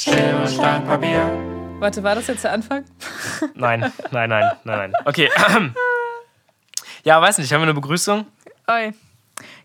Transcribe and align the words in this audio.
Schere, 0.00 0.48
Stein, 0.48 0.82
Papier. 0.86 1.28
Warte, 1.78 2.02
war 2.02 2.14
das 2.14 2.26
jetzt 2.28 2.42
der 2.42 2.52
Anfang? 2.52 2.86
Nein, 3.54 3.80
nein, 3.80 3.92
nein, 4.30 4.30
nein, 4.30 4.54
nein. 4.64 4.92
Okay. 5.04 5.28
Ja, 7.04 7.20
weiß 7.20 7.38
nicht, 7.38 7.50
haben 7.52 7.60
wir 7.60 7.64
eine 7.64 7.74
Begrüßung? 7.74 8.26
Oi. 8.66 8.92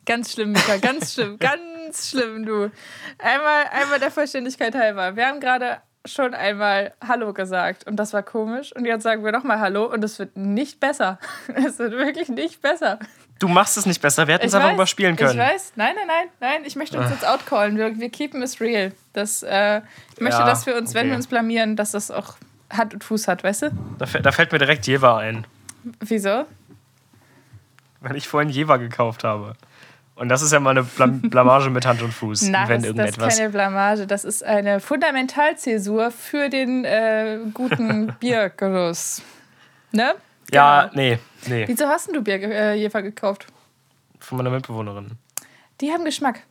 Ganz 0.05 0.33
schlimm, 0.33 0.53
Mika, 0.53 0.77
ganz 0.77 1.13
schlimm, 1.13 1.37
ganz 1.39 2.09
schlimm, 2.09 2.45
du. 2.45 2.71
Einmal, 3.17 3.65
einmal 3.71 3.99
der 3.99 4.09
Vollständigkeit 4.11 4.73
halber. 4.73 5.17
Wir 5.17 5.27
haben 5.27 5.41
gerade 5.41 5.79
schon 6.05 6.33
einmal 6.33 6.93
Hallo 7.05 7.33
gesagt 7.33 7.87
und 7.87 7.95
das 7.95 8.13
war 8.13 8.23
komisch. 8.23 8.73
Und 8.75 8.85
jetzt 8.85 9.03
sagen 9.03 9.23
wir 9.23 9.31
nochmal 9.31 9.59
Hallo 9.59 9.85
und 9.85 10.03
es 10.03 10.19
wird 10.19 10.35
nicht 10.37 10.79
besser. 10.79 11.19
Es 11.55 11.79
wird 11.79 11.93
wirklich 11.93 12.29
nicht 12.29 12.61
besser. 12.61 12.99
Du 13.39 13.47
machst 13.49 13.77
es 13.77 13.85
nicht 13.85 14.01
besser, 14.01 14.27
wir 14.27 14.35
hätten 14.35 14.45
es 14.47 14.53
einfach 14.55 14.69
weiß, 14.69 14.75
überspielen 14.75 15.15
können. 15.17 15.31
Ich 15.31 15.37
weiß, 15.37 15.73
nein, 15.75 15.93
nein, 15.95 16.07
nein, 16.07 16.27
nein, 16.39 16.61
ich 16.65 16.75
möchte 16.77 16.97
uns 16.97 17.09
jetzt 17.09 17.27
outcallen. 17.27 17.77
Wir, 17.77 17.99
wir 17.99 18.09
keepen 18.09 18.41
es 18.41 18.61
real. 18.61 18.93
Das, 19.13 19.43
äh, 19.43 19.81
ich 20.13 20.21
möchte, 20.21 20.39
Ja, 20.39 20.45
dass 20.45 20.65
wir 20.65 20.75
uns, 20.77 20.93
wenn 20.93 21.01
okay. 21.01 21.09
wir 21.09 21.15
uns 21.17 21.27
blamieren, 21.27 21.75
dass 21.75 21.91
das 21.91 22.11
auch 22.11 22.35
Hand 22.71 22.93
und 22.93 23.03
Fuß 23.03 23.27
hat, 23.27 23.43
weißt 23.43 23.63
du? 23.63 23.71
Da, 23.99 24.05
fällt- 24.05 24.25
da 24.25 24.31
fällt 24.31 24.51
mir 24.53 24.57
direkt 24.59 24.87
Jever 24.87 25.17
ein, 25.17 25.45
Wieso? 25.99 26.45
weil 28.01 28.15
ich 28.15 28.27
vorhin 28.27 28.49
Jever 28.49 28.77
gekauft 28.79 29.23
habe. 29.23 29.55
Und 30.15 30.29
das 30.29 30.41
ist 30.41 30.53
ja 30.53 30.59
mal 30.61 30.69
eine 30.71 30.83
Blam 30.83 31.19
Blamage 31.29 31.69
mit 31.69 31.85
Hand 31.85 32.01
und 32.01 32.13
Fuß, 32.13 32.43
Nein, 32.43 32.69
wenn 32.69 32.81
das, 32.81 32.83
das 32.83 32.89
ist 32.91 32.97
irgendetwas. 32.97 33.37
keine 33.37 33.49
Blamage. 33.49 34.07
Das 34.07 34.23
ist 34.23 34.43
eine 34.45 34.79
Fundamentalzäsur 34.79 36.11
für 36.11 36.49
den 36.49 36.85
äh, 36.85 37.39
guten 37.53 38.13
Biergenuss. 38.21 39.21
Ne? 39.91 40.13
ja, 40.53 40.83
Genau. 40.83 40.93
nee, 40.95 41.19
nee, 41.47 41.67
Wieso 41.67 41.87
hast 41.87 42.13
du 42.13 42.21
Bier 42.21 42.41
äh, 42.43 42.75
Jefer 42.75 43.01
gekauft? 43.01 43.47
von 44.19 44.37
meiner 44.37 44.49
Mitbewohnerin. 44.49 45.11
Die 45.81 45.91
haben 45.91 46.03
Geschmack. 46.05 46.41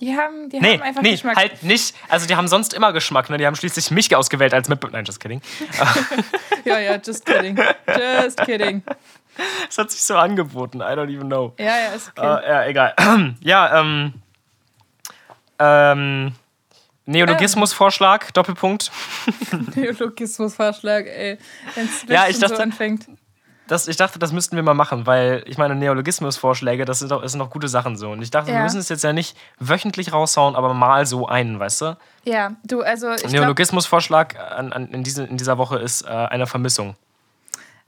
Die 0.00 0.16
haben, 0.16 0.50
die 0.50 0.60
Nee, 0.60 0.74
haben 0.74 0.82
einfach 0.82 1.02
nee, 1.02 1.12
Geschmack. 1.12 1.36
halt 1.36 1.62
nicht. 1.62 1.94
Also 2.08 2.26
die 2.26 2.36
haben 2.36 2.48
sonst 2.48 2.74
immer 2.74 2.92
Geschmack, 2.92 3.30
ne? 3.30 3.38
Die 3.38 3.46
haben 3.46 3.56
schließlich 3.56 3.90
mich 3.90 4.14
ausgewählt 4.14 4.52
als 4.54 4.68
Mitbewohner. 4.68 4.98
Nein, 4.98 5.04
just 5.04 5.20
kidding. 5.20 5.40
Ja, 6.64 6.78
ja, 6.78 6.96
just 6.96 7.26
kidding. 7.26 7.58
Just 7.86 8.38
kidding. 8.38 8.82
Es 9.68 9.76
hat 9.76 9.90
sich 9.90 10.02
so 10.02 10.16
angeboten, 10.16 10.78
I 10.80 10.94
don't 10.94 11.14
even 11.14 11.28
know. 11.28 11.52
Ja, 11.58 11.76
ja, 11.76 11.86
ist 11.94 12.10
okay. 12.16 12.26
Äh, 12.42 12.48
ja, 12.48 12.64
egal. 12.66 12.94
ja, 13.40 13.80
ähm. 13.80 14.14
Ähm. 15.58 16.32
Neologismusvorschlag, 17.06 18.32
Doppelpunkt. 18.32 18.90
Neologismusvorschlag, 19.74 21.06
ey. 21.06 21.38
Wenn 21.74 21.84
es 21.84 22.06
Ja, 22.08 22.32
so 22.48 22.56
anfängt. 22.56 23.06
Das, 23.66 23.88
ich 23.88 23.96
dachte, 23.96 24.18
das 24.18 24.30
müssten 24.32 24.56
wir 24.56 24.62
mal 24.62 24.74
machen, 24.74 25.06
weil 25.06 25.42
ich 25.46 25.56
meine, 25.56 25.74
Neologismusvorschläge, 25.74 26.84
das 26.84 26.98
sind 26.98 27.10
doch, 27.10 27.22
das 27.22 27.32
sind 27.32 27.38
doch 27.38 27.48
gute 27.48 27.66
Sachen 27.68 27.96
so. 27.96 28.10
Und 28.10 28.20
ich 28.20 28.30
dachte, 28.30 28.48
wir 28.48 28.54
Ja. 28.56 28.62
müssen 28.62 28.78
es 28.78 28.90
jetzt 28.90 29.02
ja 29.04 29.12
nicht 29.14 29.36
wöchentlich 29.58 30.12
raushauen, 30.12 30.54
aber 30.54 30.74
mal 30.74 31.06
so 31.06 31.26
einen, 31.28 31.58
weißt 31.58 31.80
du? 31.80 31.96
Ja, 32.24 32.52
du, 32.64 32.82
also 32.82 33.14
Neologismusvorschlag 33.26 34.38
an, 34.38 34.72
an, 34.72 34.88
in, 34.88 35.02
diese, 35.02 35.24
in 35.24 35.38
dieser 35.38 35.56
Woche 35.56 35.78
ist 35.78 36.02
äh, 36.02 36.08
eine 36.08 36.46
Vermissung. 36.46 36.94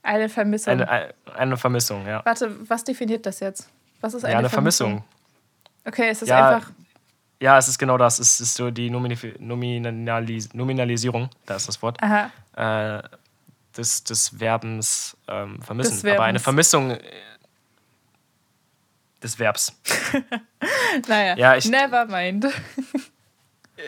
eine 0.02 0.28
Vermissung. 0.30 0.72
Eine, 0.72 0.88
eine, 0.88 1.14
eine 1.36 1.56
Vermissung, 1.58 2.06
ja. 2.06 2.22
Warte, 2.24 2.50
was 2.70 2.82
definiert 2.84 3.26
das 3.26 3.40
jetzt? 3.40 3.68
Was 4.00 4.14
ist 4.14 4.24
eine, 4.24 4.32
Ja, 4.32 4.38
eine 4.38 4.48
Vermissung. 4.48 5.04
Okay, 5.84 6.08
es 6.08 6.22
ist 6.22 6.28
Ja, 6.28 6.48
einfach. 6.56 6.70
Ja, 7.38 7.58
es 7.58 7.68
ist 7.68 7.78
genau 7.78 7.98
das. 7.98 8.18
Es 8.18 8.40
ist 8.40 8.54
so 8.54 8.70
die 8.70 8.88
Nominalis 8.88 10.54
Nominalisierung, 10.54 11.28
da 11.44 11.56
ist 11.56 11.68
das 11.68 11.82
Wort, 11.82 11.98
Aha. 12.02 12.30
äh, 12.56 13.02
des, 13.76 14.04
des 14.04 14.30
Verbens 14.38 15.16
ähm, 15.28 15.60
vermissen. 15.62 15.94
Des 15.94 16.04
Aber 16.04 16.24
eine 16.24 16.38
Verbens. 16.38 16.42
Vermissung 16.70 16.90
äh, 16.92 17.00
des 19.22 19.38
Verbs. 19.38 19.72
Naja, 21.08 21.36
Ja, 21.36 21.56
ich- 21.56 21.66
never 21.68 22.06
mind. 22.06 22.46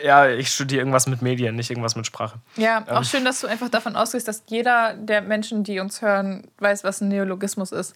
Ja, 0.03 0.29
ich 0.29 0.51
studiere 0.53 0.81
irgendwas 0.81 1.07
mit 1.07 1.23
Medien, 1.23 1.55
nicht 1.55 1.71
irgendwas 1.71 1.95
mit 1.95 2.05
Sprache. 2.05 2.37
Ja, 2.57 2.85
Ähm. 2.87 2.95
auch 2.97 3.03
schön, 3.03 3.25
dass 3.25 3.41
du 3.41 3.47
einfach 3.47 3.69
davon 3.69 3.95
ausgehst, 3.95 4.27
dass 4.27 4.43
jeder 4.45 4.93
der 4.93 5.21
Menschen, 5.23 5.63
die 5.63 5.79
uns 5.79 6.03
hören, 6.03 6.47
weiß, 6.59 6.83
was 6.83 7.01
ein 7.01 7.07
Neologismus 7.07 7.71
ist. 7.71 7.95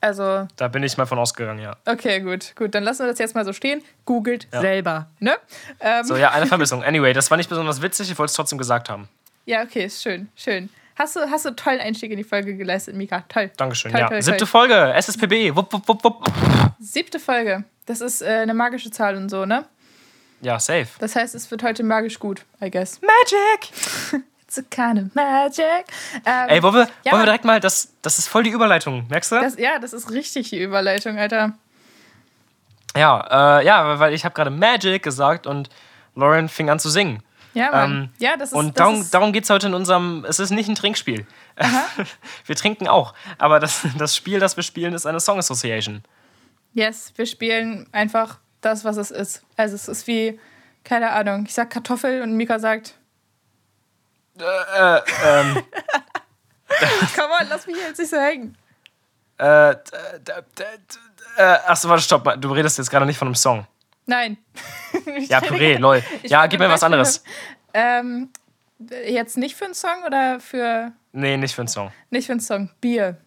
Also, 0.00 0.46
Da 0.54 0.68
bin 0.68 0.84
ich 0.84 0.96
mal 0.96 1.06
von 1.06 1.18
ausgegangen, 1.18 1.58
ja. 1.60 1.76
okay, 1.86 2.20
gut, 2.20 2.54
gut. 2.54 2.72
Dann 2.72 2.84
lassen 2.84 3.00
wir 3.02 3.08
das 3.08 3.18
jetzt 3.18 3.34
mal 3.34 3.44
so 3.44 3.52
stehen. 3.52 3.82
Googelt 4.04 4.46
selber, 4.52 5.08
ne? 5.18 5.36
Ähm, 5.80 6.04
So, 6.04 6.16
ja, 6.16 6.30
eine 6.30 6.46
Vermissung. 6.46 6.84
Anyway, 6.84 7.12
das 7.12 7.28
war 7.32 7.36
nicht 7.36 7.50
besonders 7.50 7.82
witzig, 7.82 8.08
ich 8.12 8.16
wollte 8.16 8.30
es 8.30 8.34
trotzdem 8.36 8.56
gesagt 8.58 8.88
haben. 8.88 9.08
Ja, 9.44 9.64
okay, 9.64 9.86
ist 9.86 10.00
schön, 10.00 10.28
schön. 10.36 10.70
Hast 10.98 11.14
du, 11.16 11.20
hast 11.30 11.44
du 11.44 11.50
einen 11.50 11.56
tollen 11.56 11.80
Einstieg 11.80 12.10
in 12.10 12.16
die 12.16 12.24
Folge 12.24 12.56
geleistet, 12.56 12.96
Mika? 12.96 13.22
Toll. 13.28 13.50
Dankeschön, 13.56 13.92
Toll, 13.92 14.00
ja. 14.00 14.08
toll, 14.08 14.20
Siebte 14.22 14.38
toll. 14.40 14.46
Folge, 14.48 14.92
SSPB, 14.94 15.54
wupp, 15.54 15.72
wupp, 15.72 15.86
wupp, 15.88 16.04
wupp. 16.04 16.32
Siebte 16.80 17.20
Folge. 17.20 17.64
Das 17.86 18.00
ist 18.00 18.20
äh, 18.20 18.26
eine 18.42 18.52
magische 18.54 18.90
Zahl 18.90 19.16
und 19.16 19.28
so, 19.28 19.44
ne? 19.46 19.64
Ja, 20.40 20.58
safe. 20.58 20.88
Das 20.98 21.16
heißt, 21.16 21.34
es 21.34 21.50
wird 21.50 21.62
heute 21.62 21.82
magisch 21.84 22.18
gut, 22.18 22.44
I 22.62 22.70
guess. 22.70 23.00
Magic! 23.00 23.70
It's 24.46 24.58
a 24.58 24.62
kind 24.70 24.98
of 24.98 25.14
magic. 25.14 25.84
Ähm, 26.24 26.48
Ey, 26.48 26.62
wollen 26.62 26.74
wir, 26.74 26.88
Ja, 27.04 27.12
wollen 27.12 27.22
wir 27.22 27.26
direkt 27.26 27.44
mal, 27.44 27.60
das, 27.60 27.92
das 28.02 28.18
ist 28.18 28.28
voll 28.28 28.42
die 28.44 28.50
Überleitung, 28.50 29.06
merkst 29.08 29.30
du? 29.32 29.36
das, 29.40 29.58
ja, 29.58 29.78
das 29.78 29.92
ist 29.92 30.10
richtig 30.10 30.50
die 30.50 30.60
Überleitung, 30.62 31.18
Alter. 31.18 31.52
ja, 32.96 33.58
äh, 33.60 33.66
ja, 33.66 33.98
weil 34.00 34.14
ich 34.14 34.24
habe 34.24 34.34
gerade 34.34 34.50
Magic 34.50 35.02
gesagt 35.02 35.46
und 35.46 35.68
Lauren 36.14 36.48
fing 36.48 36.70
an 36.70 36.78
zu 36.78 36.88
singen. 36.88 37.22
Ja, 37.54 37.70
Mann. 37.70 37.90
Ähm, 37.92 38.08
ja, 38.18 38.36
das 38.36 38.50
ist. 38.50 38.54
Und 38.54 38.68
das 38.68 38.74
darum, 38.76 39.00
ist, 39.00 39.14
darum 39.14 39.32
geht 39.32 39.44
es 39.44 39.50
heute 39.50 39.66
in 39.68 39.74
unserem. 39.74 40.24
Es 40.28 40.38
ist 40.38 40.50
nicht 40.50 40.68
ein 40.68 40.74
Trinkspiel. 40.74 41.26
wir 42.46 42.56
trinken 42.56 42.88
auch. 42.88 43.14
Aber 43.38 43.58
das, 43.60 43.86
das 43.96 44.14
Spiel, 44.16 44.38
das 44.40 44.56
wir 44.56 44.62
spielen, 44.62 44.92
ist 44.94 45.06
eine 45.06 45.20
Song 45.20 45.38
Association. 45.38 46.02
Yes, 46.74 47.12
wir 47.16 47.26
spielen 47.26 47.88
einfach 47.92 48.38
das, 48.60 48.84
was 48.84 48.96
es 48.96 49.10
ist. 49.10 49.42
Also 49.56 49.74
es 49.74 49.88
ist 49.88 50.06
wie, 50.06 50.38
keine 50.84 51.10
Ahnung, 51.10 51.44
ich 51.46 51.54
sag 51.54 51.70
Kartoffel 51.70 52.22
und 52.22 52.34
Mika 52.36 52.58
sagt, 52.58 52.94
Äh, 54.38 55.00
ähm, 55.26 55.54
come 57.16 57.28
on, 57.40 57.46
lass 57.48 57.66
mich 57.66 57.76
jetzt 57.76 57.98
nicht 57.98 58.10
so 58.10 58.16
hängen. 58.18 58.56
äh, 59.38 59.74
d- 60.20 60.32
äh, 61.38 61.42
achso, 61.66 61.88
warte, 61.88 62.02
stopp. 62.02 62.34
Du 62.40 62.52
redest 62.52 62.78
jetzt 62.78 62.90
gerade 62.90 63.06
nicht 63.06 63.16
von 63.18 63.28
einem 63.28 63.34
Song. 63.34 63.66
Nein. 64.08 64.38
Ja, 65.28 65.40
Püree, 65.40 65.76
lol. 65.76 66.02
Ich 66.22 66.30
Ja, 66.30 66.46
gib 66.46 66.58
mir 66.60 66.68
was 66.68 66.82
anderes. 66.82 67.22
Ähm, 67.74 68.30
jetzt 69.06 69.36
nicht 69.36 69.54
für 69.54 69.66
einen 69.66 69.74
Song 69.74 70.02
oder 70.06 70.40
für. 70.40 70.92
Nee, 71.12 71.36
nicht 71.36 71.54
für 71.54 71.60
einen 71.62 71.68
Song. 71.68 71.92
Nicht 72.10 72.26
für 72.26 72.32
einen 72.32 72.40
Song. 72.40 72.70
Bier. 72.80 73.18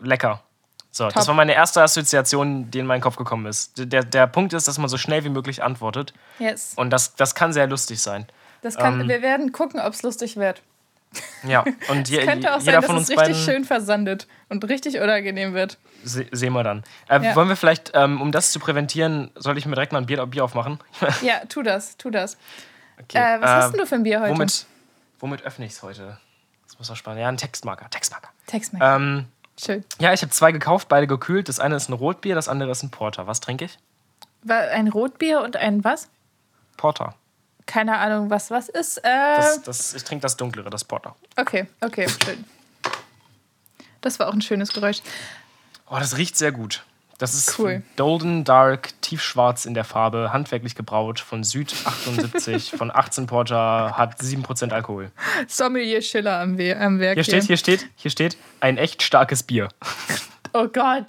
Lecker. 0.00 0.42
So, 0.90 1.04
das 1.04 1.14
Top. 1.14 1.26
war 1.28 1.34
meine 1.34 1.54
erste 1.54 1.82
Assoziation, 1.82 2.70
die 2.70 2.78
in 2.78 2.86
meinen 2.86 3.00
Kopf 3.00 3.16
gekommen 3.16 3.46
ist. 3.46 3.72
Der, 3.76 4.02
der 4.04 4.26
Punkt 4.26 4.52
ist, 4.52 4.66
dass 4.68 4.78
man 4.78 4.88
so 4.88 4.96
schnell 4.96 5.24
wie 5.24 5.28
möglich 5.28 5.62
antwortet. 5.62 6.14
Yes. 6.38 6.72
Und 6.76 6.90
das, 6.90 7.14
das 7.16 7.34
kann 7.34 7.52
sehr 7.52 7.66
lustig 7.66 8.00
sein. 8.00 8.26
Das 8.62 8.76
kann, 8.76 9.00
Ähm, 9.02 9.08
wir 9.08 9.20
werden 9.20 9.52
gucken, 9.52 9.80
ob 9.80 9.92
es 9.92 10.02
lustig 10.02 10.36
wird. 10.36 10.62
Ja, 11.46 11.64
und 11.88 12.08
je, 12.08 12.24
Könnte 12.24 12.54
auch 12.54 12.60
jeder 12.60 12.72
sein, 12.72 12.74
dass 12.80 12.86
von 12.86 12.96
es 12.96 13.00
uns 13.00 13.10
richtig 13.10 13.26
beiden 13.26 13.34
schön 13.44 13.64
versandet 13.64 14.26
und 14.48 14.64
richtig 14.68 14.98
unangenehm 15.00 15.54
wird. 15.54 15.78
se 16.02 16.26
sehen 16.32 16.52
wir 16.52 16.62
dann. 16.64 16.84
Äh, 17.08 17.22
Ja. 17.22 17.36
Wollen 17.36 17.48
wir 17.48 17.56
vielleicht, 17.56 17.92
ähm, 17.94 18.20
um 18.20 18.32
das 18.32 18.50
zu 18.52 18.58
präventieren, 18.60 19.30
soll 19.34 19.58
ich 19.58 19.66
mir 19.66 19.74
direkt 19.74 19.92
mal 19.92 19.98
ein 19.98 20.06
Bier, 20.06 20.24
Bier 20.26 20.44
aufmachen? 20.44 20.78
Ja, 21.22 21.40
tu 21.48 21.62
das, 21.62 21.96
tu 21.96 22.10
das. 22.10 22.36
Okay. 23.02 23.18
Äh, 23.18 23.40
was 23.40 23.50
äh, 23.50 23.54
hast 23.54 23.72
denn 23.72 23.80
du 23.80 23.86
für 23.86 23.94
ein 23.96 24.02
Bier 24.04 24.20
heute? 24.20 24.32
Womit, 24.32 24.66
womit 25.20 25.42
öffne 25.42 25.66
ich 25.66 25.72
es 25.72 25.82
heute? 25.82 26.18
Das 26.66 26.78
muss 26.78 26.88
doch 26.88 26.96
spannend. 26.96 27.20
Ja, 27.22 27.28
ein 27.28 27.36
Textmarker. 27.36 27.88
Textmarker. 27.90 28.28
Text 28.46 28.72
mir. 28.72 28.80
Ähm, 28.82 29.26
Schön. 29.62 29.84
ja, 30.00 30.12
ich 30.12 30.22
habe 30.22 30.30
zwei 30.32 30.50
gekauft, 30.52 30.88
beide 30.88 31.06
gekühlt. 31.06 31.48
Das 31.48 31.60
eine 31.60 31.76
ist 31.76 31.88
ein 31.88 31.92
Rotbier, 31.92 32.34
das 32.34 32.48
andere 32.48 32.70
ist 32.70 32.82
ein 32.82 32.90
Porter. 32.90 33.26
Was 33.26 33.40
trinke 33.40 33.66
ich? 33.66 33.78
Ein 34.48 34.88
Rotbier 34.88 35.40
und 35.42 35.56
ein 35.56 35.84
was? 35.84 36.08
Porter. 36.76 37.14
Keine 37.66 37.96
Ahnung, 37.98 38.30
was 38.30 38.50
was 38.50 38.68
ist. 38.68 38.98
Äh, 38.98 39.36
Das, 39.36 39.62
das, 39.62 39.94
ich 39.94 40.04
trinke 40.04 40.22
das 40.22 40.36
dunklere, 40.36 40.70
das 40.70 40.84
Porter. 40.84 41.16
okay, 41.36 41.66
okay, 41.80 42.06
schön. 42.24 42.44
Das 44.00 44.18
war 44.18 44.28
auch 44.28 44.34
ein 44.34 44.42
schönes 44.42 44.72
Geräusch. 44.72 44.98
Oh, 45.88 45.96
das 45.98 46.16
riecht 46.16 46.36
sehr 46.36 46.52
gut. 46.52 46.84
Das 47.18 47.32
ist 47.34 47.58
Cool. 47.58 47.82
Golden 47.96 48.42
Dark, 48.44 48.90
tiefschwarz 49.00 49.66
in 49.66 49.72
der 49.74 49.84
Farbe, 49.84 50.32
handwerklich 50.32 50.74
gebraut 50.74 51.20
von 51.20 51.44
Süd 51.44 51.72
78, 51.84 52.72
von 52.72 52.90
18 52.90 53.26
Porter, 53.26 53.96
hat 53.96 54.20
7% 54.20 54.72
Alkohol. 54.72 55.10
Sommelier 55.46 56.02
Schiller 56.02 56.40
am, 56.40 56.58
We 56.58 56.76
am 56.76 56.98
Werk. 56.98 57.14
Hier 57.14 57.24
steht, 57.24 57.44
hier 57.44 57.56
steht, 57.56 57.86
hier 57.96 58.10
steht, 58.10 58.36
ein 58.60 58.78
echt 58.78 59.02
starkes 59.02 59.44
Bier. 59.44 59.68
Oh 60.52 60.66
Gott. 60.68 61.06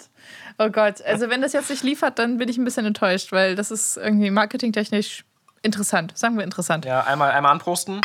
Oh 0.57 0.69
Gott. 0.69 1.01
Also, 1.01 1.29
wenn 1.29 1.41
das 1.41 1.53
jetzt 1.53 1.69
nicht 1.69 1.83
liefert, 1.83 2.17
dann 2.19 2.37
bin 2.37 2.47
ich 2.49 2.57
ein 2.57 2.63
bisschen 2.63 2.85
enttäuscht, 2.85 3.31
weil 3.31 3.55
das 3.55 3.71
ist 3.71 3.97
irgendwie 3.97 4.29
marketingtechnisch 4.29 5.25
interessant. 5.65 6.17
Sagen 6.17 6.37
wir 6.37 6.43
interessant. 6.43 6.85
Ja, 6.85 6.99
Ja, 6.99 7.01
einmal, 7.05 7.31
einmal 7.31 7.51
anprosten 7.51 8.01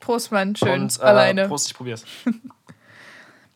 Prost, 0.00 0.32
Mann. 0.32 0.54
Schön. 0.54 0.82
und 0.82 0.98
äh, 0.98 1.02
alleine. 1.02 1.48
Prost, 1.48 1.68
ich 1.68 1.74
probier's. 1.74 2.04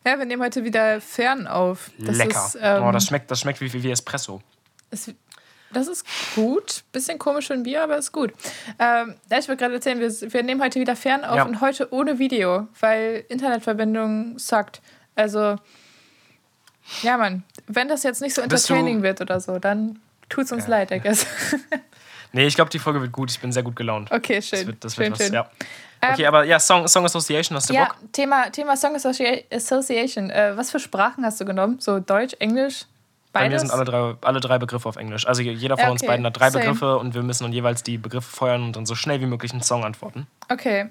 Ja, 0.05 0.17
wir 0.17 0.25
nehmen 0.25 0.41
heute 0.41 0.63
wieder 0.63 1.01
fern 1.01 1.45
auf. 1.45 1.91
Das 1.99 2.17
Lecker. 2.17 2.45
Ist, 2.47 2.57
ähm, 2.59 2.83
oh, 2.83 2.91
das 2.91 3.05
schmeckt, 3.05 3.29
das 3.29 3.41
schmeckt 3.41 3.59
wie, 3.59 3.71
wie, 3.73 3.83
wie 3.83 3.91
Espresso. 3.91 4.41
ist, 4.91 5.13
das 5.73 5.87
ist 5.89 6.05
gut. 6.35 6.83
Bisschen 6.93 7.19
komisch 7.19 7.47
für 7.47 7.53
ein 7.53 7.63
Bier, 7.63 7.83
aber 7.83 7.97
ist 7.97 8.13
gut. 8.13 8.31
Ähm, 8.79 9.15
ja, 9.29 9.37
ich 9.37 9.47
wollte 9.49 9.57
gerade 9.57 9.73
erzählen, 9.75 9.99
wir, 9.99 10.09
wir 10.09 10.41
nehmen 10.43 10.63
heute 10.63 10.79
wieder 10.79 10.95
fern 10.95 11.25
auf 11.25 11.35
Ja. 11.35 11.43
und 11.43 11.59
heute 11.59 11.93
ohne 11.93 12.17
Video, 12.17 12.69
weil 12.79 13.25
Internetverbindung 13.27 14.39
suckt. 14.39 14.81
Also, 15.15 15.57
ja, 17.03 17.17
Mann. 17.17 17.43
Wenn 17.67 17.89
das 17.89 18.03
jetzt 18.03 18.21
nicht 18.21 18.33
so 18.33 18.41
entertaining 18.41 19.03
wird 19.03 19.19
oder 19.19 19.41
so, 19.41 19.59
dann 19.59 19.99
tut's 20.29 20.53
uns 20.53 20.65
leid, 20.67 20.91
I 20.91 21.01
guess. 21.01 21.27
Nee, 22.31 22.45
ich 22.47 22.55
glaube, 22.55 22.69
die 22.69 22.79
Folge 22.79 23.01
wird 23.01 23.11
gut. 23.11 23.31
Ich 23.31 23.39
bin 23.39 23.51
sehr 23.51 23.63
gut 23.63 23.75
gelaunt. 23.75 24.11
Okay, 24.11 24.41
schön. 24.41 24.59
Das 24.59 24.67
wird, 24.67 24.83
das 24.83 24.95
schön, 24.95 25.03
wird 25.05 25.19
was, 25.19 25.25
schön. 25.25 25.33
ja. 25.33 25.49
Okay, 26.01 26.25
aber 26.27 26.43
ja, 26.45 26.59
Song, 26.59 26.87
Song 26.87 27.03
Association, 27.05 27.55
hast 27.57 27.69
du 27.69 27.73
Ja, 27.73 27.85
Bock? 27.85 27.97
Thema, 28.13 28.49
Thema 28.51 28.77
Song 28.77 28.95
Associa 28.95 29.37
Association. 29.51 30.29
Äh, 30.29 30.55
was 30.55 30.71
für 30.71 30.79
Sprachen 30.79 31.25
hast 31.25 31.41
du 31.41 31.45
genommen? 31.45 31.77
So 31.79 31.99
Deutsch, 31.99 32.35
Englisch? 32.39 32.85
Bei 33.33 33.41
mir 33.41 33.49
Beides? 33.49 33.61
sind 33.63 33.71
alle 33.71 33.83
drei, 33.85 34.15
alle 34.21 34.39
drei 34.39 34.57
Begriffe 34.57 34.87
auf 34.87 34.95
Englisch. 34.95 35.27
Also 35.27 35.41
jeder 35.41 35.75
von 35.77 35.85
Ja, 35.85 35.91
uns 35.91 36.01
okay. 36.01 36.07
beiden 36.11 36.25
hat 36.25 36.39
drei 36.39 36.49
Same. 36.49 36.63
Begriffe 36.63 36.97
und 36.97 37.13
wir 37.15 37.21
müssen 37.21 37.43
dann 37.43 37.51
jeweils 37.53 37.83
die 37.83 37.97
Begriffe 37.97 38.29
feuern 38.35 38.63
und 38.63 38.75
dann 38.75 38.85
so 38.85 38.95
schnell 38.95 39.19
wie 39.21 39.25
möglich 39.25 39.51
einen 39.51 39.61
Song 39.61 39.83
antworten. 39.83 40.25
Okay. 40.47 40.89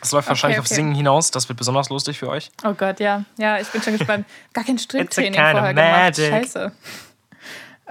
Das 0.00 0.12
läuft 0.12 0.28
wahrscheinlich 0.28 0.58
auf 0.58 0.66
okay. 0.66 0.74
Singen 0.74 0.94
hinaus. 0.94 1.30
Das 1.30 1.48
wird 1.48 1.58
besonders 1.58 1.88
lustig 1.90 2.18
für 2.18 2.28
euch. 2.28 2.50
Oh 2.64 2.72
Gott, 2.74 3.00
ja. 3.00 3.24
Ja, 3.38 3.58
ich 3.60 3.68
bin 3.68 3.82
schon 3.82 3.96
gespannt. 3.96 4.26
Gar 4.52 4.64
kein 4.64 4.78
Stricktraining 4.78 5.34
vorher 5.34 5.74
gemacht. 5.74 5.74
magic. 5.76 6.30
Scheiße. 6.30 6.72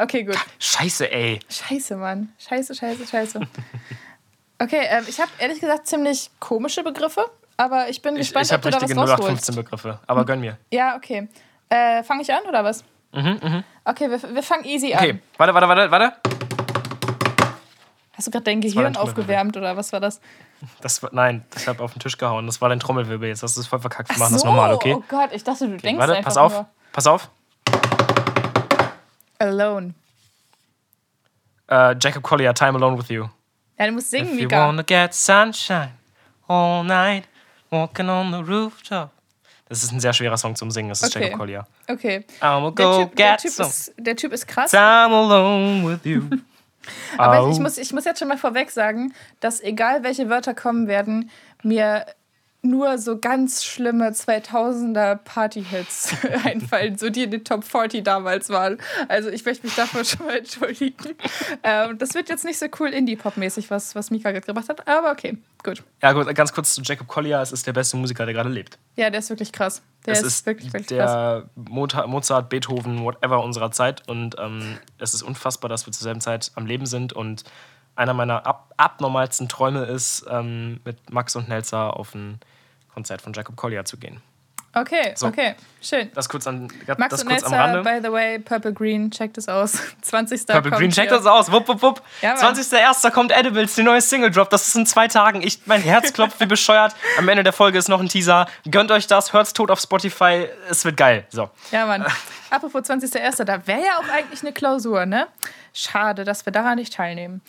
Okay, 0.01 0.23
gut. 0.23 0.37
Scheiße, 0.59 1.11
ey. 1.11 1.39
Scheiße, 1.49 1.95
Mann. 1.97 2.33
Scheiße, 2.39 2.73
scheiße, 2.75 3.05
scheiße. 3.07 3.39
Okay, 4.61 4.81
ähm, 4.89 5.05
ich 5.07 5.17
habe 5.21 5.31
ehrlich 5.39 5.61
gesagt 5.61 5.87
ziemlich 5.87 6.29
komische 6.41 6.83
Begriffe, 6.83 7.25
aber 7.55 7.87
ich 7.87 8.01
bin 8.01 8.15
Ich, 8.15 8.23
gespannt, 8.27 8.47
ich 8.47 8.51
ob 8.51 8.57
habe 8.57 8.63
du 8.63 8.69
da 8.71 8.75
was 8.75 8.81
richtige 8.83 8.99
rausholst. 8.99 9.21
0815 9.49 9.55
Begriffe. 9.55 9.99
Aber 10.05 10.25
gönn 10.25 10.41
mir. 10.41 10.57
Ja, 10.69 10.97
okay. 10.97 11.29
Äh, 11.69 12.03
Fange 12.03 12.23
ich 12.23 12.33
an 12.33 12.41
oder 12.45 12.61
was? 12.65 12.83
Mhm, 13.13 13.63
Okay, 13.85 14.09
wir, 14.11 14.21
wir 14.35 14.43
fangen 14.43 14.65
easy 14.65 14.93
Okay, 14.93 15.11
an. 15.11 15.21
warte, 15.37 15.53
warte, 15.53 15.67
warte, 15.69 15.91
warte. 15.91 16.13
Hast 18.17 18.27
du 18.27 18.31
gerade 18.31 18.43
dein 18.43 18.59
Gehirn 18.59 18.83
dein 18.91 18.97
aufgewärmt 18.97 19.55
oder 19.55 19.77
was 19.77 19.93
war 19.93 20.01
das? 20.01 20.19
Das, 20.81 21.01
war- 21.01 21.11
nein, 21.13 21.45
ich 21.55 21.65
habe 21.69 21.81
auf 21.81 21.93
den 21.93 21.99
Tisch 22.01 22.17
gehauen. 22.17 22.45
Das 22.45 22.59
war 22.59 22.67
dein 22.67 22.81
Trommelwirbel 22.81 23.29
jetzt. 23.29 23.41
Das 23.43 23.55
ist 23.55 23.67
voll 23.67 23.79
verkackt. 23.79 24.09
Wir 24.09 24.15
Ach 24.15 24.19
machen 24.19 24.33
das 24.33 24.41
so, 24.41 24.47
nochmal, 24.49 24.73
okay? 24.73 24.93
Oh 24.97 25.03
Gott, 25.07 25.29
ich 25.31 25.45
dachte, 25.45 25.69
du 25.69 25.77
denkst 25.77 25.97
Warte, 25.99 26.15
einfach 26.17 26.25
pass 26.25 26.37
auf. 26.37 26.51
nur. 26.51 26.67
Pass 26.91 27.07
auf. 27.07 27.29
Alone. 29.39 29.93
Äh, 31.67 31.95
Jacob 31.99 32.23
Collier, 32.23 32.53
Time 32.53 32.75
Alone 32.77 32.97
with 32.97 33.09
You. 33.09 33.27
Ja, 33.77 33.85
du 33.85 33.93
musst 33.93 34.09
singen, 34.11 34.27
If 34.33 34.39
you 34.39 34.47
Mika. 34.47 34.67
wanna 34.67 34.83
get 34.83 35.13
sunshine 35.13 35.91
all 36.47 36.83
night, 36.83 37.25
walking 37.69 38.09
on 38.09 38.31
the 38.31 38.39
rooftop. 38.51 39.11
Das 39.69 39.83
ist 39.83 39.91
ein 39.91 39.99
sehr 39.99 40.13
schwerer 40.13 40.35
Song 40.35 40.55
zum 40.55 40.71
Singen. 40.71 40.89
Das 40.89 41.01
ist 41.03 41.15
Okay. 41.15 41.25
Jacob 41.25 41.39
Collier. 41.39 41.67
Okay. 41.87 42.25
Der 42.41 42.71
go 42.75 43.03
typ, 43.05 43.15
der, 43.15 43.31
get 43.33 43.39
typ 43.41 43.51
some 43.51 43.69
ist, 43.69 43.93
der 43.97 44.15
Typ 44.15 44.33
ist 44.33 44.47
krass. 44.47 44.71
time 44.71 44.81
alone 45.15 45.87
with 45.87 45.99
you. 46.03 46.23
Aber 47.17 47.47
ich, 47.47 47.55
ich, 47.55 47.59
muss, 47.59 47.77
ich 47.77 47.93
muss 47.93 48.03
jetzt 48.05 48.17
schon 48.17 48.27
mal 48.29 48.37
vorweg 48.37 48.71
sagen, 48.71 49.13
dass 49.41 49.61
egal 49.61 50.03
welche 50.03 50.27
Wörter 50.29 50.55
kommen 50.55 50.87
werden, 50.87 51.29
mir 51.61 52.05
nur 52.61 52.97
so 52.97 53.17
ganz 53.17 53.63
schlimme 53.63 54.09
2000er 54.09 55.15
Party-Hits 55.15 56.13
einfallen, 56.43 56.97
so 56.97 57.09
die 57.09 57.23
in 57.23 57.31
den 57.31 57.43
Top 57.45 57.63
40 57.63 58.03
damals 58.03 58.49
waren. 58.49 58.77
Also 59.07 59.29
ich 59.29 59.45
möchte 59.45 59.65
mich 59.65 59.75
dafür 59.75 60.03
schon 60.03 60.25
mal 60.25 60.37
entschuldigen. 60.37 61.15
Ähm, 61.63 61.97
das 61.97 62.13
wird 62.15 62.27
jetzt 62.29 62.43
nicht 62.43 62.59
so 62.59 62.65
cool 62.79 62.89
Indie-Pop-mäßig, 62.89 63.71
was, 63.71 63.95
was 63.95 64.11
Mika 64.11 64.31
gerade 64.31 64.45
gemacht 64.45 64.67
hat, 64.67 64.87
aber 64.87 65.11
okay, 65.11 65.37
gut. 65.63 65.83
Ja, 66.01 66.11
gut, 66.11 66.33
ganz 66.35 66.51
kurz 66.53 66.73
zu 66.75 66.81
Jacob 66.81 67.07
Collier. 67.07 67.39
Es 67.41 67.51
ist 67.53 67.65
der 67.65 67.73
beste 67.73 67.95
Musiker, 67.97 68.25
der 68.25 68.33
gerade 68.33 68.49
lebt. 68.49 68.77
Ja, 68.97 69.09
der 69.09 69.19
ist 69.19 69.29
wirklich 69.29 69.51
krass. 69.53 69.81
Der 70.05 70.13
es 70.13 70.19
ist, 70.21 70.25
ist 70.27 70.45
wirklich, 70.45 70.73
wirklich 70.73 70.97
krass. 70.99 71.11
der 71.11 71.49
Mota- 71.55 72.07
Mozart, 72.07 72.49
Beethoven, 72.49 73.03
whatever 73.03 73.41
unserer 73.43 73.71
Zeit. 73.71 74.07
Und 74.09 74.35
ähm, 74.39 74.77
es 74.97 75.13
ist 75.13 75.23
unfassbar, 75.23 75.69
dass 75.69 75.85
wir 75.85 75.93
zur 75.93 76.03
selben 76.03 76.21
Zeit 76.21 76.51
am 76.55 76.65
Leben 76.65 76.85
sind. 76.85 77.13
Und 77.13 77.43
einer 77.99 78.13
meiner 78.13 78.45
ab 78.47 78.71
abnormalsten 78.77 79.49
Träume 79.49 79.83
ist, 79.83 80.25
ähm, 80.29 80.79
mit 80.85 81.11
Max 81.11 81.35
und 81.35 81.49
Nelsa 81.49 81.89
auf 81.89 82.15
ein 82.15 82.39
Konzert 82.93 83.21
von 83.21 83.33
Jacob 83.33 83.55
Collier 83.57 83.83
zu 83.85 83.97
gehen. 83.97 84.21
Okay, 84.71 85.13
So. 85.15 85.25
okay, 85.27 85.55
schön. 85.81 86.11
Das 86.13 86.29
kurz, 86.29 86.45
an, 86.45 86.67
Max 86.97 87.09
das 87.09 87.23
und 87.23 87.29
kurz 87.29 87.43
am 87.43 87.51
Netzer, 87.51 87.57
Rande. 87.57 87.81
by 87.81 87.99
the 88.07 88.11
way, 88.13 88.37
Purple 88.37 88.71
Green, 88.71 89.09
checkt 89.09 89.37
es 89.39 89.49
aus. 89.49 89.79
20. 90.03 90.45
Purple 90.45 90.61
kommt 90.69 90.79
Green, 90.79 90.91
check 90.91 91.09
hier. 91.09 91.17
das 91.17 91.25
aus. 91.25 91.51
Wupp, 91.51 91.67
wupp, 91.67 91.81
wupp. 91.81 92.01
Ja, 92.21 92.35
Mann. 92.35 92.53
20.01. 92.55 93.09
kommt 93.11 93.31
Edibles, 93.31 93.73
die 93.73 93.81
neue 93.83 93.99
Single 93.99 94.29
Drop. 94.29 94.49
Das 94.51 94.67
ist 94.67 94.75
in 94.75 94.85
zwei 94.85 95.07
Tagen. 95.07 95.41
Ich, 95.41 95.65
mein 95.65 95.81
Herz 95.81 96.13
klopft 96.13 96.39
wie 96.39 96.45
bescheuert. 96.45 96.95
Am 97.17 97.27
Ende 97.27 97.43
der 97.43 97.51
Folge 97.51 97.79
ist 97.79 97.89
noch 97.89 97.99
ein 97.99 98.09
Teaser. 98.09 98.45
Gönnt 98.69 98.91
euch 98.91 99.07
das, 99.07 99.33
hört's 99.33 99.53
tot 99.53 99.71
auf 99.71 99.79
Spotify. 99.79 100.47
Es 100.69 100.85
wird 100.85 100.97
geil. 100.97 101.25
So. 101.29 101.49
Ja, 101.71 101.87
Mann. 101.87 102.05
Apropos 102.51 102.83
20.01., 102.83 103.43
da 103.45 103.65
wäre 103.65 103.79
ja 103.81 103.97
auch 103.97 104.13
eigentlich 104.13 104.41
eine 104.43 104.53
Klausur, 104.53 105.07
ne? 105.07 105.27
Schade, 105.73 106.23
dass 106.25 106.45
wir 106.45 106.53
daran 106.53 106.75
nicht 106.75 106.93
teilnehmen. 106.93 107.41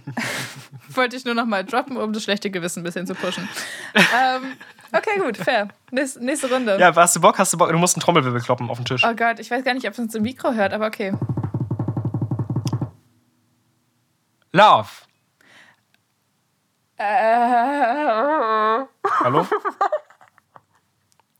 Wollte 0.88 1.16
ich 1.16 1.24
nur 1.24 1.34
noch 1.34 1.46
mal 1.46 1.64
droppen, 1.64 1.96
um 1.96 2.12
das 2.12 2.22
schlechte 2.22 2.50
Gewissen 2.50 2.80
ein 2.80 2.84
bisschen 2.84 3.06
zu 3.06 3.14
pushen. 3.14 3.48
ähm, 3.94 4.56
okay, 4.92 5.18
gut, 5.18 5.36
fair. 5.36 5.68
Nächste, 5.90 6.24
nächste 6.24 6.50
Runde. 6.50 6.78
Ja, 6.78 6.94
hast 6.94 7.16
du 7.16 7.20
Bock? 7.20 7.38
Hast 7.38 7.52
du 7.52 7.58
Bock? 7.58 7.70
Du 7.70 7.78
musst 7.78 7.96
einen 7.96 8.02
Trommelwirbel 8.02 8.40
kloppen 8.40 8.70
auf 8.70 8.78
den 8.78 8.84
Tisch. 8.84 9.04
Oh 9.04 9.14
Gott, 9.14 9.38
ich 9.38 9.50
weiß 9.50 9.64
gar 9.64 9.74
nicht, 9.74 9.86
ob 9.86 9.92
es 9.92 9.98
uns 9.98 10.14
im 10.14 10.22
Mikro 10.22 10.52
hört, 10.52 10.72
aber 10.72 10.86
okay. 10.86 11.12
Love. 14.52 14.88
Äh, 16.96 18.84
Hallo? 19.20 19.46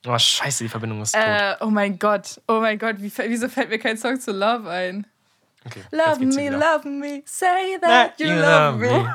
Oh, 0.05 0.19
scheiße, 0.19 0.65
die 0.65 0.69
Verbindung 0.69 1.01
ist 1.01 1.15
tot. 1.15 1.23
äh, 1.23 1.55
oh 1.61 1.71
mein 1.71 1.97
Gott, 1.97 2.41
oh 2.49 2.59
mein 2.59 2.77
Gott, 2.77 2.97
wie, 2.99 3.13
wieso 3.29 3.49
fällt 3.49 3.69
mir 3.71 3.79
kein 3.79 3.97
Song 3.97 4.19
zu 4.19 4.33
Love 4.33 4.69
ein? 4.69 5.07
Okay, 5.64 5.82
Love 5.93 6.19
me, 6.25 6.37
wieder. 6.37 6.59
love 6.59 6.85
me, 6.88 7.23
say 7.25 7.79
that 7.81 8.19
you 8.19 8.29
love 8.35 8.79
me. 8.79 9.06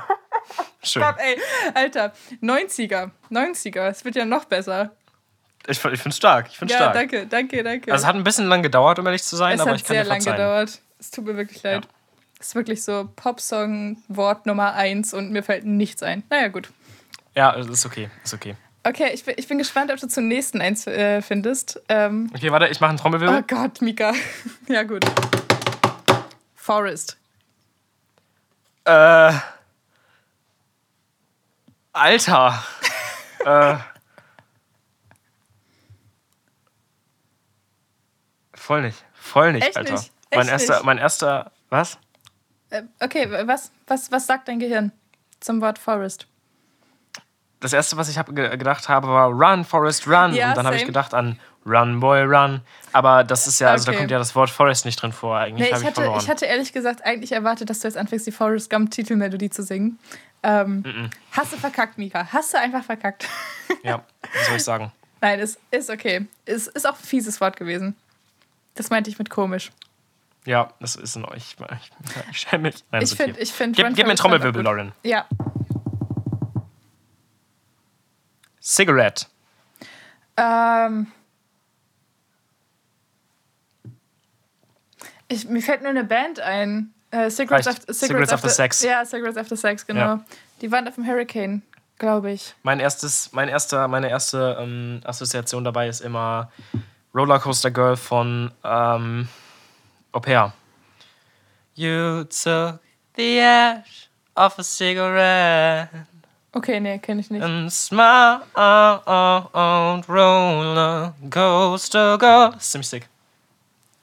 Schön. 0.84 1.02
Gott, 1.04 1.16
ey, 1.20 1.38
Alter, 1.74 2.14
90er, 2.42 3.12
90er, 3.30 3.88
es 3.90 4.06
wird 4.06 4.16
ja 4.16 4.24
noch 4.26 4.46
besser. 4.46 4.92
Ich, 5.68 5.84
ich 5.84 6.00
find's 6.02 6.16
stark. 6.16 6.48
Ich 6.50 6.58
find's 6.58 6.74
Ja, 6.74 6.80
stark. 6.80 6.94
danke, 6.94 7.28
danke, 7.28 7.64
danke. 7.64 7.92
Also, 7.92 8.04
es 8.04 8.08
hat 8.08 8.16
ein 8.16 8.24
bisschen 8.24 8.48
lang 8.48 8.64
gedauert, 8.64 8.98
um 9.00 9.06
ehrlich 9.06 9.24
zu 9.24 9.36
sein, 9.36 9.56
es 9.56 9.62
aber 9.62 9.72
hat 9.72 9.78
ich 9.78 9.84
kann 9.84 9.96
sehr 9.96 10.04
dir 10.04 10.10
lang 10.10 10.22
verzeihen. 10.22 10.38
gedauert. 10.38 10.82
Es 11.00 11.12
tut 11.12 11.26
mir 11.26 11.36
wirklich 11.36 11.62
leid. 11.64 11.88
Es 12.40 12.48
ist 12.50 12.56
wirklich 12.56 12.84
so 12.84 13.10
Popsong, 13.16 13.98
Wort 14.08 14.46
Nummer 14.46 14.74
eins 14.76 15.14
und 15.14 15.32
mir 15.32 15.44
fällt 15.44 15.66
nichts 15.66 16.02
ein. 16.04 16.24
Naja, 16.30 16.48
gut. 16.48 16.70
Ja, 17.36 17.56
es 17.58 17.68
ist 17.68 17.86
okay. 17.86 18.10
Ist 18.24 18.34
okay. 18.34 18.56
Okay, 18.84 19.10
ich 19.14 19.26
bin, 19.26 19.34
ich 19.38 19.48
bin 19.50 19.58
gespannt, 19.58 19.92
ob 19.92 20.00
du 20.00 20.08
zum 20.08 20.30
nächsten 20.30 20.62
eins 20.62 20.88
äh, 20.88 21.22
findest. 21.22 21.82
Ähm, 21.90 22.32
Okay, 22.34 22.52
warte, 22.52 22.68
ich 22.68 22.80
mache 22.80 22.92
einen 22.92 23.00
oh 23.00 23.02
Trommelwirbel. 23.02 23.44
Gott, 23.48 23.82
Mika. 23.82 24.14
ja, 24.70 24.84
gut. 24.84 25.06
Forest. 26.68 27.18
Äh. 28.84 29.32
Alter. 31.94 32.62
äh. 33.46 33.78
Voll 38.54 38.82
nicht. 38.82 39.06
Voll 39.14 39.54
nicht, 39.54 39.66
Echt 39.66 39.78
Alter. 39.78 39.94
nicht? 39.94 40.12
Mein 40.30 40.42
Echt 40.42 40.50
erster, 40.50 40.74
nicht? 40.74 40.84
mein 40.84 40.98
erster. 40.98 41.52
Was? 41.70 41.98
Äh, 42.70 42.84
okay, 43.00 43.32
was, 43.48 43.72
was, 43.88 44.12
was 44.12 44.28
sagt 44.28 44.50
dein 44.50 44.60
Gehirn 44.60 44.92
zum 45.40 45.62
Wort 45.62 45.80
Forest? 45.80 46.28
Das 47.60 47.74
erste, 47.74 47.98
was 47.98 48.08
ich 48.10 48.18
hab 48.18 48.34
ge 48.36 48.56
gedacht 48.58 48.88
habe, 48.88 49.08
war 49.08 49.30
Run, 49.30 49.66
Forest, 49.66 50.08
Run. 50.08 50.34
Ja, 50.34 50.50
Und 50.50 50.58
dann 50.58 50.66
habe 50.68 50.76
ich 50.76 50.86
gedacht 50.86 51.14
an 51.14 51.40
Run, 51.66 52.00
Boy, 52.00 52.22
Run. 52.24 52.62
Aber 52.94 53.24
das 53.24 53.48
ist 53.48 53.60
ja, 53.60 53.72
also 53.72 53.86
da 53.86 53.92
Okay. 53.92 54.00
kommt 54.00 54.12
ja 54.12 54.20
das 54.20 54.36
Wort 54.36 54.50
Forest 54.50 54.86
nicht 54.86 55.02
drin 55.02 55.12
vor. 55.12 55.38
Eigentlich 55.38 55.70
Nee, 55.72 55.76
ich 55.76 55.82
ich, 55.82 55.88
hatte, 55.88 56.12
ich 56.20 56.30
hatte 56.30 56.46
ehrlich 56.46 56.72
gesagt 56.72 57.04
eigentlich 57.04 57.32
erwartet, 57.32 57.70
dass 57.70 57.80
du 57.80 57.88
jetzt 57.88 57.98
anfängst, 57.98 58.28
die 58.28 58.32
Forrest 58.32 58.70
Gump 58.70 58.92
Titelmelodie 58.92 59.50
zu 59.50 59.64
singen. 59.64 59.98
Ähm, 60.44 61.10
Hast 61.32 61.52
du 61.54 61.58
verkackt, 61.58 61.98
Mika? 61.98 62.28
Hast 62.32 62.54
du 62.54 62.60
einfach 62.60 62.84
verkackt? 62.84 63.28
ja, 63.84 64.04
was 64.36 64.48
soll 64.48 64.56
ich 64.58 64.64
sagen? 64.64 64.92
Nein, 65.22 65.40
es 65.40 65.58
ist 65.72 65.90
okay. 65.90 66.28
Es 66.46 66.68
ist 66.68 66.88
auch 66.88 66.94
ein 66.94 67.04
fieses 67.04 67.42
Wort 67.42 67.58
gewesen. 67.58 67.96
Das 68.76 68.92
meinte 68.92 69.10
ich 69.10 69.18
mit 69.18 69.32
komisch. 69.32 69.72
Ja, 70.46 70.72
das 70.80 70.96
ist 70.96 71.16
in 71.16 71.26
euch. 71.26 71.38
Ich, 71.38 71.56
ich, 71.60 71.92
ich 72.32 72.38
schäme 72.40 72.64
mich. 72.70 72.76
Nein, 72.92 73.02
Ich 73.02 73.12
okay. 73.14 73.24
finde, 73.24 73.40
ich 73.42 73.52
find, 73.52 73.76
Gib, 73.76 73.88
gib 73.88 73.98
mir 73.98 74.12
einen 74.12 74.16
Trommelwirbel. 74.18 74.62
Lauren. 74.62 74.92
Ja. 75.04 75.26
Cigarette. 78.68 79.28
Ähm, 80.36 81.08
ich, 85.30 85.48
mir 85.48 85.62
fällt 85.62 85.82
nur 85.82 85.92
eine 85.92 86.04
Band 86.04 86.42
ein. 86.42 86.94
Äh, 87.12 87.30
Cigarettes, 87.30 87.68
after, 87.68 87.94
Cigarettes 87.94 88.34
After 88.34 88.50
Sex. 88.50 88.84
Ja, 88.84 89.06
Cigarettes 89.06 89.38
After 89.38 89.56
Sex, 89.56 89.88
genau. 89.88 90.02
Ja. 90.02 90.26
Die 90.60 90.70
waren 90.70 90.86
auf 90.86 90.96
dem 90.96 91.08
Hurricane, 91.08 91.62
glaube 91.98 92.34
ich. 92.34 92.54
Mein 92.64 92.82
erstes, 92.82 93.32
mein 93.32 93.48
erster, 93.48 93.88
meine 93.88 94.10
erste 94.10 94.58
ähm, 94.60 95.00
Assoziation 95.06 95.64
dabei 95.64 95.88
ist 95.88 96.02
immer 96.02 96.52
Rollercoaster 97.16 97.72
Girl 97.72 97.96
von 97.96 98.52
ähm, 98.66 99.30
Au 100.12 100.20
pair. 100.20 100.52
You 101.76 102.26
took 102.26 102.82
the 103.16 103.40
ash 103.40 104.10
of 104.36 104.60
a 104.60 104.64
cigarette 104.64 105.90
Okay, 106.58 106.80
nee, 106.80 106.98
kenne 106.98 107.22
ich 107.22 107.30
nicht. 107.30 107.44
and 107.44 107.72
smile 107.72 108.42
on 108.56 110.04
roller 110.10 111.14
coaster 111.30 112.18
girl. 112.18 112.52
Das 112.52 112.64
ist 112.64 112.72
ziemlich 112.72 112.88
sick. 112.90 113.08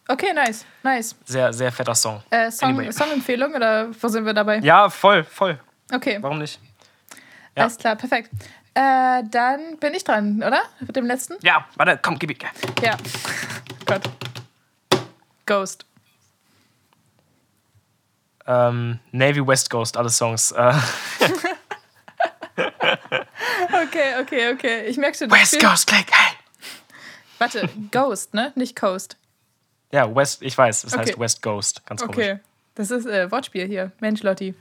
Okay, 0.07 0.33
nice, 0.33 0.65
nice. 0.83 1.17
Sehr, 1.25 1.53
sehr 1.53 1.73
fetter 1.73 1.95
Song. 1.95 2.23
Äh, 2.31 2.51
Song, 2.51 2.69
Anyway. 2.79 2.93
Songempfehlung 2.93 3.55
oder 3.55 3.89
wo 4.01 4.09
sind 4.09 4.25
wir 4.25 4.35
dabei? 4.35 4.59
Ja, 4.59 4.89
voll, 4.89 5.25
voll. 5.25 5.59
Okay, 5.93 6.19
Warum 6.21 6.39
nicht? 6.39 6.61
Ja. 7.57 7.63
alles 7.65 7.77
klar, 7.79 7.97
perfekt. 7.97 8.31
Äh, 8.75 9.23
dann 9.31 9.77
bin 9.81 9.95
ich 9.95 10.05
dran, 10.05 10.43
oder? 10.43 10.61
Mit 10.81 10.95
dem 10.95 11.07
letzten? 11.07 11.35
Ja, 11.43 11.65
warte, 11.77 11.99
komm, 12.03 12.19
gib 12.19 12.31
ich. 12.31 12.39
Ja. 12.83 12.97
Gott. 13.87 14.03
Ghost. 15.47 15.87
Ähm, 18.47 18.99
Navy 19.11 19.45
West 19.47 19.71
Ghost, 19.71 19.97
alle 19.97 20.11
Songs. 20.11 20.53
Äh, 20.53 20.75
Okay, 23.95 24.21
okay, 24.21 24.53
okay. 24.53 24.87
Ich 24.87 24.97
merke 24.97 25.17
schon. 25.17 25.31
West 25.31 25.61
Coast 25.61 25.87
Click, 25.87 26.07
hey! 26.11 26.37
Warte, 27.39 27.69
Ghost, 27.93 28.35
ne? 28.35 28.53
Nicht 28.57 28.75
Coast. 28.75 29.17
Ja, 29.93 30.13
West, 30.13 30.43
ich 30.43 30.57
weiß, 30.59 30.85
es 30.85 30.93
Okay. 30.93 31.03
heißt 31.03 31.19
West 31.21 31.43
Ghost. 31.43 31.87
Ganz 31.87 32.01
komisch. 32.01 32.17
Okay. 32.17 32.39
Das 32.75 32.91
ist 32.91 33.07
äh, 33.07 33.31
Wortspiel 33.31 33.67
hier. 33.67 33.93
Mensch, 34.01 34.23
Lotti. 34.25 34.55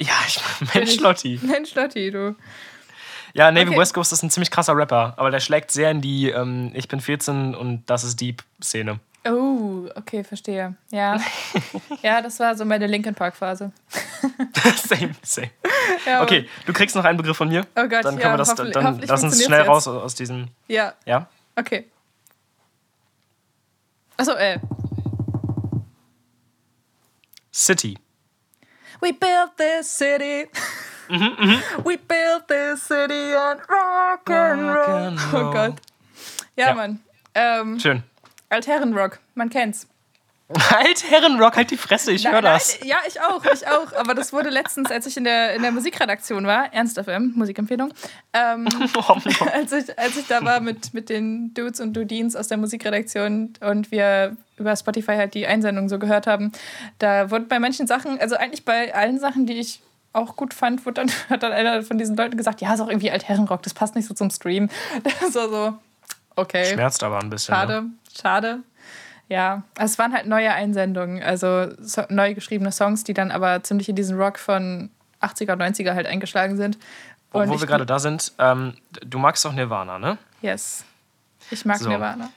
Ja, 0.00 0.14
ich 0.26 0.40
Mensch, 0.74 0.96
Lotti. 1.00 1.38
Mensch, 1.42 1.74
Lotti, 1.74 2.10
du. 2.10 2.34
Ja, 3.34 3.50
Navy 3.50 3.68
Okay. 3.70 3.78
West 3.78 3.92
Ghost 3.94 4.12
ist 4.12 4.22
ein 4.22 4.30
ziemlich 4.30 4.50
krasser 4.50 4.74
Rapper, 4.76 5.12
aber 5.16 5.30
der 5.30 5.40
schlägt 5.40 5.70
sehr 5.70 5.90
in 5.90 6.00
die 6.00 6.30
ähm, 6.30 6.70
Ich 6.74 6.88
bin 6.88 7.00
14 7.00 7.54
und 7.54 7.84
das 7.86 8.04
ist 8.04 8.20
Deep-Szene. 8.20 8.98
Oh, 9.26 9.88
okay, 9.94 10.22
verstehe. 10.22 10.74
Ja. 10.90 11.18
ja, 12.02 12.20
das 12.20 12.38
war 12.40 12.54
so 12.56 12.64
meine 12.64 12.86
Linkin 12.86 13.14
Park-Phase. 13.14 13.72
same, 14.86 15.14
same. 15.22 15.50
Ja, 16.06 16.22
Okay, 16.22 16.48
du 16.66 16.72
kriegst 16.72 16.94
noch 16.96 17.04
einen 17.04 17.16
Begriff 17.16 17.36
von 17.36 17.48
mir. 17.48 17.62
Oh 17.76 17.82
Gott, 17.88 18.04
dann 18.04 18.16
können 18.16 18.20
ja, 18.20 18.32
wir 18.32 18.36
das, 18.38 18.50
hoffentlich- 18.50 18.74
dann 18.74 18.84
hoffentlich 18.86 19.08
lass 19.10 19.22
uns 19.22 19.42
schnell 19.44 19.60
jetzt. 19.60 19.68
raus 19.68 19.88
aus 19.88 20.14
diesem. 20.14 20.48
Ja, 20.68 20.92
Ja? 21.06 21.26
okay. 21.56 21.86
Achso, 24.16 24.32
äh. 24.32 24.58
City. 27.52 27.96
We 29.00 29.12
built 29.12 29.56
this 29.56 29.86
city. 29.90 30.46
We 31.08 31.96
built 31.98 32.48
this 32.48 32.82
city 32.82 33.34
on 33.34 33.58
rock 33.68 34.30
and 34.30 34.62
Rock 34.62 34.88
roll. 34.88 34.96
and 34.96 35.20
Oh. 35.32 35.50
Gott. 35.52 35.74
Ja, 36.56 36.68
Ja. 36.68 36.74
Mann. 36.74 37.00
Ähm, 37.34 37.78
Schön. 37.80 38.02
Altherrenrock, 38.48 39.20
man 39.34 39.50
kennt's. 39.50 39.88
Halt, 40.70 41.10
Herrenrock, 41.10 41.56
halt 41.56 41.70
die 41.70 41.78
Fresse, 41.78 42.12
ich 42.12 42.30
höre 42.30 42.42
das. 42.42 42.78
nein, 42.80 42.90
ja, 42.90 42.96
ich 43.08 43.18
auch, 43.18 43.42
ich 43.46 43.66
auch. 43.66 43.94
Aber 43.94 44.14
das 44.14 44.30
wurde 44.30 44.50
letztens, 44.50 44.90
als 44.90 45.06
ich 45.06 45.16
in 45.16 45.24
der, 45.24 45.54
in 45.54 45.62
der 45.62 45.72
Musikredaktion 45.72 46.46
war, 46.46 46.70
Ernst 46.72 47.00
FM, 47.02 47.32
Musikempfehlung, 47.34 47.94
ähm, 48.34 48.68
als, 49.54 49.72
ich, 49.72 49.98
als 49.98 50.18
ich 50.18 50.26
da 50.26 50.44
war 50.44 50.60
mit, 50.60 50.92
mit 50.92 51.08
den 51.08 51.54
Dudes 51.54 51.80
und 51.80 51.94
Dudins 51.94 52.36
aus 52.36 52.48
der 52.48 52.58
Musikredaktion 52.58 53.54
und 53.60 53.90
wir 53.90 54.36
über 54.58 54.76
Spotify 54.76 55.16
halt 55.16 55.32
die 55.32 55.46
Einsendung 55.46 55.88
so 55.88 55.98
gehört 55.98 56.26
haben, 56.26 56.52
da 56.98 57.30
wurde 57.30 57.46
bei 57.46 57.58
manchen 57.58 57.86
Sachen, 57.86 58.20
also 58.20 58.36
eigentlich 58.36 58.66
bei 58.66 58.94
allen 58.94 59.18
Sachen, 59.18 59.46
die 59.46 59.54
ich 59.54 59.80
auch 60.12 60.36
gut 60.36 60.52
fand, 60.52 60.84
wurde 60.84 61.06
dann, 61.06 61.10
hat 61.30 61.42
dann 61.42 61.52
einer 61.52 61.82
von 61.82 61.96
diesen 61.96 62.16
Leuten 62.16 62.36
gesagt, 62.36 62.60
ja, 62.60 62.74
ist 62.74 62.80
auch 62.80 62.88
irgendwie 62.88 63.10
Altherrenrock, 63.10 63.62
das 63.62 63.72
passt 63.72 63.94
nicht 63.94 64.06
so 64.06 64.12
zum 64.12 64.28
Stream. 64.28 64.68
Das 65.02 65.34
war 65.34 65.48
so, 65.48 65.78
okay. 66.36 66.64
Schmerzt 66.72 67.02
aber 67.02 67.18
ein 67.20 67.30
bisschen. 67.30 67.54
Ne? 67.54 67.60
Schade, 67.60 67.82
schade. 68.20 68.58
Ja, 69.28 69.62
es 69.78 69.98
waren 69.98 70.12
halt 70.12 70.26
neue 70.26 70.52
Einsendungen, 70.52 71.22
also 71.22 71.68
so, 71.80 72.02
neu 72.10 72.34
geschriebene 72.34 72.70
Songs, 72.70 73.04
die 73.04 73.14
dann 73.14 73.30
aber 73.30 73.62
ziemlich 73.62 73.88
in 73.88 73.96
diesen 73.96 74.18
Rock 74.18 74.38
von 74.38 74.90
80er, 75.22 75.56
90er 75.56 75.94
halt 75.94 76.06
eingeschlagen 76.06 76.56
sind. 76.56 76.78
Und 77.32 77.48
wo 77.48 77.58
wir 77.58 77.66
gerade 77.66 77.86
da 77.86 77.98
sind, 77.98 78.32
ähm, 78.38 78.74
du 79.04 79.18
magst 79.18 79.44
doch 79.44 79.52
Nirvana, 79.52 79.98
ne? 79.98 80.18
Yes. 80.40 80.84
Ich 81.50 81.64
mag 81.64 81.78
So. 81.78 81.88
Nirvana. 81.88 82.30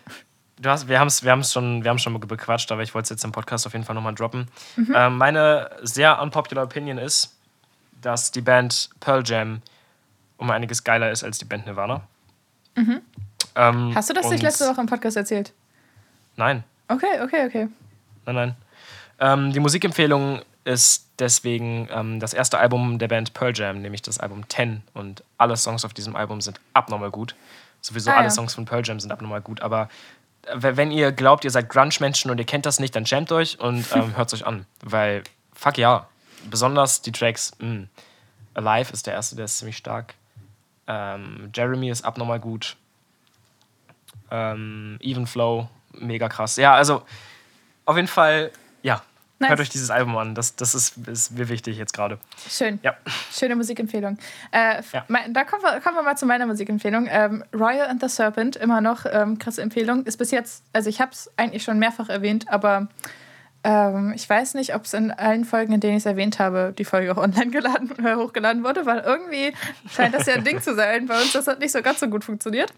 Du 0.59 0.69
hast, 0.69 0.87
wir 0.87 0.99
haben 0.99 1.07
es 1.07 1.23
wir 1.23 1.31
haben's 1.31 1.53
schon, 1.53 1.83
wir 1.83 1.97
schon 1.99 2.19
bequatscht, 2.19 2.71
aber 2.71 2.81
ich 2.81 2.95
wollte 2.95 3.03
es 3.03 3.09
jetzt 3.11 3.23
im 3.23 3.31
Podcast 3.31 3.67
auf 3.67 3.73
jeden 3.73 3.85
Fall 3.85 3.93
nochmal 3.93 4.15
droppen. 4.15 4.47
Mhm. 4.75 4.93
Ähm, 4.95 5.17
meine 5.17 5.69
sehr 5.83 6.19
unpopular 6.19 6.63
Opinion 6.63 6.97
ist, 6.97 7.35
dass 8.01 8.31
die 8.31 8.41
Band 8.41 8.89
Pearl 8.99 9.21
Jam 9.23 9.61
um 10.37 10.49
einiges 10.49 10.83
geiler 10.83 11.11
ist 11.11 11.23
als 11.23 11.37
die 11.37 11.45
Band 11.45 11.67
Nirvana. 11.67 12.01
Ähm. 13.57 13.91
Hast 13.95 14.09
du 14.09 14.13
das 14.13 14.29
nicht 14.29 14.43
letzte 14.43 14.67
Woche 14.69 14.79
im 14.81 14.87
Podcast 14.87 15.17
erzählt? 15.17 15.51
Nein, 16.35 16.63
Okay, 16.89 17.21
okay, 17.21 17.45
okay. 17.47 17.67
nein, 18.25 18.35
nein. 18.35 18.55
Ähm, 19.19 19.51
die 19.51 19.59
Musikempfehlung 19.59 20.41
ist 20.63 21.07
deswegen 21.19 21.89
ähm, 21.91 22.19
das 22.19 22.33
erste 22.33 22.59
Album 22.59 22.99
der 22.99 23.07
Band 23.07 23.33
Pearl 23.33 23.51
Jam, 23.55 23.81
nämlich 23.81 24.01
das 24.03 24.19
Album 24.19 24.47
10. 24.47 24.83
Und 24.93 25.23
alle 25.37 25.57
Songs 25.57 25.83
auf 25.83 25.93
diesem 25.93 26.15
Album 26.15 26.39
sind 26.39 26.59
abnormal 26.73 27.09
gut. 27.09 27.35
Sowieso 27.81 28.11
Ah, 28.11 28.15
alle 28.15 28.25
ja. 28.25 28.29
Songs 28.29 28.53
von 28.53 28.65
Pearl 28.65 28.83
Jam 28.85 28.99
sind 28.99 29.11
abnormal 29.11 29.41
gut. 29.41 29.61
Aber 29.61 29.89
äh, 30.45 30.55
wenn 30.61 30.91
ihr 30.91 31.11
glaubt, 31.11 31.43
ihr 31.45 31.51
seid 31.51 31.69
Grunge-Menschen 31.69 32.29
und 32.31 32.37
ihr 32.37 32.45
kennt 32.45 32.65
das 32.65 32.79
nicht, 32.79 32.95
dann 32.95 33.05
jamt 33.05 33.31
euch 33.31 33.59
und 33.59 33.85
ähm, 33.95 34.15
hört 34.15 34.31
es 34.31 34.39
euch 34.41 34.45
an. 34.47 34.65
Weil, 34.81 35.23
fuck 35.53 35.77
ja. 35.77 36.07
Besonders 36.49 37.01
die 37.01 37.11
Tracks, 37.11 37.51
mh. 37.59 37.87
Alive 38.53 38.93
ist 38.93 39.07
der 39.07 39.13
erste, 39.15 39.35
der 39.35 39.45
ist 39.45 39.57
ziemlich 39.57 39.77
stark. 39.77 40.13
Ähm, 40.87 41.49
Jeremy 41.53 41.89
ist 41.89 42.05
abnormal 42.05 42.39
gut. 42.39 42.77
Ähm, 44.31 44.97
Even 45.01 45.27
Flow, 45.27 45.69
mega 45.93 46.29
krass. 46.29 46.57
Ja, 46.57 46.73
also 46.75 47.03
auf 47.85 47.95
jeden 47.95 48.07
Fall, 48.07 48.51
ja. 48.81 49.01
Nice. 49.39 49.49
Hört 49.51 49.59
euch 49.59 49.69
dieses 49.69 49.91
Album 49.91 50.17
an. 50.17 50.33
Das, 50.33 50.55
das 50.55 50.73
ist, 50.73 50.97
ist 51.07 51.31
mir 51.37 51.47
wichtig 51.47 51.77
jetzt 51.77 51.93
gerade. 51.93 52.17
Schön. 52.49 52.79
Ja. 52.81 52.95
Schöne 53.31 53.55
Musikempfehlung. 53.55 54.17
Äh, 54.51 54.81
Ja. 54.91 55.05
mein- 55.09 55.31
Da 55.31 55.43
kommen 55.43 55.61
wir, 55.61 55.79
kommen 55.79 55.95
wir 55.95 56.01
mal 56.01 56.15
zu 56.17 56.25
meiner 56.25 56.47
Musikempfehlung. 56.47 57.07
Ähm, 57.07 57.43
Royal 57.53 57.87
and 57.87 58.01
the 58.01 58.09
Serpent, 58.09 58.55
immer 58.55 58.81
noch 58.81 59.05
ähm, 59.07 59.37
krasse 59.37 59.61
Empfehlung. 59.61 60.03
Ist 60.05 60.17
bis 60.17 60.31
jetzt, 60.31 60.63
also 60.73 60.89
ich 60.89 60.99
habe 60.99 61.11
es 61.11 61.29
eigentlich 61.37 61.61
schon 61.63 61.77
mehrfach 61.77 62.09
erwähnt, 62.09 62.45
aber 62.49 62.87
ähm, 63.67 64.13
ich 64.15 64.29
weiß 64.29 64.53
nicht, 64.53 64.73
ob 64.75 64.85
es 64.85 64.93
in 64.93 65.11
allen 65.11 65.43
Folgen, 65.43 65.73
in 65.73 65.81
denen 65.81 65.97
ich 65.97 66.03
es 66.03 66.05
erwähnt 66.05 66.39
habe, 66.39 66.73
die 66.77 66.85
Folge 66.85 67.11
auch 67.11 67.17
online 67.17 67.51
geladen, 67.51 67.91
äh, 67.99 68.15
hochgeladen 68.15 68.63
wurde, 68.63 68.85
weil 68.85 68.99
irgendwie 68.99 69.53
scheint 69.89 70.15
das 70.15 70.25
ja 70.25 70.35
ein 70.35 70.45
Ding 70.45 70.61
zu 70.61 70.73
sein. 70.73 71.07
Bei 71.07 71.21
uns 71.21 71.33
das 71.33 71.47
hat 71.47 71.59
nicht 71.59 71.73
so 71.73 71.81
ganz 71.81 71.99
so 71.99 72.07
gut 72.07 72.23
funktioniert. 72.23 72.73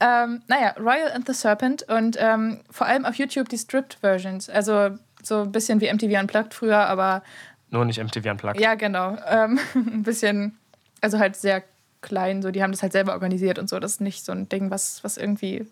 Ähm, 0.00 0.42
naja, 0.48 0.74
Royal 0.76 1.12
and 1.12 1.24
the 1.28 1.32
Serpent 1.32 1.84
und 1.84 2.16
ähm, 2.18 2.62
vor 2.68 2.88
allem 2.88 3.04
auf 3.04 3.14
YouTube 3.14 3.48
die 3.48 3.58
Stripped-Versions. 3.58 4.50
Also 4.50 4.98
so 5.22 5.42
ein 5.42 5.52
bisschen 5.52 5.80
wie 5.80 5.92
MTV 5.92 6.20
Unplugged 6.20 6.52
früher, 6.52 6.80
aber 6.80 7.22
Nur 7.70 7.84
nicht 7.84 8.02
MTV 8.02 8.28
Unplugged. 8.30 8.60
ja, 8.60 8.74
genau. 8.74 9.16
Ähm, 9.28 9.60
ein 9.76 10.02
bisschen, 10.02 10.58
also 11.00 11.20
halt 11.20 11.36
sehr 11.36 11.62
klein, 12.00 12.42
so, 12.42 12.50
die 12.50 12.60
haben 12.60 12.72
das 12.72 12.82
halt 12.82 12.92
selber 12.92 13.12
organisiert 13.12 13.60
und 13.60 13.68
so. 13.68 13.78
Das 13.78 13.92
ist 13.92 14.00
nicht 14.00 14.24
so 14.24 14.32
ein 14.32 14.48
Ding, 14.48 14.72
was, 14.72 15.04
was 15.04 15.16
irgendwie 15.16 15.64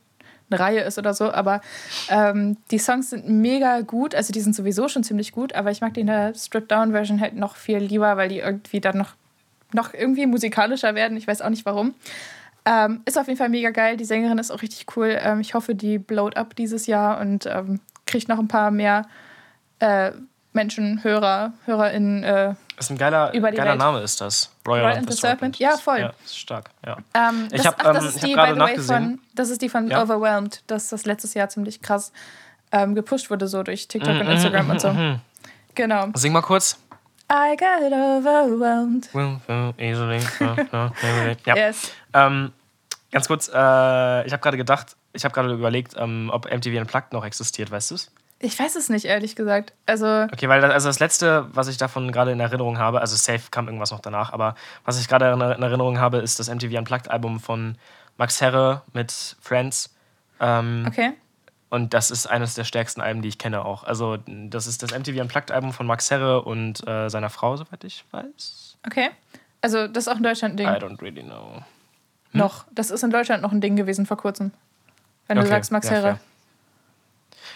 eine 0.53 0.61
Reihe 0.61 0.81
ist 0.81 0.99
oder 0.99 1.15
so. 1.15 1.33
Aber 1.33 1.61
ähm, 2.09 2.57
die 2.71 2.79
Songs 2.79 3.11
sind 3.11 3.29
mega 3.29 3.81
gut, 3.81 4.15
also 4.15 4.33
die 4.33 4.41
sind 4.41 4.55
sowieso 4.55 4.89
schon 4.89 5.05
ziemlich 5.05 5.33
gut, 5.33 5.55
aber 5.55 5.71
ich 5.71 5.81
mag 5.81 5.95
die 5.95 6.01
in 6.01 6.07
der 6.07 6.35
Stripped-Down-Version 6.35 7.21
halt 7.21 7.35
noch 7.35 7.57
viel 7.57 7.79
lieber, 7.79 8.17
weil 8.17 8.29
die 8.29 8.39
irgendwie 8.39 8.81
dann 8.81 8.99
noch, 8.99 9.15
noch 9.73 9.95
irgendwie 9.95 10.27
musikalischer 10.27 10.95
werden. 10.95 11.17
Ich 11.17 11.27
weiß 11.27 11.43
auch 11.43 11.51
nicht 11.51 11.67
warum. 11.67 11.95
Ähm, 12.65 13.03
ist 13.07 13.19
auf 13.19 13.27
jeden 13.27 13.39
Fall 13.39 13.49
mega 13.49 13.71
geil. 13.71 13.97
Die 13.97 14.05
Sängerin 14.05 14.39
ist 14.39 14.51
auch 14.51 14.63
richtig 14.63 14.97
cool. 14.97 15.19
Ähm, 15.21 15.41
ich 15.41 15.55
hoffe, 15.55 15.75
die 15.75 15.99
blowt 15.99 16.37
up 16.37 16.55
dieses 16.55 16.87
Jahr 16.87 17.21
und 17.21 17.47
ähm, 17.47 17.81
kriegt 18.07 18.29
noch 18.29 18.39
ein 18.39 18.49
paar 18.49 18.71
mehr 18.71 19.07
äh, 19.81 20.13
Menschen, 20.53 21.03
Hörer, 21.03 21.55
HörerInnen. 21.65 22.23
Äh, 22.23 22.55
Ist 22.83 22.91
ein 22.91 22.99
geiler, 22.99 23.31
geiler. 23.33 23.77
Name, 23.77 24.01
ist 24.01 24.21
das. 24.21 24.51
Royal, 24.67 24.85
Royal 24.85 24.99
and 24.99 25.11
the 25.11 25.17
Serpent? 25.17 25.59
Ja, 25.59 25.77
voll. 25.77 26.01
Ja, 26.01 26.13
ist 26.25 26.39
stark. 26.39 26.71
Ja. 26.87 26.97
ähm, 27.15 27.49
Ich 27.51 27.59
das, 27.63 27.67
hab, 27.67 27.81
ach, 27.87 27.93
das 27.95 28.03
ähm, 28.05 28.09
ist 28.11 28.17
ich 28.25 28.37
hab 28.37 28.45
gerade 28.47 28.59
nachgesehen. 28.59 29.05
von, 29.05 29.19
das 29.35 29.51
ist 29.51 29.63
die 29.63 29.69
von 29.69 29.89
Ja. 29.91 30.03
Overwhelmed, 30.03 30.63
dass 30.67 30.89
das 30.89 31.05
letztes 31.05 31.35
Jahr 31.35 31.49
ziemlich 31.49 31.81
krass 31.81 32.13
ähm, 32.73 32.95
gepusht 32.95 33.31
wurde, 33.31 33.49
so 33.49 33.63
durch 33.63 33.89
TikTok 33.89 34.15
Mhm, 34.15 34.21
und 34.21 34.27
Instagram 34.29 34.71
und 34.71 34.81
so. 34.81 34.95
Genau. 35.75 36.09
Sing 36.15 36.33
mal 36.33 36.43
kurz. 36.43 36.79
I 37.31 37.57
got 37.57 37.93
overwhelmed. 37.93 39.09
Easily. 39.79 40.21
ja. 41.47 41.55
Yes. 41.57 41.93
Ähm, 42.13 42.53
ganz 43.11 43.27
kurz, 43.29 43.49
äh, 43.49 43.53
ich 44.27 44.33
habe 44.33 44.39
gerade 44.43 44.57
gedacht, 44.57 44.97
ich 45.15 45.25
habe 45.25 45.33
gerade 45.35 45.53
überlegt, 45.53 45.95
ähm, 45.97 46.31
ob 46.33 46.45
MTV 46.53 46.79
Unplugged 46.81 47.13
noch 47.13 47.25
existiert, 47.25 47.71
weißt 47.71 47.91
du 47.91 47.95
es? 47.95 48.11
Ich 48.45 48.59
weiß 48.59 48.75
es 48.77 48.89
nicht, 48.89 49.05
ehrlich 49.05 49.37
gesagt. 49.37 49.73
Also, 49.87 50.07
Okay, 50.33 50.49
weil 50.49 50.61
das, 50.61 50.73
also 50.73 50.89
das 50.89 50.99
letzte, 50.99 51.47
was 51.55 51.69
ich 51.69 51.77
davon 51.77 52.11
gerade 52.13 52.33
in 52.33 52.41
Erinnerung 52.41 52.79
habe, 52.79 53.01
also 53.01 53.15
safe 53.17 53.51
kam 53.51 53.67
irgendwas 53.67 53.93
noch 53.93 54.01
danach, 54.01 54.33
aber 54.33 54.57
was 54.85 55.01
ich 55.01 55.07
gerade 55.09 55.31
in, 55.33 55.41
in 55.41 55.63
Erinnerung 55.63 55.99
habe, 56.01 56.19
ist 56.19 56.39
das 56.41 56.49
MTV 56.51 56.77
Unplugged 56.77 57.09
Album 57.11 57.39
von 57.41 57.77
Max 58.19 58.41
Herre 58.41 58.83
mit 58.93 59.37
Friends. 59.41 59.95
Ähm, 60.41 60.85
okay. 60.89 61.13
Und 61.71 61.95
das 61.95 62.11
ist 62.11 62.27
eines 62.27 62.55
der 62.55 62.65
stärksten 62.65 63.01
Alben, 63.01 63.23
die 63.23 63.29
ich 63.29 63.39
kenne 63.39 63.65
auch. 63.65 63.85
Also 63.85 64.19
das 64.27 64.67
ist 64.67 64.83
das 64.83 64.91
MTV 64.91 65.21
Unplugged 65.21 65.51
Album 65.53 65.73
von 65.73 65.87
Max 65.87 66.11
Herre 66.11 66.43
und 66.43 66.87
äh, 66.87 67.09
seiner 67.09 67.31
Frau, 67.31 67.57
soweit 67.57 67.85
ich 67.85 68.05
weiß. 68.11 68.77
Okay. 68.87 69.11
Also, 69.63 69.87
das 69.87 70.07
ist 70.07 70.13
auch 70.13 70.17
in 70.17 70.25
Deutschland 70.25 70.55
ein 70.55 70.57
Ding. 70.57 70.67
I 70.67 70.71
don't 70.73 71.01
really 71.01 71.23
know. 71.23 71.63
Noch. 72.33 72.65
Das 72.73 72.91
ist 72.91 73.05
in 73.05 73.11
Deutschland 73.11 73.43
noch 73.43 73.53
ein 73.53 73.61
Ding 73.61 73.77
gewesen 73.77 74.07
vor 74.07 74.17
kurzem. 74.17 74.51
Wenn 75.29 75.37
du 75.37 75.43
Okay, 75.43 75.51
sagst, 75.51 75.71
Max 75.71 75.87
ja, 75.87 75.93
Herre. 75.93 76.03
fair. 76.03 76.21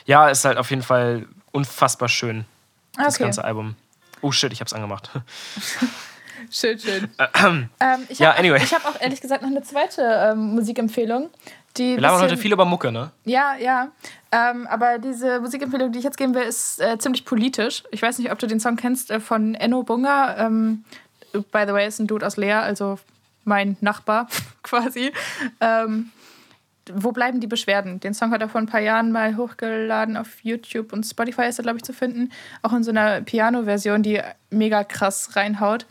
Ja, 0.07 0.29
ist 0.29 0.45
halt 0.45 0.57
auf 0.59 0.71
jeden 0.71 0.83
Fall 0.83 1.27
unfassbar 1.53 2.09
schön, 2.09 2.45
das 2.97 3.15
Okay. 3.15 3.25
ganze 3.25 3.45
Album. 3.45 3.77
Oh 4.23 4.33
shit, 4.33 4.53
ich 4.53 4.61
hab's 4.61 4.73
angemacht. 4.73 5.11
Schön, 6.51 6.79
schön. 6.79 7.09
ähm, 7.81 8.07
ich 8.11 8.19
Ja, 8.19 8.29
habe 8.29 8.39
anyway. 8.41 8.61
ich 8.63 8.73
hab 8.75 8.85
auch 8.85 9.01
ehrlich 9.01 9.21
gesagt 9.23 9.41
noch 9.43 9.49
eine 9.51 9.63
zweite 9.63 10.03
ähm, 10.03 10.55
Musikempfehlung. 10.55 11.31
Die 11.79 11.95
Wir 11.95 12.01
labern 12.01 12.21
heute 12.21 12.37
viel 12.37 12.53
über 12.53 12.67
Mucke, 12.67 12.93
ne? 12.93 13.11
Ja, 13.25 13.57
ja. 13.57 13.89
Ähm, 14.31 14.67
aber 14.67 14.99
diese 14.99 15.41
Musikempfehlung, 15.41 15.93
die 15.93 15.99
ich 15.99 16.05
jetzt 16.05 16.19
geben 16.19 16.35
will, 16.35 16.43
ist 16.43 16.79
äh, 16.81 16.99
ziemlich 16.99 17.25
politisch. 17.25 17.85
Ich 17.91 18.03
weiß 18.03 18.19
nicht, 18.19 18.31
ob 18.31 18.39
du 18.39 18.47
den 18.47 18.61
Song 18.61 18.77
kennst 18.77 19.11
äh, 19.11 19.19
von 19.19 19.55
Enno 19.55 19.83
Bunga. 19.83 20.37
Ähm, 20.47 20.85
by 21.33 21.65
the 21.67 21.73
way, 21.73 21.87
ist 21.89 22.01
ein 22.01 22.07
Dude 22.07 22.27
aus 22.27 22.37
Leer, 22.37 22.63
also 22.63 22.99
mein 23.45 23.79
Nachbar 23.81 24.29
quasi. 24.63 25.13
Ähm, 25.61 26.11
wo 26.93 27.12
bleiben 27.12 27.40
die 27.40 27.47
Beschwerden? 27.47 28.00
Den 28.00 28.14
Song 28.14 28.31
hat 28.31 28.40
er 28.40 28.49
vor 28.49 28.61
ein 28.61 28.66
paar 28.66 28.81
Jahren 28.81 29.12
mal 29.12 29.37
hochgeladen 29.37 30.16
auf 30.16 30.43
YouTube 30.43 30.93
und 30.93 31.05
Spotify 31.05 31.43
ist 31.43 31.59
er, 31.59 31.62
glaube 31.62 31.78
ich, 31.78 31.85
zu 31.85 31.93
finden. 31.93 32.31
Auch 32.62 32.73
in 32.73 32.83
so 32.83 32.90
einer 32.90 33.21
Piano-Version, 33.23 34.02
die 34.02 34.21
mega 34.50 34.85
krass 34.85 35.37
reinhaut. 35.37 35.87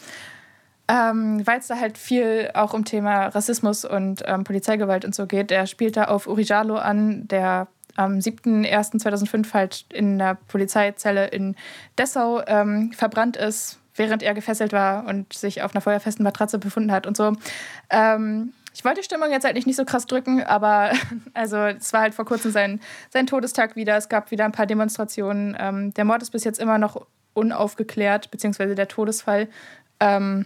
Ähm, 0.87 1.45
Weil 1.45 1.59
es 1.59 1.67
da 1.67 1.79
halt 1.79 1.97
viel 1.97 2.51
auch 2.53 2.73
um 2.73 2.85
Thema 2.85 3.27
Rassismus 3.27 3.85
und 3.85 4.21
ähm, 4.25 4.43
Polizeigewalt 4.43 5.03
und 5.03 5.15
so 5.15 5.25
geht. 5.25 5.51
Er 5.51 5.65
spielt 5.65 5.97
da 5.97 6.05
auf 6.05 6.27
Urijalo 6.27 6.75
an, 6.75 7.27
der 7.27 7.67
am 7.95 8.19
7.01.2005 8.19 9.53
halt 9.53 9.85
in 9.91 10.19
der 10.19 10.35
Polizeizelle 10.47 11.27
in 11.27 11.55
Dessau 11.97 12.43
ähm, 12.45 12.91
verbrannt 12.93 13.37
ist, 13.37 13.79
während 13.95 14.21
er 14.21 14.33
gefesselt 14.33 14.73
war 14.73 15.07
und 15.07 15.33
sich 15.33 15.63
auf 15.63 15.73
einer 15.73 15.81
feuerfesten 15.81 16.23
Matratze 16.23 16.59
befunden 16.59 16.91
hat 16.91 17.07
und 17.07 17.17
so. 17.17 17.33
Ähm, 17.89 18.53
ich 18.75 18.84
wollte 18.84 19.00
die 19.00 19.05
Stimmung 19.05 19.32
jetzt 19.32 19.46
eigentlich 19.46 19.65
nicht 19.65 19.77
so 19.77 19.86
krass 19.86 20.05
drücken, 20.05 20.44
aber 20.44 20.91
also 21.34 21.58
es 21.58 21.94
war 21.94 22.01
halt 22.01 22.13
vor 22.13 22.25
kurzem 22.25 22.51
sein, 22.51 22.82
sein 23.10 23.25
Todestag 23.25 23.77
wieder. 23.77 23.96
Es 23.96 24.10
gab 24.10 24.32
wieder 24.32 24.44
ein 24.44 24.51
paar 24.51 24.65
Demonstrationen. 24.65 25.55
Ähm, 25.58 25.94
der 25.94 26.03
Mord 26.03 26.22
ist 26.22 26.32
bis 26.32 26.44
jetzt 26.44 26.60
immer 26.60 26.77
noch 26.77 27.08
unaufgeklärt, 27.34 28.32
beziehungsweise 28.32 28.75
der 28.75 28.89
Todesfall. 28.89 29.48
Ähm, 30.01 30.46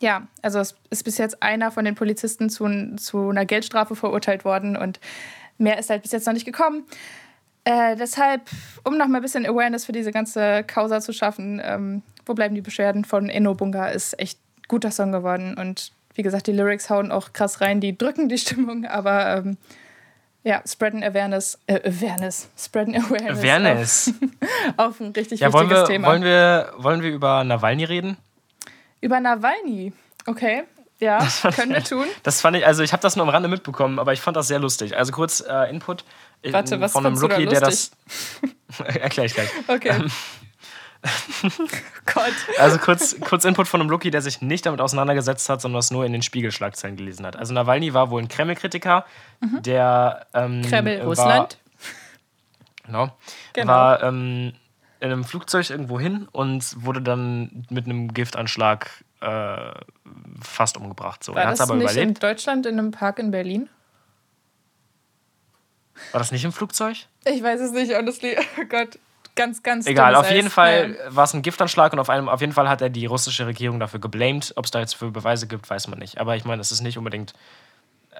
ja, 0.00 0.26
also 0.42 0.58
es 0.58 0.76
ist 0.90 1.04
bis 1.04 1.16
jetzt 1.16 1.42
einer 1.42 1.70
von 1.70 1.86
den 1.86 1.94
Polizisten 1.94 2.50
zu, 2.50 2.96
zu 2.96 3.30
einer 3.30 3.46
Geldstrafe 3.46 3.96
verurteilt 3.96 4.44
worden 4.44 4.76
und 4.76 5.00
mehr 5.56 5.78
ist 5.78 5.88
halt 5.88 6.02
bis 6.02 6.12
jetzt 6.12 6.26
noch 6.26 6.34
nicht 6.34 6.44
gekommen. 6.44 6.84
Äh, 7.64 7.96
deshalb, 7.96 8.42
um 8.84 8.98
noch 8.98 9.06
mal 9.06 9.20
ein 9.20 9.22
bisschen 9.22 9.46
Awareness 9.46 9.86
für 9.86 9.92
diese 9.92 10.10
ganze 10.10 10.64
Causa 10.64 11.00
zu 11.00 11.12
schaffen, 11.12 11.62
ähm, 11.64 12.02
wo 12.26 12.34
bleiben 12.34 12.54
die 12.54 12.60
Beschwerden 12.60 13.04
von 13.04 13.30
Enno 13.30 13.54
Bunga, 13.54 13.86
ist 13.88 14.18
echt 14.18 14.38
guter 14.68 14.90
Song 14.90 15.12
geworden 15.12 15.56
und 15.56 15.92
wie 16.14 16.22
gesagt, 16.22 16.46
die 16.46 16.52
Lyrics 16.52 16.90
hauen 16.90 17.10
auch 17.12 17.32
krass 17.32 17.60
rein, 17.60 17.80
die 17.80 17.96
drücken 17.96 18.28
die 18.28 18.38
Stimmung, 18.38 18.86
aber 18.88 19.36
ähm, 19.36 19.56
ja, 20.44 20.62
spreaden 20.66 21.04
Awareness, 21.04 21.58
äh, 21.66 21.88
Awareness, 21.88 22.48
spreaden 22.58 22.96
Awareness. 22.96 23.38
Awareness. 23.38 24.14
Auf, 24.76 24.88
auf 24.88 25.00
ein 25.00 25.12
richtig 25.12 25.40
ja, 25.40 25.52
wichtiges 25.52 25.54
wollen 25.54 25.70
wir, 25.70 25.84
Thema. 25.84 26.08
Wollen 26.08 26.22
wir, 26.22 26.72
wollen 26.78 27.02
wir 27.02 27.10
über 27.10 27.44
Nawalny 27.44 27.84
reden? 27.84 28.16
Über 29.00 29.20
Nawalny, 29.20 29.92
okay. 30.26 30.64
Ja, 30.98 31.26
können 31.56 31.72
wir 31.72 31.82
tun. 31.82 32.06
Das 32.22 32.40
fand 32.40 32.56
ich, 32.56 32.64
also 32.64 32.84
ich 32.84 32.92
habe 32.92 33.02
das 33.02 33.16
nur 33.16 33.24
am 33.24 33.28
Rande 33.28 33.48
mitbekommen, 33.48 33.98
aber 33.98 34.12
ich 34.12 34.20
fand 34.20 34.36
das 34.36 34.46
sehr 34.46 34.60
lustig. 34.60 34.96
Also 34.96 35.10
kurz 35.10 35.40
äh, 35.40 35.68
Input 35.68 36.04
Warte, 36.50 36.80
was 36.80 36.92
von 36.92 37.06
einem 37.06 37.16
Rookie, 37.16 37.46
der 37.46 37.60
das. 37.60 37.92
Erkläre 38.78 39.26
ich 39.26 39.34
gleich. 39.34 39.48
Okay. 39.68 39.90
Ähm, 39.90 40.10
Gott. 42.06 42.32
Also 42.58 42.78
kurz, 42.78 43.18
kurz 43.20 43.44
Input 43.44 43.66
von 43.66 43.80
einem 43.80 43.90
Lucky, 43.90 44.10
der 44.10 44.22
sich 44.22 44.40
nicht 44.40 44.66
damit 44.66 44.80
auseinandergesetzt 44.80 45.48
hat, 45.48 45.60
sondern 45.60 45.80
es 45.80 45.90
nur 45.90 46.04
in 46.04 46.12
den 46.12 46.22
Spiegelschlagzeilen 46.22 46.96
gelesen 46.96 47.26
hat. 47.26 47.36
Also 47.36 47.52
Nawalny 47.54 47.92
war 47.92 48.10
wohl 48.10 48.22
ein 48.22 48.28
Kreml-Kritiker, 48.28 49.04
mhm. 49.40 49.62
der 49.62 50.26
ähm, 50.32 50.62
Kreml, 50.62 50.98
war, 51.00 51.06
Russland. 51.06 51.58
Genau. 52.84 53.16
genau. 53.52 53.72
War 53.72 54.02
ähm, 54.02 54.52
in 55.00 55.10
einem 55.10 55.24
Flugzeug 55.24 55.70
irgendwo 55.70 55.98
hin 55.98 56.28
und 56.30 56.84
wurde 56.84 57.02
dann 57.02 57.66
mit 57.70 57.86
einem 57.86 58.14
Giftanschlag 58.14 58.88
äh, 59.20 59.72
fast 60.40 60.76
umgebracht. 60.76 61.24
So. 61.24 61.34
War 61.34 61.42
er 61.42 61.50
das 61.50 61.60
aber 61.60 61.74
nicht 61.74 61.84
überlebt. 61.84 62.08
in 62.08 62.14
Deutschland 62.14 62.66
in 62.66 62.78
einem 62.78 62.90
Park 62.92 63.18
in 63.18 63.32
Berlin? 63.32 63.68
War 66.12 66.18
das 66.18 66.30
nicht 66.30 66.44
im 66.44 66.52
Flugzeug? 66.52 66.96
Ich 67.24 67.42
weiß 67.42 67.60
es 67.60 67.72
nicht, 67.72 67.92
honestly. 67.96 68.36
Oh 68.60 68.64
Gott 68.68 68.98
ganz, 69.34 69.62
ganz 69.62 69.86
Egal, 69.86 70.14
auf 70.14 70.30
jeden 70.30 70.50
Fall 70.50 70.96
ja. 70.98 71.14
war 71.14 71.24
es 71.24 71.34
ein 71.34 71.42
Giftanschlag 71.42 71.92
und 71.92 71.98
auf, 71.98 72.10
einem, 72.10 72.28
auf 72.28 72.40
jeden 72.40 72.52
Fall 72.52 72.68
hat 72.68 72.82
er 72.82 72.90
die 72.90 73.06
russische 73.06 73.46
Regierung 73.46 73.80
dafür 73.80 74.00
geblamed. 74.00 74.52
Ob 74.56 74.64
es 74.64 74.70
da 74.70 74.80
jetzt 74.80 74.94
für 74.94 75.10
Beweise 75.10 75.46
gibt, 75.46 75.68
weiß 75.68 75.88
man 75.88 75.98
nicht. 75.98 76.18
Aber 76.18 76.36
ich 76.36 76.44
meine, 76.44 76.60
es 76.60 76.72
ist 76.72 76.80
nicht 76.80 76.98
unbedingt 76.98 77.32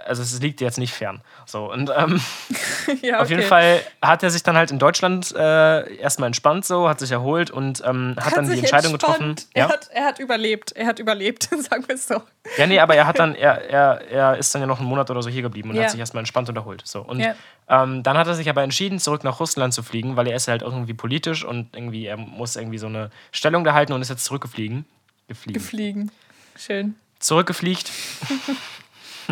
also 0.07 0.23
es 0.23 0.41
liegt 0.41 0.61
jetzt 0.61 0.79
nicht 0.79 0.93
fern. 0.93 1.21
So, 1.47 1.71
und 1.71 1.91
ähm, 1.97 2.21
ja, 3.03 3.15
okay. 3.15 3.15
auf 3.15 3.31
jeden 3.31 3.43
Fall 3.43 3.81
hat 4.01 4.23
er 4.23 4.31
sich 4.31 4.43
dann 4.43 4.57
halt 4.57 4.71
in 4.71 4.79
Deutschland 4.79 5.35
äh, 5.35 5.97
erstmal 5.97 6.29
entspannt, 6.29 6.65
so, 6.65 6.89
hat 6.89 7.01
sich 7.01 7.11
erholt 7.11 7.51
und 7.51 7.83
ähm, 7.85 8.15
hat, 8.17 8.27
hat 8.27 8.37
dann 8.37 8.51
die 8.51 8.59
Entscheidung 8.59 8.93
entspannt. 8.93 9.19
getroffen. 9.19 9.49
Er, 9.55 9.67
ja? 9.67 9.73
hat, 9.73 9.89
er 9.93 10.05
hat 10.05 10.19
überlebt, 10.19 10.73
er 10.73 10.87
hat 10.87 10.99
überlebt, 10.99 11.45
sagen 11.59 11.85
wir 11.87 11.95
es 11.95 12.07
so. 12.07 12.23
Ja, 12.57 12.67
nee, 12.67 12.79
aber 12.79 12.95
er 12.95 13.07
hat 13.07 13.19
dann, 13.19 13.35
er, 13.35 13.69
er, 13.69 14.01
er 14.11 14.37
ist 14.37 14.55
dann 14.55 14.63
ja 14.63 14.67
noch 14.67 14.81
einen 14.81 14.89
Monat 14.89 15.11
oder 15.11 15.23
so 15.23 15.31
hier 15.31 15.43
geblieben 15.43 15.71
und 15.71 15.77
ja. 15.77 15.85
hat 15.85 15.91
sich 15.91 16.01
erstmal 16.01 16.23
entspannt 16.23 16.49
und 16.49 16.57
erholt. 16.57 16.83
So. 16.85 17.01
Und 17.01 17.21
ja. 17.21 17.35
ähm, 17.69 18.03
dann 18.03 18.19
hat 18.19 18.27
er 18.27 18.35
sich 18.35 18.49
aber 18.49 18.63
entschieden, 18.63 18.99
zurück 18.99 19.25
nach 19.25 19.41
Russland 19.41 19.75
zu 19.75 19.83
fliegen, 19.83 20.17
weil 20.17 20.27
er 20.29 20.37
ist 20.37 20.49
halt 20.49 20.63
irgendwie 20.63 20.95
politisch 20.95 21.45
und 21.45 21.75
irgendwie, 21.75 22.07
er 22.07 22.17
muss 22.17 22.57
irgendwie 22.57 22.79
so 22.79 22.87
eine 22.87 23.11
Stellung 23.31 23.65
da 23.65 23.75
halten 23.75 23.93
und 23.93 24.03
ist 24.03 24.11
jetzt 24.11 24.25
zurückgeflogen. 24.25 24.85
Gefliegen. 25.29 25.55
Gefliegen. 25.55 26.11
Schön. 26.57 26.97
Zurückgefliegt. 27.19 27.91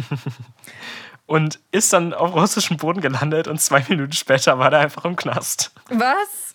und 1.27 1.61
ist 1.71 1.93
dann 1.93 2.13
auf 2.13 2.35
russischem 2.35 2.77
Boden 2.77 3.01
gelandet 3.01 3.49
und 3.49 3.61
zwei 3.61 3.85
Minuten 3.89 4.13
später 4.13 4.59
war 4.59 4.73
er 4.73 4.81
einfach 4.81 5.05
im 5.05 5.17
Knast. 5.17 5.73
Was? 5.89 6.55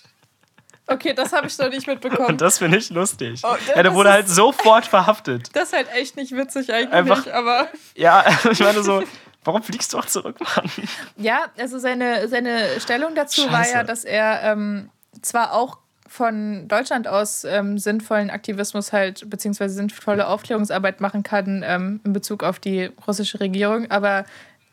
Okay, 0.88 1.14
das 1.14 1.34
habe 1.34 1.48
ich 1.48 1.58
noch 1.58 1.70
nicht 1.70 1.88
mitbekommen. 1.88 2.28
Und 2.28 2.42
das 2.42 2.60
finde 2.60 2.78
ich 2.78 2.90
lustig. 2.90 3.42
Oh, 3.44 3.56
ja, 3.76 3.82
der 3.82 3.94
wurde 3.94 4.12
halt 4.12 4.30
sofort 4.30 4.86
verhaftet. 4.86 5.50
Das 5.54 5.70
ist 5.70 5.74
halt 5.74 5.92
echt 5.94 6.16
nicht 6.16 6.32
witzig 6.32 6.72
eigentlich, 6.72 6.94
einfach, 6.94 7.28
aber... 7.34 7.70
Ja, 7.96 8.24
ich 8.52 8.60
meine 8.60 8.84
so, 8.84 9.02
warum 9.44 9.64
fliegst 9.64 9.94
du 9.94 9.98
auch 9.98 10.06
zurück, 10.06 10.40
Mann? 10.40 10.70
Ja, 11.18 11.48
also 11.58 11.80
seine, 11.80 12.28
seine 12.28 12.80
Stellung 12.80 13.16
dazu 13.16 13.42
Scheiße. 13.42 13.54
war 13.54 13.68
ja, 13.68 13.84
dass 13.84 14.04
er 14.04 14.44
ähm, 14.44 14.92
zwar 15.22 15.54
auch 15.54 15.80
von 16.16 16.68
Deutschland 16.70 17.10
aus 17.10 17.44
ähm, 17.44 17.78
sinnvollen 17.78 18.30
Aktivismus 18.30 18.94
halt, 18.94 19.30
beziehungsweise 19.30 19.76
sinnvolle 19.76 20.28
Aufklärungsarbeit 20.28 21.02
machen 21.02 21.24
kann 21.24 21.62
ähm, 21.66 22.00
in 22.06 22.14
Bezug 22.14 22.42
auf 22.42 22.58
die 22.58 22.90
russische 23.06 23.42
Regierung. 23.42 23.92
Aber 23.92 24.26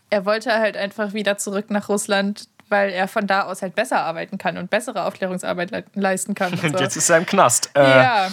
er 0.08 0.24
wollte 0.24 0.52
halt 0.52 0.76
einfach 0.76 1.14
wieder 1.14 1.38
zurück 1.38 1.70
nach 1.70 1.88
Russland, 1.88 2.44
weil 2.68 2.90
er 2.90 3.08
von 3.08 3.26
da 3.26 3.42
aus 3.42 3.60
halt 3.60 3.74
besser 3.74 4.00
arbeiten 4.00 4.38
kann 4.38 4.56
und 4.56 4.70
bessere 4.70 5.04
Aufklärungsarbeit 5.04 5.72
le 5.72 5.84
leisten 5.94 6.34
kann. 6.34 6.52
Und, 6.52 6.60
so. 6.78 6.78
jetzt 6.78 6.96
ist 6.96 7.10
er 7.10 7.18
im 7.18 7.26
Knast. 7.26 7.70
Äh. 7.74 7.80
Ja, 7.80 8.28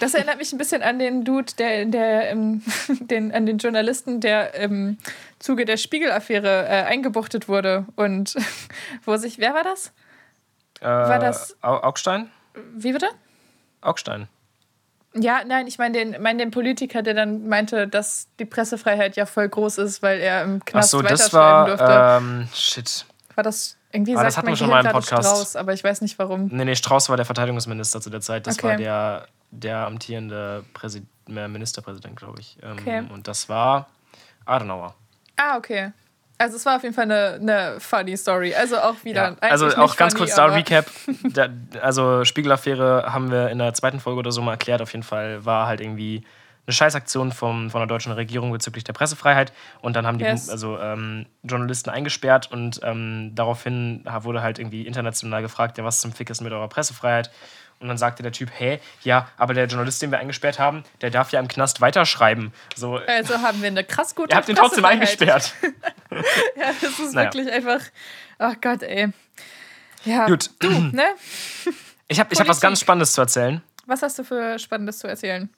das 0.00 0.14
erinnert 0.14 0.38
mich 0.38 0.52
ein 0.52 0.58
bisschen 0.58 0.82
an 0.82 0.98
den 0.98 1.24
Dude, 1.24 1.52
der, 1.58 1.84
der 1.84 2.30
ähm, 2.30 2.62
den, 3.00 3.32
an 3.32 3.46
den 3.46 3.58
Journalisten, 3.58 4.20
der 4.20 4.54
im 4.54 4.98
Zuge 5.38 5.64
der 5.64 5.76
Spiegel-Affäre 5.76 6.66
äh, 6.66 6.82
eingebuchtet 6.82 7.48
wurde 7.48 7.86
und 7.94 8.34
wo 9.04 9.16
sich, 9.16 9.38
wer 9.38 9.54
war 9.54 9.62
das? 9.62 9.92
Äh, 10.82 10.84
war 10.84 11.18
das. 11.18 11.56
Augstein? 11.62 12.30
Wie 12.74 12.92
bitte? 12.92 13.08
Augstein. 13.80 14.28
Ja, 15.14 15.42
nein, 15.44 15.66
ich 15.66 15.78
meine 15.78 15.92
den, 15.92 16.22
mein 16.22 16.38
den 16.38 16.50
Politiker, 16.50 17.02
der 17.02 17.14
dann 17.14 17.48
meinte, 17.48 17.86
dass 17.86 18.28
die 18.38 18.46
Pressefreiheit 18.46 19.14
ja 19.16 19.26
voll 19.26 19.48
groß 19.48 19.78
ist, 19.78 20.02
weil 20.02 20.20
er 20.20 20.42
im 20.42 20.64
Knast 20.64 20.88
Ach 20.88 20.90
so, 20.90 21.02
das 21.02 21.32
war, 21.32 21.66
durfte. 21.66 21.86
Ähm, 21.88 22.48
shit. 22.54 23.04
War 23.34 23.44
das 23.44 23.76
irgendwie 23.92 24.16
ah, 24.16 24.22
das 24.22 24.38
hatten 24.38 24.48
wir 24.48 24.56
schon 24.56 24.70
mal 24.70 24.84
im 24.84 24.90
Podcast. 24.90 25.28
Strauß, 25.28 25.56
aber 25.56 25.74
ich 25.74 25.84
weiß 25.84 26.00
nicht 26.00 26.18
warum. 26.18 26.46
Nee, 26.46 26.64
nee, 26.64 26.74
Strauß 26.74 27.10
war 27.10 27.16
der 27.16 27.26
Verteidigungsminister 27.26 28.00
zu 28.00 28.08
der 28.08 28.22
Zeit. 28.22 28.46
Das 28.46 28.58
okay. 28.58 28.68
war 28.68 28.76
der, 28.76 29.28
der 29.50 29.86
amtierende 29.86 30.64
Präsid 30.72 31.06
Ministerpräsident, 31.26 32.16
glaube 32.16 32.40
ich. 32.40 32.58
Ähm, 32.62 32.72
okay. 32.72 33.04
Und 33.12 33.28
das 33.28 33.48
war 33.48 33.88
Adenauer. 34.44 34.94
Ah, 35.36 35.56
okay. 35.56 35.92
Also 36.42 36.56
es 36.56 36.66
war 36.66 36.76
auf 36.76 36.82
jeden 36.82 36.94
Fall 36.94 37.04
eine, 37.04 37.38
eine 37.40 37.80
funny 37.80 38.16
Story. 38.16 38.52
Also 38.52 38.78
auch 38.78 39.04
wieder. 39.04 39.36
Ja, 39.40 39.48
also 39.48 39.68
auch 39.68 39.96
ganz 39.96 40.14
funny, 40.14 40.26
kurz 40.26 40.34
da 40.34 40.46
Recap. 40.46 40.86
Der, 41.22 41.50
also 41.80 42.24
Spiegelaffäre 42.24 43.04
haben 43.12 43.30
wir 43.30 43.48
in 43.50 43.58
der 43.58 43.72
zweiten 43.74 44.00
Folge 44.00 44.18
oder 44.18 44.32
so 44.32 44.42
mal 44.42 44.52
erklärt. 44.52 44.82
Auf 44.82 44.92
jeden 44.92 45.04
Fall 45.04 45.44
war 45.44 45.68
halt 45.68 45.80
irgendwie 45.80 46.24
eine 46.66 46.74
Scheißaktion 46.74 47.30
vom, 47.30 47.70
von 47.70 47.80
der 47.80 47.86
deutschen 47.86 48.10
Regierung 48.10 48.50
bezüglich 48.50 48.82
der 48.82 48.92
Pressefreiheit. 48.92 49.52
Und 49.82 49.94
dann 49.94 50.04
haben 50.04 50.18
die 50.18 50.24
yes. 50.24 50.50
also, 50.50 50.78
ähm, 50.78 51.26
Journalisten 51.44 51.90
eingesperrt 51.90 52.50
und 52.50 52.80
ähm, 52.82 53.32
daraufhin 53.34 54.04
wurde 54.20 54.42
halt 54.42 54.58
irgendwie 54.58 54.86
international 54.86 55.42
gefragt, 55.42 55.78
ja, 55.78 55.84
was 55.84 56.00
zum 56.00 56.12
Fick 56.12 56.28
ist 56.28 56.40
mit 56.40 56.52
eurer 56.52 56.68
Pressefreiheit? 56.68 57.30
Und 57.82 57.88
dann 57.88 57.98
sagte 57.98 58.22
der 58.22 58.30
Typ, 58.30 58.50
hä, 58.56 58.78
ja, 59.02 59.28
aber 59.36 59.54
der 59.54 59.66
Journalist, 59.66 60.00
den 60.00 60.12
wir 60.12 60.18
eingesperrt 60.20 60.60
haben, 60.60 60.84
der 61.00 61.10
darf 61.10 61.32
ja 61.32 61.40
im 61.40 61.48
Knast 61.48 61.80
weiterschreiben. 61.80 62.52
So, 62.76 62.96
also 62.96 63.38
haben 63.38 63.60
wir 63.60 63.66
eine 63.66 63.82
krass 63.82 64.14
gute 64.14 64.30
Ihr 64.30 64.36
habt 64.36 64.48
ihn 64.48 64.54
trotzdem 64.54 64.84
eingesperrt. 64.84 65.52
ja, 66.56 66.70
das 66.80 66.98
ist 67.00 67.12
naja. 67.12 67.32
wirklich 67.32 67.52
einfach, 67.52 67.80
ach 68.38 68.54
Gott, 68.60 68.82
ey. 68.82 69.08
Ja, 70.04 70.26
Gut. 70.26 70.50
Du, 70.60 70.68
ne? 70.70 71.04
Ich 72.06 72.20
habe 72.20 72.32
ich 72.32 72.38
hab 72.38 72.48
was 72.48 72.60
ganz 72.60 72.80
Spannendes 72.80 73.12
zu 73.12 73.20
erzählen. 73.20 73.62
Was 73.86 74.02
hast 74.02 74.18
du 74.18 74.24
für 74.24 74.58
Spannendes 74.60 74.98
zu 74.98 75.08
erzählen? 75.08 75.50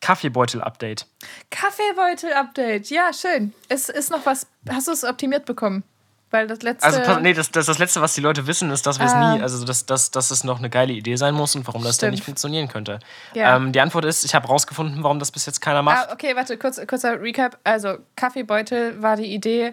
Kaffeebeutel-Update. 0.00 1.06
Kaffeebeutel-Update, 1.50 2.88
ja, 2.88 3.12
schön. 3.12 3.52
Es 3.68 3.88
ist 3.88 4.10
noch 4.10 4.24
was, 4.24 4.46
hast 4.70 4.88
du 4.88 4.92
es 4.92 5.04
optimiert 5.04 5.44
bekommen? 5.44 5.82
Weil 6.30 6.46
das 6.46 6.60
letzte. 6.60 6.84
Also, 6.84 7.20
nee, 7.20 7.32
das, 7.32 7.50
das, 7.50 7.66
das 7.66 7.78
letzte, 7.78 8.02
was 8.02 8.14
die 8.14 8.20
Leute 8.20 8.46
wissen, 8.46 8.70
ist, 8.70 8.86
dass 8.86 8.98
wir 8.98 9.06
es 9.06 9.12
ah. 9.12 9.34
nie, 9.34 9.42
also 9.42 9.64
dass, 9.64 9.86
dass, 9.86 10.10
dass 10.10 10.30
es 10.30 10.44
noch 10.44 10.58
eine 10.58 10.68
geile 10.68 10.92
Idee 10.92 11.16
sein 11.16 11.34
muss 11.34 11.56
und 11.56 11.66
warum 11.66 11.82
das 11.82 11.96
Stimmt. 11.96 12.08
dann 12.08 12.10
nicht 12.12 12.24
funktionieren 12.24 12.68
könnte. 12.68 12.98
Ja. 13.32 13.56
Ähm, 13.56 13.72
die 13.72 13.80
Antwort 13.80 14.04
ist, 14.04 14.24
ich 14.24 14.34
habe 14.34 14.46
rausgefunden, 14.46 15.02
warum 15.02 15.18
das 15.18 15.30
bis 15.30 15.46
jetzt 15.46 15.60
keiner 15.60 15.82
macht. 15.82 16.08
Ah, 16.08 16.12
okay, 16.12 16.36
warte, 16.36 16.58
kurz, 16.58 16.80
kurzer 16.86 17.20
Recap. 17.20 17.58
Also, 17.64 17.96
Kaffeebeutel 18.16 19.00
war 19.00 19.16
die 19.16 19.32
Idee, 19.32 19.72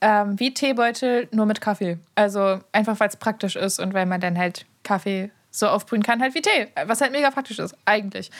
ähm, 0.00 0.38
wie 0.38 0.54
Teebeutel, 0.54 1.28
nur 1.32 1.46
mit 1.46 1.60
Kaffee. 1.60 1.98
Also 2.14 2.60
einfach, 2.72 2.98
weil 3.00 3.08
es 3.08 3.16
praktisch 3.16 3.56
ist 3.56 3.80
und 3.80 3.92
weil 3.92 4.06
man 4.06 4.20
dann 4.20 4.38
halt 4.38 4.66
Kaffee 4.82 5.30
so 5.50 5.68
aufbrühen 5.68 6.02
kann, 6.02 6.22
halt 6.22 6.34
wie 6.34 6.42
Tee. 6.42 6.68
Was 6.86 7.00
halt 7.00 7.12
mega 7.12 7.30
praktisch 7.30 7.58
ist, 7.58 7.76
eigentlich. 7.84 8.30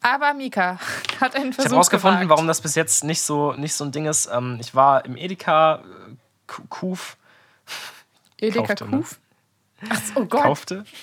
Aber 0.00 0.32
Mika 0.34 0.78
hat 1.20 1.34
einen 1.34 1.52
Versuch 1.52 1.58
Ich 1.58 1.64
habe 1.66 1.76
rausgefunden, 1.76 2.28
warum 2.28 2.46
das 2.46 2.60
bis 2.60 2.74
jetzt 2.74 3.02
nicht 3.04 3.22
so, 3.22 3.52
nicht 3.54 3.74
so 3.74 3.84
ein 3.84 3.92
Ding 3.92 4.06
ist. 4.06 4.28
Ähm, 4.32 4.58
ich 4.60 4.74
war 4.74 5.04
im 5.04 5.16
Edeka 5.16 5.82
Kuf 6.68 7.16
Edeka 8.38 8.66
Kaufte, 8.66 8.84
ne? 8.84 8.96
Kuf? 8.98 9.20
Ach, 9.88 10.02
so, 10.02 10.20
oh 10.20 10.24
Gott. 10.24 10.42
kaufte. 10.42 10.84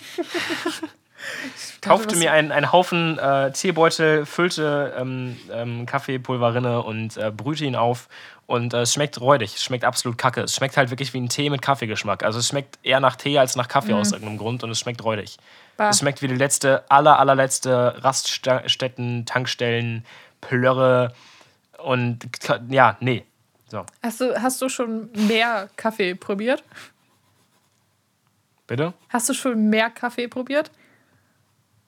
Dachte, 1.81 1.89
kaufte 2.03 2.15
mir 2.17 2.31
einen, 2.33 2.51
einen 2.51 2.71
Haufen 2.71 3.17
äh, 3.17 3.51
Teebeutel, 3.51 4.25
füllte 4.25 4.93
ähm, 4.97 5.37
ähm, 5.51 5.85
Kaffeepulverinne 5.85 6.83
und 6.83 7.17
äh, 7.17 7.31
brühte 7.31 7.65
ihn 7.65 7.75
auf. 7.75 8.09
Und 8.47 8.73
äh, 8.73 8.81
es 8.81 8.93
schmeckt 8.93 9.19
räudig, 9.19 9.55
es 9.55 9.63
schmeckt 9.63 9.85
absolut 9.85 10.17
kacke. 10.17 10.41
Es 10.41 10.55
schmeckt 10.55 10.77
halt 10.77 10.91
wirklich 10.91 11.13
wie 11.13 11.19
ein 11.19 11.29
Tee 11.29 11.49
mit 11.49 11.61
Kaffeegeschmack. 11.61 12.23
Also 12.23 12.39
es 12.39 12.47
schmeckt 12.47 12.77
eher 12.83 12.99
nach 12.99 13.15
Tee 13.15 13.39
als 13.39 13.55
nach 13.55 13.67
Kaffee 13.67 13.93
aus 13.93 14.11
irgendeinem 14.11 14.37
Grund 14.37 14.63
und 14.63 14.69
es 14.69 14.79
schmeckt 14.79 15.03
räudig. 15.03 15.37
Bah. 15.77 15.89
Es 15.89 15.99
schmeckt 15.99 16.21
wie 16.21 16.27
die 16.27 16.35
letzte, 16.35 16.83
aller, 16.89 17.17
allerletzte 17.17 18.03
Raststätten, 18.03 19.25
Tankstellen, 19.25 20.05
Plörre 20.41 21.13
und 21.79 22.19
ja, 22.69 22.97
nee. 22.99 23.25
So, 23.67 23.85
Hast 24.03 24.21
du, 24.21 24.41
hast 24.41 24.61
du 24.61 24.69
schon 24.69 25.09
mehr 25.27 25.69
Kaffee 25.75 26.15
probiert? 26.15 26.63
bitte? 28.67 28.93
Hast 29.09 29.29
du 29.29 29.33
schon 29.33 29.69
mehr 29.69 29.89
Kaffee 29.89 30.27
probiert? 30.27 30.71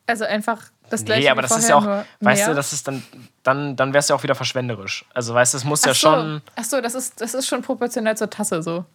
Also 0.05 0.25
einfach 0.25 0.71
das 0.89 1.03
gleiche 1.03 1.23
Nee, 1.23 1.29
aber 1.29 1.41
das 1.41 1.57
ist 1.57 1.69
ja 1.69 1.75
auch, 1.75 2.05
weißt 2.21 2.47
du, 2.47 2.53
das 2.53 2.71
ist 2.71 2.87
dann, 2.87 3.03
dann, 3.43 3.75
dann 3.75 3.93
wär's 3.93 4.07
ja 4.07 4.15
auch 4.15 4.23
wieder 4.23 4.35
verschwenderisch. 4.35 5.05
Also, 5.13 5.33
weißt 5.33 5.53
du, 5.53 5.57
es 5.57 5.63
muss 5.65 5.83
ja 5.83 5.91
Ach 5.91 5.95
so, 5.95 6.07
schon. 6.09 6.41
ach 6.55 6.63
so 6.63 6.79
das, 6.81 6.95
ist, 6.95 7.19
das 7.19 7.33
ist 7.33 7.47
schon 7.47 7.61
proportional 7.61 8.15
zur 8.15 8.29
Tasse 8.29 8.63
so. 8.63 8.85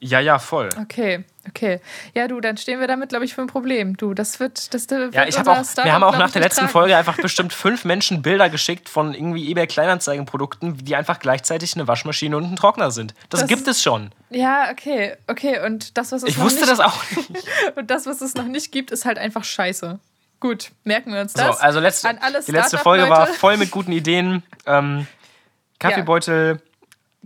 Ja, 0.00 0.20
ja, 0.20 0.38
voll. 0.38 0.68
Okay, 0.80 1.24
okay. 1.48 1.80
Ja, 2.14 2.28
du, 2.28 2.40
dann 2.40 2.56
stehen 2.56 2.78
wir 2.78 2.86
damit, 2.86 3.08
glaube 3.08 3.24
ich, 3.24 3.34
für 3.34 3.40
ein 3.40 3.48
Problem. 3.48 3.96
Du, 3.96 4.14
das 4.14 4.38
wird. 4.38 4.72
Das 4.72 4.88
wird 4.90 5.12
Ja, 5.12 5.26
ich 5.26 5.36
habe 5.36 5.50
unser 5.50 5.60
auch, 5.60 5.64
Startup, 5.64 5.84
wir 5.86 5.92
haben 5.92 6.04
auch 6.04 6.16
nach 6.16 6.30
der 6.30 6.42
letzten 6.42 6.60
tragen. 6.60 6.72
Folge 6.72 6.96
einfach 6.96 7.16
bestimmt 7.20 7.52
fünf 7.52 7.84
Menschen 7.84 8.22
Bilder 8.22 8.48
geschickt 8.48 8.88
von 8.88 9.12
irgendwie 9.12 9.50
eBay 9.50 9.66
Kleinanzeigenprodukten, 9.66 10.76
die 10.84 10.94
einfach 10.94 11.18
gleichzeitig 11.18 11.74
eine 11.74 11.88
Waschmaschine 11.88 12.36
und 12.36 12.44
ein 12.44 12.54
Trockner 12.54 12.92
sind. 12.92 13.12
Das, 13.28 13.40
Das- 13.40 13.48
gibt 13.48 13.66
es 13.66 13.82
schon. 13.82 14.10
Ja, 14.30 14.70
okay, 14.70 15.16
okay. 15.26 15.64
Und 15.66 15.98
das, 15.98 16.12
was 16.12 16.22
es 16.22 16.28
Ich 16.28 16.36
noch 16.38 16.44
wusste 16.44 16.60
nicht, 16.60 16.70
das 16.70 16.78
auch 16.80 17.02
nicht. 17.30 17.44
Und 17.74 17.90
das, 17.90 18.06
was 18.06 18.20
es 18.20 18.34
noch 18.34 18.44
nicht 18.46 18.70
gibt, 18.70 18.92
ist 18.92 19.04
halt 19.04 19.18
einfach 19.18 19.42
scheiße. 19.42 19.98
Gut, 20.38 20.70
merken 20.84 21.12
wir 21.12 21.20
uns 21.22 21.32
So, 21.32 21.42
das. 21.42 21.58
also 21.58 21.80
letzte, 21.80 22.08
An 22.08 22.18
alle 22.18 22.40
die 22.40 22.52
letzte 22.52 22.78
Folge 22.78 23.10
war 23.10 23.26
voll 23.26 23.56
mit 23.56 23.72
guten 23.72 23.90
Ideen. 23.90 24.44
Ähm, 24.64 25.08
Kaffeebeutel, 25.80 26.60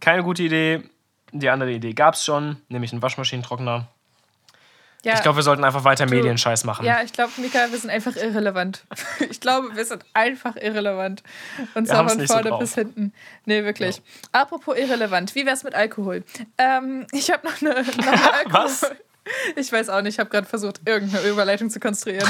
keine 0.01 0.23
gute 0.23 0.43
Idee. 0.43 0.83
Die 1.33 1.49
andere 1.49 1.73
Idee 1.73 1.93
gab 1.95 2.15
es 2.15 2.25
schon, 2.25 2.57
nämlich 2.69 2.93
einen 2.93 3.03
Waschmaschinentrockner. 3.03 3.89
Ja, 5.05 5.15
Ich 5.15 5.23
glaube, 5.23 5.37
wir 5.37 5.43
sollten 5.43 5.65
einfach 5.65 5.83
weiter 5.83 6.07
Du- 6.07 6.15
Medienscheiß 6.15 6.63
machen. 6.63 6.85
ja, 6.87 7.03
ich 7.03 7.13
glaube, 7.13 7.33
Mika, 7.39 7.67
wir 7.73 7.79
sind 7.79 7.91
einfach 7.91 8.15
irrelevant. 8.15 8.85
Ich 9.31 9.41
glaube, 9.41 9.75
wir 9.75 9.85
sind 9.85 10.05
einfach 10.15 10.55
irrelevant. 10.57 11.25
Und 11.75 11.89
zwar 11.89 12.09
von 12.09 12.21
so 12.21 12.27
vorne 12.27 12.51
drauf. 12.51 12.61
bis 12.61 12.75
hinten. 12.77 13.13
Nee, 13.45 13.65
wirklich. 13.65 14.01
Apropos 14.31 14.77
irrelevant, 14.79 15.35
wie 15.35 15.45
wär's 15.45 15.65
mit 15.65 15.75
Alkohol? 15.75 16.23
Ähm, 16.59 17.07
ich 17.11 17.31
habe 17.33 17.47
noch 17.49 17.61
eine, 17.61 17.83
noch 17.83 17.99
eine 18.09 18.33
Alkohol. 18.35 18.53
Was? 18.53 18.91
Ich 19.57 19.73
weiß 19.73 19.89
auch 19.89 20.03
nicht, 20.03 20.15
ich 20.15 20.19
habe 20.21 20.31
gerade 20.31 20.47
versucht, 20.47 20.81
irgendeine 20.85 21.27
Überleitung 21.29 21.71
zu 21.71 21.79
konstruieren. 21.81 22.29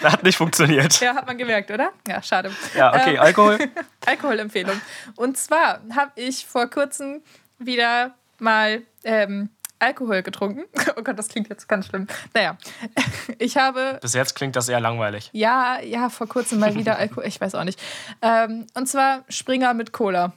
Das 0.00 0.12
hat 0.12 0.22
nicht 0.24 0.36
funktioniert. 0.38 0.98
ja, 1.00 1.14
hat 1.14 1.26
man 1.26 1.36
gemerkt, 1.38 1.70
oder? 1.70 1.90
Ja, 2.08 2.20
schade. 2.22 2.50
Ja, 2.76 2.94
okay, 2.94 3.14
Ähm, 3.14 3.20
Alkohol. 3.20 3.58
Alkoholempfehlung. 4.06 4.80
Und 5.16 5.36
zwar 5.36 5.80
habe 5.94 6.12
ich 6.16 6.46
vor 6.46 6.68
kurzem 6.68 7.22
wieder 7.58 8.14
mal 8.40 8.82
ähm, 9.04 9.50
Alkohol 9.78 10.22
getrunken. 10.22 10.64
Oh 10.96 11.02
Gott, 11.02 11.16
das 11.16 11.28
klingt 11.28 11.48
jetzt 11.48 11.68
ganz 11.68 11.86
schlimm. 11.86 12.08
Naja, 12.34 12.58
ich 13.38 13.56
habe 13.56 13.98
Bis 14.02 14.14
jetzt 14.14 14.34
klingt 14.34 14.56
das 14.56 14.68
eher 14.68 14.80
langweilig. 14.80 15.30
ja, 15.32 15.80
ja, 15.80 16.08
vor 16.08 16.26
kurzem 16.26 16.58
mal 16.58 16.74
wieder 16.74 16.98
Alkohol, 16.98 17.24
ich 17.24 17.40
weiß 17.40 17.54
auch 17.54 17.62
nicht. 17.62 17.80
Ähm, 18.20 18.66
und 18.74 18.88
zwar 18.88 19.24
Springer 19.28 19.74
mit 19.74 19.92
Cola. 19.92 20.32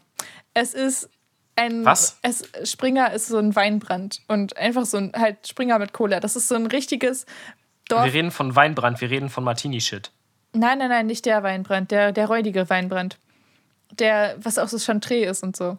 Es 0.54 0.76
ist 0.76 1.10
ein. 1.56 1.84
Was? 1.84 2.20
Es, 2.22 2.44
Springer 2.64 3.12
ist 3.12 3.28
so 3.28 3.40
ein 3.40 3.56
Weinbrand 3.56 4.22
und 4.28 4.56
einfach 4.58 4.86
so 4.86 4.98
ein 4.98 5.14
halt 5.18 5.48
Springer 5.48 5.80
mit 5.80 5.94
Cola. 5.94 6.20
Das 6.20 6.36
ist 6.36 6.48
so 6.48 6.54
ein 6.54 6.68
richtiges 6.68 7.26
Dorf. 7.88 8.06
Wir 8.06 8.14
reden 8.14 8.32
von 8.32 8.56
Weinbrand, 8.56 9.02
wir 9.02 9.10
reden 9.10 9.30
von 9.30 9.44
Martini-Shit. 9.44 10.12
Nein, 10.54 10.78
nein, 10.78 10.90
nein, 10.90 11.08
nicht 11.08 11.26
der 11.26 11.42
Weinbrand, 11.42 11.90
der, 11.90 12.12
der 12.12 12.28
räudige 12.28 12.70
Weinbrand. 12.70 13.18
Der, 13.94 14.36
was 14.38 14.60
auch 14.60 14.68
so 14.68 14.78
Chantre 14.78 15.16
ist 15.16 15.44
und 15.44 15.56
so. 15.56 15.78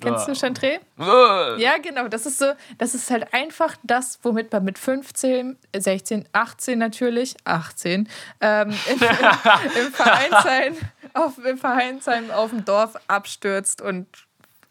Kennst 0.00 0.28
du. 0.28 0.34
Chantre? 0.34 0.80
Äh, 0.98 1.60
Ja, 1.62 1.78
genau. 1.82 2.08
Das 2.08 2.26
ist 2.26 2.38
so, 2.38 2.46
das 2.78 2.94
ist 2.94 3.10
halt 3.10 3.32
einfach 3.34 3.76
das, 3.82 4.18
womit 4.22 4.52
man 4.52 4.64
mit 4.64 4.78
15, 4.78 5.56
16, 5.76 6.26
18 6.32 6.78
natürlich, 6.78 7.36
18, 7.44 8.08
ähm, 8.40 8.70
im, 8.70 8.74
im, 8.94 9.00
im 9.86 9.92
Vereinsheim, 9.92 10.76
auf, 11.14 11.38
im 11.44 11.58
Vereinsheim 11.58 12.30
auf 12.30 12.50
dem 12.50 12.64
Dorf 12.64 12.94
abstürzt 13.08 13.80
und 13.82 14.06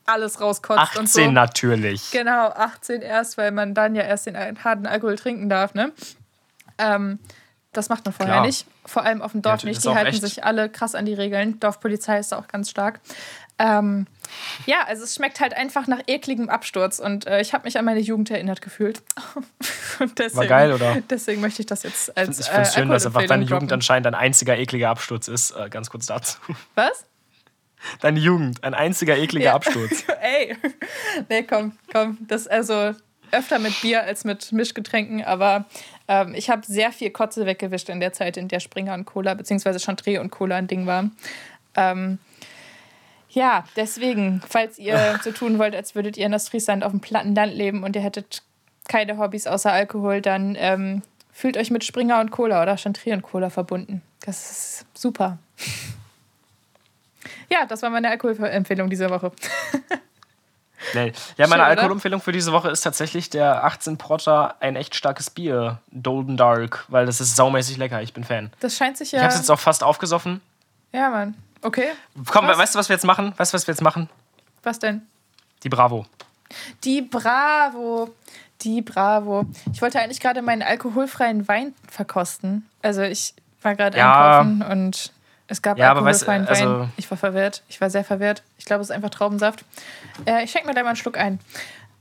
alles 0.06 0.42
rauskotzt 0.42 0.96
und 0.98 1.04
18 1.06 1.26
so. 1.26 1.32
natürlich. 1.32 2.10
Genau, 2.12 2.48
18 2.50 3.02
erst, 3.02 3.38
weil 3.38 3.52
man 3.52 3.74
dann 3.76 3.94
ja 3.96 4.02
erst 4.04 4.26
den 4.26 4.36
harten 4.64 4.88
Alkohol 4.88 5.16
trinken 5.18 5.50
darf, 5.50 5.74
ne? 5.76 5.92
Ähm, 6.80 7.20
das 7.74 7.90
macht 7.90 8.06
man 8.06 8.14
vorher 8.14 8.36
Klar. 8.36 8.46
nicht. 8.48 8.66
Vor 8.86 9.04
allem 9.04 9.22
auf 9.22 9.34
dem 9.34 9.40
Ja, 9.40 9.42
Dorf 9.52 9.56
das 9.58 9.64
nicht. 9.66 9.84
Die 9.86 9.90
halten 9.90 10.08
echt- 10.08 10.22
sich 10.22 10.44
alle 10.44 10.70
krass 10.70 10.96
an 10.96 11.06
die 11.06 11.14
Regeln. 11.14 11.60
Dorfpolizei 11.60 12.18
ist 12.18 12.32
da 12.32 12.40
auch 12.40 12.48
ganz 12.48 12.72
stark. 12.72 13.00
Ähm, 13.60 14.08
ja, 14.66 14.84
also 14.88 15.04
es 15.04 15.16
schmeckt 15.16 15.40
halt 15.40 15.54
einfach 15.56 15.88
nach 15.88 16.00
ekligem 16.08 16.50
Absturz 16.50 17.00
und 17.00 17.28
äh, 17.28 17.42
ich 17.42 17.54
habe 17.54 17.66
mich 17.66 17.78
an 17.78 17.86
meine 17.86 18.00
Jugend 18.00 18.32
erinnert 18.32 18.62
gefühlt. 18.62 19.02
und 20.00 20.18
deswegen, 20.20 20.38
War 20.38 20.48
geil, 20.48 20.74
oder? 20.74 21.02
Deswegen 21.10 21.42
möchte 21.42 21.62
ich 21.62 21.66
das 21.66 21.84
jetzt 21.84 22.16
als 22.18 22.40
Ich 22.40 22.46
finde 22.48 22.62
es 22.62 22.70
äh, 22.70 22.80
schön, 22.80 22.90
dass 22.90 23.06
einfach 23.06 23.26
deine 23.26 23.44
Jugend 23.44 23.64
droppen. 23.64 23.74
anscheinend 23.74 24.08
ein 24.08 24.16
einziger 24.16 24.58
ekliger 24.58 24.90
Absturz 24.90 25.28
ist. 25.28 25.52
Äh, 25.52 25.70
ganz 25.70 25.90
kurz 25.90 26.06
dazu. 26.06 26.38
Was? 26.76 27.06
Deine 28.02 28.20
Jugend, 28.20 28.64
ein 28.64 28.74
einziger 28.74 29.18
ekliger 29.18 29.46
Ja. 29.46 29.56
Absturz. 29.56 30.04
Ey, 30.22 30.58
nee, 31.30 31.44
komm, 31.44 31.74
komm. 31.92 32.18
Das 32.28 32.48
also 32.48 32.94
öfter 33.32 33.60
mit 33.60 33.80
Bier 33.82 34.04
als 34.04 34.26
mit 34.26 34.52
Mischgetränken, 34.52 35.24
aber 35.24 35.66
ähm, 36.08 36.34
ich 36.34 36.50
habe 36.50 36.66
sehr 36.66 36.92
viel 36.92 37.12
Kotze 37.12 37.46
weggewischt 37.46 37.90
in 37.90 38.00
der 38.00 38.12
Zeit, 38.12 38.38
in 38.38 38.48
der 38.48 38.60
Springer 38.60 38.94
und 38.96 39.06
Cola, 39.06 39.34
beziehungsweise 39.34 39.80
Chantre 39.80 40.20
und 40.20 40.32
Cola 40.32 40.56
ein 40.58 40.68
Ding 40.68 40.88
war. 40.88 41.10
Ähm, 41.76 42.18
ja, 43.30 43.64
deswegen, 43.76 44.42
falls 44.48 44.80
ihr 44.80 45.20
so 45.24 45.32
tun 45.32 45.60
wollt, 45.60 45.76
als 45.76 45.96
würdet 45.96 46.18
ihr 46.18 46.26
in 46.26 46.34
Ostfriesland 46.34 46.84
auf 46.84 46.92
dem 46.92 47.00
platten 47.00 47.36
Land 47.36 47.54
leben 47.54 47.84
und 47.84 47.96
ihr 47.96 48.02
hättet 48.02 48.44
keine 48.88 49.18
Hobbys 49.18 49.48
außer 49.48 49.72
Alkohol, 49.72 50.22
dann 50.22 50.56
ähm, 50.58 51.04
fühlt 51.32 51.58
euch 51.58 51.70
mit 51.72 51.84
Springer 51.84 52.20
und 52.20 52.32
Cola 52.32 52.62
oder 52.62 52.78
Chantre 52.78 53.14
und 53.14 53.22
Cola 53.22 53.50
verbunden. 53.50 54.02
Das 54.26 54.52
ist 54.52 54.86
super. 54.94 55.38
Ja, 57.50 57.66
das 57.66 57.82
war 57.82 57.90
meine 57.90 58.10
Alkoholempfehlung 58.10 58.90
diese 58.90 59.10
Woche. 59.10 59.32
Nee. 60.94 61.12
Ja, 61.38 61.48
meine? 61.48 61.64
Alkoholempfehlung 61.64 62.22
für 62.22 62.32
diese 62.32 62.52
Woche 62.52 62.70
ist 62.70 62.82
tatsächlich 62.82 63.30
der 63.30 63.66
18 63.66 63.98
Porter, 63.98 64.56
ein 64.62 64.76
echt 64.76 64.96
starkes 64.96 65.30
Bier, 65.30 65.80
Golden 66.02 66.38
Dark, 66.38 66.86
weil 66.88 67.06
das 67.06 67.20
ist 67.22 67.36
saumäßig 67.36 67.78
lecker. 67.78 68.02
Ich 68.02 68.14
bin 68.14 68.24
Fan. 68.24 68.52
Das 68.60 68.76
scheint 68.78 68.98
sich 68.98 69.10
Ich 69.10 69.14
ja. 69.14 69.24
habe 69.24 69.34
es 69.34 69.38
jetzt 69.38 69.52
auch 69.52 69.60
fast 69.60 69.84
aufgesoffen. 69.84 70.42
Ja, 70.92 71.10
Mann. 71.10 71.36
Okay. 71.62 71.90
Komm, 72.30 72.48
Was? 72.48 72.58
weißt 72.58 72.76
du, 72.76 72.80
was 72.80 72.90
wir 72.90 72.96
jetzt 72.96 73.06
machen? 73.06 73.34
Weißt 73.38 73.54
du, 73.54 73.56
was 73.56 73.68
wir 73.68 73.74
jetzt 73.74 73.82
machen? 73.82 74.10
Was 74.64 74.80
denn? 74.80 75.02
Die 75.64 75.70
Bravo. 75.70 76.06
Die 76.84 77.02
Bravo. 77.02 78.10
Die 78.62 78.82
Bravo. 78.82 79.46
Ich 79.74 79.82
wollte 79.82 80.00
eigentlich 80.00 80.20
gerade 80.20 80.42
meinen 80.42 80.62
alkoholfreien 80.64 81.48
Wein 81.48 81.74
verkosten. 81.90 82.68
Also 82.82 83.02
ich 83.04 83.34
war 83.62 83.76
gerade 83.76 83.98
Ja. 83.98 84.40
einkaufen 84.40 84.62
und 84.72 85.14
es 85.48 85.62
gab 85.62 85.78
Ja, 85.78 85.92
aber 85.92 86.04
weißt 86.04 86.28
alkoholfreien 86.28 86.48
also- 86.66 86.80
Wein. 86.82 86.94
Ich 86.98 87.10
war 87.10 87.18
verwirrt. 87.18 87.64
Ich 87.70 87.80
war 87.82 87.90
sehr 87.90 88.04
verwirrt. 88.04 88.44
Ich 88.58 88.66
glaube, 88.66 88.82
es 88.82 88.90
ist 88.90 88.96
einfach 88.96 89.10
Traubensaft. 89.10 89.64
Äh, 90.26 90.44
ich 90.44 90.52
schenke 90.52 90.68
mir 90.68 90.74
da 90.74 90.82
mal 90.82 90.90
einen 90.90 90.96
Schluck 90.96 91.18
ein. 91.18 91.40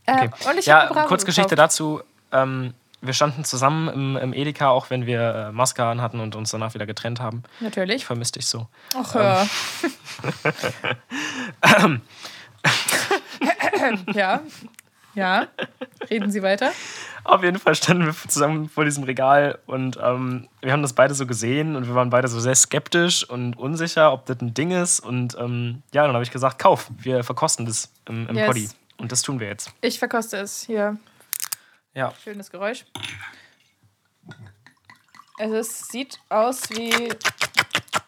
Äh, 0.06 0.12
Okay. 0.28 0.30
Und 0.50 0.58
ich 0.58 0.66
ja, 0.66 0.82
habe 0.84 0.94
Bravo 0.94 1.08
Kurzgeschichte 1.08 1.50
gekauft. 1.54 1.72
dazu. 1.72 2.00
Ähm, 2.32 2.74
wir 3.00 3.12
standen 3.12 3.44
zusammen 3.44 3.88
im, 3.88 4.16
im 4.16 4.32
Edeka, 4.32 4.70
auch 4.70 4.90
wenn 4.90 5.06
wir 5.06 5.34
äh, 5.34 5.52
Maske 5.52 5.84
an 5.84 6.00
hatten 6.02 6.20
und 6.20 6.34
uns 6.34 6.50
danach 6.50 6.74
wieder 6.74 6.86
getrennt 6.86 7.20
haben. 7.20 7.42
Ich 7.56 7.62
Natürlich. 7.62 8.04
vermisse 8.04 8.32
dich 8.32 8.46
so. 8.46 8.66
Ach 8.94 9.14
ja. 9.14 9.46
ja. 14.14 14.40
Ja. 15.14 15.46
Reden 16.10 16.30
Sie 16.30 16.42
weiter. 16.42 16.70
Auf 17.24 17.42
jeden 17.42 17.58
Fall 17.58 17.74
standen 17.74 18.06
wir 18.06 18.14
zusammen 18.28 18.68
vor 18.68 18.84
diesem 18.84 19.04
Regal 19.04 19.58
und 19.66 19.98
ähm, 20.02 20.48
wir 20.60 20.72
haben 20.72 20.82
das 20.82 20.92
beide 20.92 21.14
so 21.14 21.26
gesehen 21.26 21.76
und 21.76 21.86
wir 21.86 21.94
waren 21.94 22.10
beide 22.10 22.28
so 22.28 22.38
sehr 22.40 22.54
skeptisch 22.54 23.28
und 23.28 23.58
unsicher, 23.58 24.12
ob 24.12 24.26
das 24.26 24.40
ein 24.40 24.54
Ding 24.54 24.70
ist. 24.70 25.00
Und 25.00 25.36
ähm, 25.38 25.82
ja, 25.92 26.04
dann 26.06 26.14
habe 26.14 26.22
ich 26.22 26.30
gesagt, 26.30 26.58
kauf, 26.58 26.90
wir 26.98 27.24
verkosten 27.24 27.66
das 27.66 27.90
im, 28.08 28.28
im 28.28 28.36
Yes. 28.36 28.46
Poddy. 28.46 28.68
Und 28.98 29.12
das 29.12 29.22
tun 29.22 29.40
wir 29.40 29.48
jetzt. 29.48 29.72
Ich 29.80 29.98
verkoste 29.98 30.36
es. 30.38 30.62
Hier. 30.62 30.96
Ja. 31.94 32.12
Schönes 32.22 32.50
Geräusch. 32.50 32.84
Also 35.38 35.56
es 35.56 35.88
sieht 35.88 36.18
aus 36.28 36.68
wie. 36.70 37.12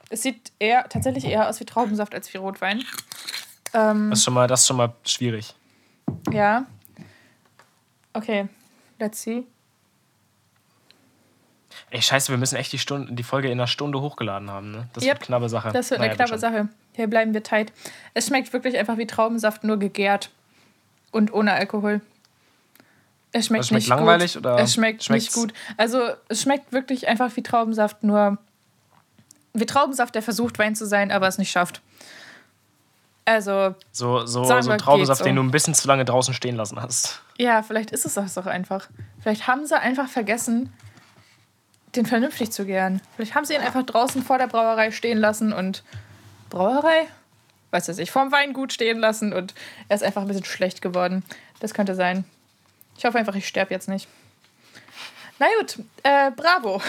Es 0.08 0.22
sieht 0.22 0.50
eher 0.58 0.88
tatsächlich 0.88 1.24
eher 1.24 1.48
aus 1.48 1.60
wie 1.60 1.64
Traubensaft 1.64 2.14
als 2.14 2.32
wie 2.34 2.38
Rotwein. 2.38 2.82
Ähm, 3.72 4.10
Das 4.10 4.18
ist 4.20 4.24
schon 4.24 4.34
mal, 4.34 4.48
das 4.48 4.62
ist 4.62 4.66
schon 4.66 4.76
mal 4.76 4.92
schwierig. 5.04 5.54
ja. 6.32 6.66
Okay. 8.12 8.48
Let's 8.98 9.22
see. 9.22 9.44
Ey, 11.90 12.02
scheiße, 12.02 12.30
wir 12.32 12.38
müssen 12.38 12.56
echt 12.56 12.72
die, 12.72 12.78
Stunde, 12.78 13.12
die 13.12 13.22
Folge 13.22 13.46
in 13.48 13.52
einer 13.52 13.68
Stunde 13.68 14.00
hochgeladen 14.00 14.50
haben. 14.50 14.72
Ne? 14.72 14.88
Das 14.92 15.04
Yep. 15.04 15.12
wird 15.12 15.16
eine 15.18 15.26
knappe 15.26 15.48
Sache. 15.48 15.70
Das 15.72 15.90
wird 15.90 16.00
eine 16.00 16.08
Naja, 16.08 16.16
knappe 16.16 16.30
schon. 16.30 16.38
Sache. 16.40 16.68
Hier 16.94 17.06
bleiben 17.06 17.32
wir 17.32 17.42
tight. 17.44 17.72
Es 18.14 18.26
schmeckt 18.26 18.52
wirklich 18.52 18.76
einfach 18.76 18.98
wie 18.98 19.06
Traubensaft, 19.06 19.62
nur 19.62 19.78
gegärt. 19.78 20.30
Und 21.12 21.32
ohne 21.32 21.52
Alkohol. 21.52 22.00
Es 23.32 23.46
schmeckt, 23.46 23.62
Es 23.62 23.68
schmeckt 23.68 23.82
nicht 23.82 23.88
langweilig 23.88 24.34
gut. 24.34 24.44
oder 24.46 24.58
Es 24.58 24.74
schmeckt 24.74 25.04
schmeckt's? 25.04 25.26
nicht 25.26 25.34
gut. 25.34 25.52
Also 25.76 26.00
es 26.28 26.42
schmeckt 26.42 26.72
wirklich 26.72 27.06
einfach 27.08 27.34
wie 27.36 27.42
Traubensaft, 27.42 28.02
nur 28.02 28.38
wie 29.54 29.66
Traubensaft, 29.66 30.14
der 30.14 30.22
versucht 30.22 30.58
Wein 30.58 30.74
zu 30.74 30.86
sein, 30.86 31.10
aber 31.12 31.28
es 31.28 31.38
nicht 31.38 31.50
schafft. 31.50 31.80
Also 33.24 33.74
So, 33.92 34.26
so, 34.26 34.44
Sagen 34.44 34.62
so 34.62 34.70
wir, 34.70 34.78
Traubensaft, 34.78 35.24
den 35.24 35.36
du 35.36 35.42
ein 35.42 35.50
bisschen 35.50 35.74
zu 35.74 35.86
lange 35.86 36.04
draußen 36.04 36.34
stehen 36.34 36.56
lassen 36.56 36.80
hast. 36.80 37.20
ja, 37.38 37.62
vielleicht 37.62 37.90
ist 37.92 38.04
es 38.06 38.14
das 38.14 38.34
doch 38.34 38.46
einfach. 38.46 38.88
Vielleicht 39.20 39.46
haben 39.46 39.66
sie 39.66 39.78
einfach 39.78 40.08
vergessen, 40.08 40.72
den 41.94 42.06
vernünftig 42.06 42.50
zu 42.50 42.64
gären. 42.64 43.00
Vielleicht 43.16 43.34
haben 43.34 43.44
sie 43.44 43.54
ihn 43.54 43.60
einfach 43.60 43.84
draußen 43.84 44.22
vor 44.22 44.38
der 44.38 44.46
Brauerei 44.48 44.90
stehen 44.90 45.18
lassen 45.18 45.52
und 45.52 45.82
Brauerei? 46.48 47.06
Weiß 47.70 47.88
ich 47.88 47.96
nicht, 47.98 48.10
vorm 48.10 48.32
Weingut 48.32 48.72
stehen 48.72 48.98
lassen 48.98 49.32
und 49.32 49.54
er 49.88 49.96
ist 49.96 50.02
einfach 50.02 50.22
ein 50.22 50.28
bisschen 50.28 50.44
schlecht 50.44 50.82
geworden. 50.82 51.22
Das 51.60 51.74
könnte 51.74 51.94
sein. 51.94 52.24
Ich 53.00 53.04
hoffe 53.06 53.16
einfach, 53.16 53.34
ich 53.34 53.48
sterbe 53.48 53.72
jetzt 53.72 53.88
nicht. 53.88 54.06
Na 55.38 55.46
gut, 55.58 55.78
äh, 56.02 56.30
bravo. 56.32 56.82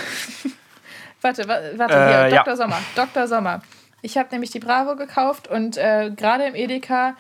warte, 1.22 1.48
wa 1.48 1.58
warte, 1.78 1.94
Äh, 1.94 2.08
hier, 2.28 2.36
ja. 2.36 2.44
Dr. 2.44 2.58
Sommer. 2.58 2.80
Dr. 2.98 3.28
Sommer. 3.30 3.62
Ich 4.02 4.18
habe 4.18 4.28
nämlich 4.34 4.52
die 4.52 4.60
Bravo 4.60 4.98
gekauft 4.98 5.48
und 5.48 5.78
äh, 5.78 6.12
gerade 6.14 6.48
im 6.48 6.56
Edeka. 6.56 7.16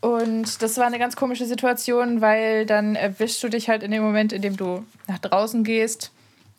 Und 0.00 0.60
das 0.60 0.76
war 0.76 0.86
eine 0.86 0.98
ganz 0.98 1.14
komische 1.14 1.46
Situation, 1.46 2.20
weil 2.20 2.66
dann 2.66 2.96
erwischst 2.96 3.40
du 3.44 3.48
dich 3.48 3.68
halt 3.68 3.84
in 3.84 3.92
dem 3.92 4.02
Moment, 4.02 4.32
in 4.32 4.42
dem 4.42 4.56
du 4.56 4.84
nach 5.06 5.20
draußen 5.20 5.62
gehst 5.62 6.10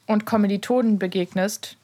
und 0.07 0.25
Kommilitonen 0.25 0.99
begegnest, 0.99 1.75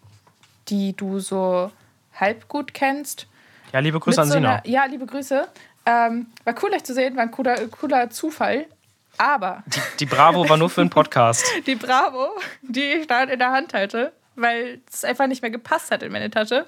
die 0.69 0.95
du 0.95 1.19
so 1.19 1.73
halb 2.15 2.47
gut 2.47 2.73
kennst. 2.73 3.27
Ja, 3.73 3.79
liebe 3.79 3.99
Grüße 3.99 4.15
Mit 4.15 4.19
an 4.19 4.27
so 4.29 4.33
Sina. 4.35 4.61
ja, 4.65 4.85
liebe 4.85 5.05
Grüße. 5.05 5.45
Ähm, 5.85 6.27
war 6.45 6.55
cool, 6.63 6.71
euch 6.71 6.85
zu 6.85 6.93
sehen, 6.93 7.17
war 7.17 7.23
ein 7.23 7.31
cooler, 7.31 7.67
cooler 7.67 8.09
Zufall. 8.09 8.65
Aber 9.19 9.63
Die, 9.67 9.79
die 9.99 10.05
Bravo 10.05 10.47
war 10.47 10.55
nur 10.57 10.69
für 10.69 10.81
einen 10.81 10.89
Podcast. 10.89 11.45
die 11.67 11.75
Bravo, 11.75 12.29
die 12.61 12.81
ich 12.93 13.07
da 13.07 13.23
in 13.23 13.37
der 13.37 13.51
Hand 13.51 13.73
hatte, 13.73 14.13
weil 14.35 14.79
es 14.91 15.03
einfach 15.03 15.27
nicht 15.27 15.41
mehr 15.41 15.51
gepasst 15.51 15.91
hat 15.91 16.01
in 16.03 16.11
meine 16.11 16.29
Tasche. 16.31 16.65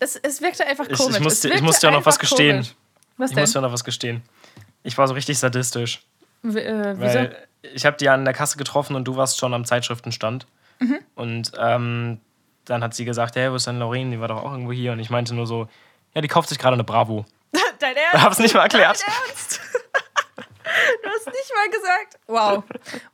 Es, 0.00 0.16
es 0.16 0.40
wirkte 0.42 0.66
einfach 0.66 0.86
Ich- 0.88 0.98
komisch. 0.98 1.16
ich 1.16 1.22
musste- 1.22 1.48
es 1.48 1.54
ich 1.54 1.62
musste 1.62 1.86
ja 1.86 1.92
noch 1.92 2.04
was 2.04 2.18
gestehen. 2.18 2.56
komisch. 2.56 2.74
Was 3.16 3.30
Ich 3.30 3.34
denn? 3.36 3.42
muss 3.44 3.54
ja 3.54 3.60
noch 3.62 3.72
was 3.72 3.84
gestehen. 3.84 4.22
Ich 4.82 4.98
war 4.98 5.06
so 5.08 5.14
richtig 5.14 5.38
sadistisch. 5.38 6.02
W 6.42 6.58
äh, 6.60 6.94
wieso? 6.98 7.14
Weil 7.18 7.36
ich 7.62 7.86
habe 7.86 7.96
die 7.96 8.08
an 8.08 8.24
der 8.24 8.34
Kasse 8.34 8.58
getroffen 8.58 8.94
und 8.96 9.04
du 9.04 9.16
warst 9.16 9.38
schon 9.38 9.54
am 9.54 9.64
Zeitschriftenstand. 9.64 10.46
Mhm. 10.80 10.98
Und 11.14 11.52
ähm, 11.58 12.20
dann 12.66 12.82
hat 12.82 12.92
sie 12.94 13.04
gesagt, 13.04 13.36
hey, 13.36 13.50
wo 13.50 13.54
ist 13.54 13.66
denn 13.68 13.78
Lauren? 13.78 14.10
Die 14.10 14.20
war 14.20 14.28
doch 14.28 14.42
auch 14.44 14.50
irgendwo 14.52 14.72
hier. 14.72 14.92
Und 14.92 14.98
ich 14.98 15.08
meinte 15.10 15.34
nur 15.34 15.46
so, 15.46 15.68
ja, 16.14 16.20
die 16.20 16.28
kauft 16.28 16.48
sich 16.50 16.58
gerade 16.58 16.74
eine 16.74 16.84
Bravo. 16.84 17.24
Dein 17.78 17.92
Ich 17.92 17.98
Ernst? 18.12 18.24
hab's 18.26 18.38
nicht 18.40 18.54
mal 18.54 18.62
erklärt. 18.62 19.00
Dein 19.06 19.14
Ernst? 19.28 19.60
Du 21.02 21.08
hast 21.10 21.26
nicht 21.26 21.52
mal 21.54 21.70
gesagt. 21.70 22.18
Wow. 22.26 22.64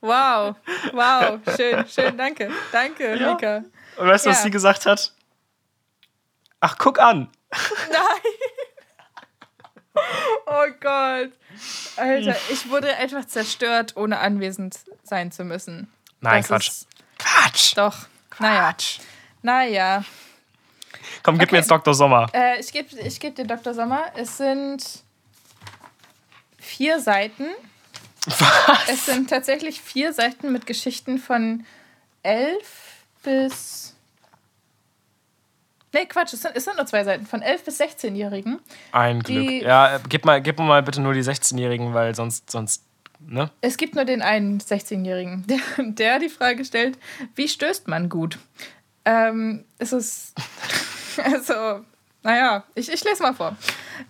Wow. 0.01 0.57
Wow. 0.93 1.57
Schön, 1.57 1.87
schön. 1.89 2.17
Danke. 2.19 2.51
Danke, 2.73 3.17
Ja. 3.17 3.33
Mika. 3.35 3.63
Und 3.97 4.09
weißt 4.09 4.27
du, 4.27 4.31
was 4.31 4.39
Ja. 4.39 4.43
sie 4.45 4.51
gesagt 4.51 4.87
hat? 4.87 5.13
Ach, 6.61 6.77
guck 6.79 6.99
an. 6.99 7.31
Nein. 7.91 8.33
Oh 10.47 10.67
Gott. 10.81 11.33
Alter, 11.97 12.37
ich 12.51 12.69
wurde 12.71 12.97
einfach 12.97 13.27
zerstört, 13.27 13.97
ohne 13.97 14.19
anwesend 14.21 14.79
sein 15.03 15.31
zu 15.33 15.45
müssen. 15.45 15.93
Nein, 16.21 16.41
Das 16.41 16.49
Quatsch. 16.49 16.71
Quatsch. 17.19 17.77
Doch. 17.77 17.97
Naja. 18.39 18.75
Naja. 19.43 20.05
Komm, 21.23 21.39
gib 21.39 21.51
mir 21.53 21.59
Okay. 21.59 21.63
jetzt 21.63 21.71
Dr. 21.71 21.95
Sommer. 21.95 22.29
Äh, 22.33 22.59
ich 22.61 22.73
gebe 22.73 22.97
ich 23.01 23.21
geb 23.21 23.35
dir 23.37 23.47
Dr. 23.47 23.75
Sommer. 23.75 24.05
Es 24.17 24.37
sind 24.39 25.03
vier 26.63 27.01
Seiten. 27.01 27.47
Was? 28.25 28.89
Es 28.89 29.07
sind 29.07 29.29
tatsächlich 29.29 29.81
vier 29.81 30.13
Seiten 30.13 30.53
mit 30.53 30.67
Geschichten 30.67 31.19
von 31.19 31.67
elf 32.23 33.05
bis. 33.23 33.97
Nee, 35.93 36.07
Quatsch, 36.07 36.33
es 36.33 36.43
sind, 36.43 36.57
es 36.57 36.65
sind 36.65 36.77
nur 36.77 36.87
zwei 36.87 37.05
Seiten. 37.05 37.27
Von 37.27 37.43
elf 37.43 37.65
bis 37.65 37.81
16-Jährigen. 37.81 38.61
Ein 38.93 39.21
Glück. 39.21 39.63
Ja, 39.63 40.01
gib 40.09 40.25
mal, 40.25 40.41
gib 40.41 40.59
mal 40.59 40.83
bitte 40.83 41.03
nur 41.03 41.13
die 41.13 41.23
16-Jährigen, 41.23 41.93
weil 41.93 42.15
sonst, 42.15 42.51
sonst, 42.51 42.85
ne? 43.21 43.51
Es 43.61 43.77
gibt 43.77 43.95
nur 43.95 44.05
den 44.05 44.23
einen 44.23 44.59
16-Jährigen, 44.61 45.45
der, 45.77 45.85
der 45.85 46.19
die 46.21 46.31
Frage 46.31 46.65
stellt: 46.65 46.99
Wie 47.35 47.49
stößt 47.49 47.89
man 47.89 48.09
gut? 48.09 48.39
Ähm, 49.05 49.65
es 49.79 49.93
ist. 49.93 50.35
Also, 51.23 51.85
naja, 52.23 52.65
ich, 52.75 52.91
ich 52.91 53.03
lese 53.05 53.23
mal 53.23 53.35
vor. 53.35 53.57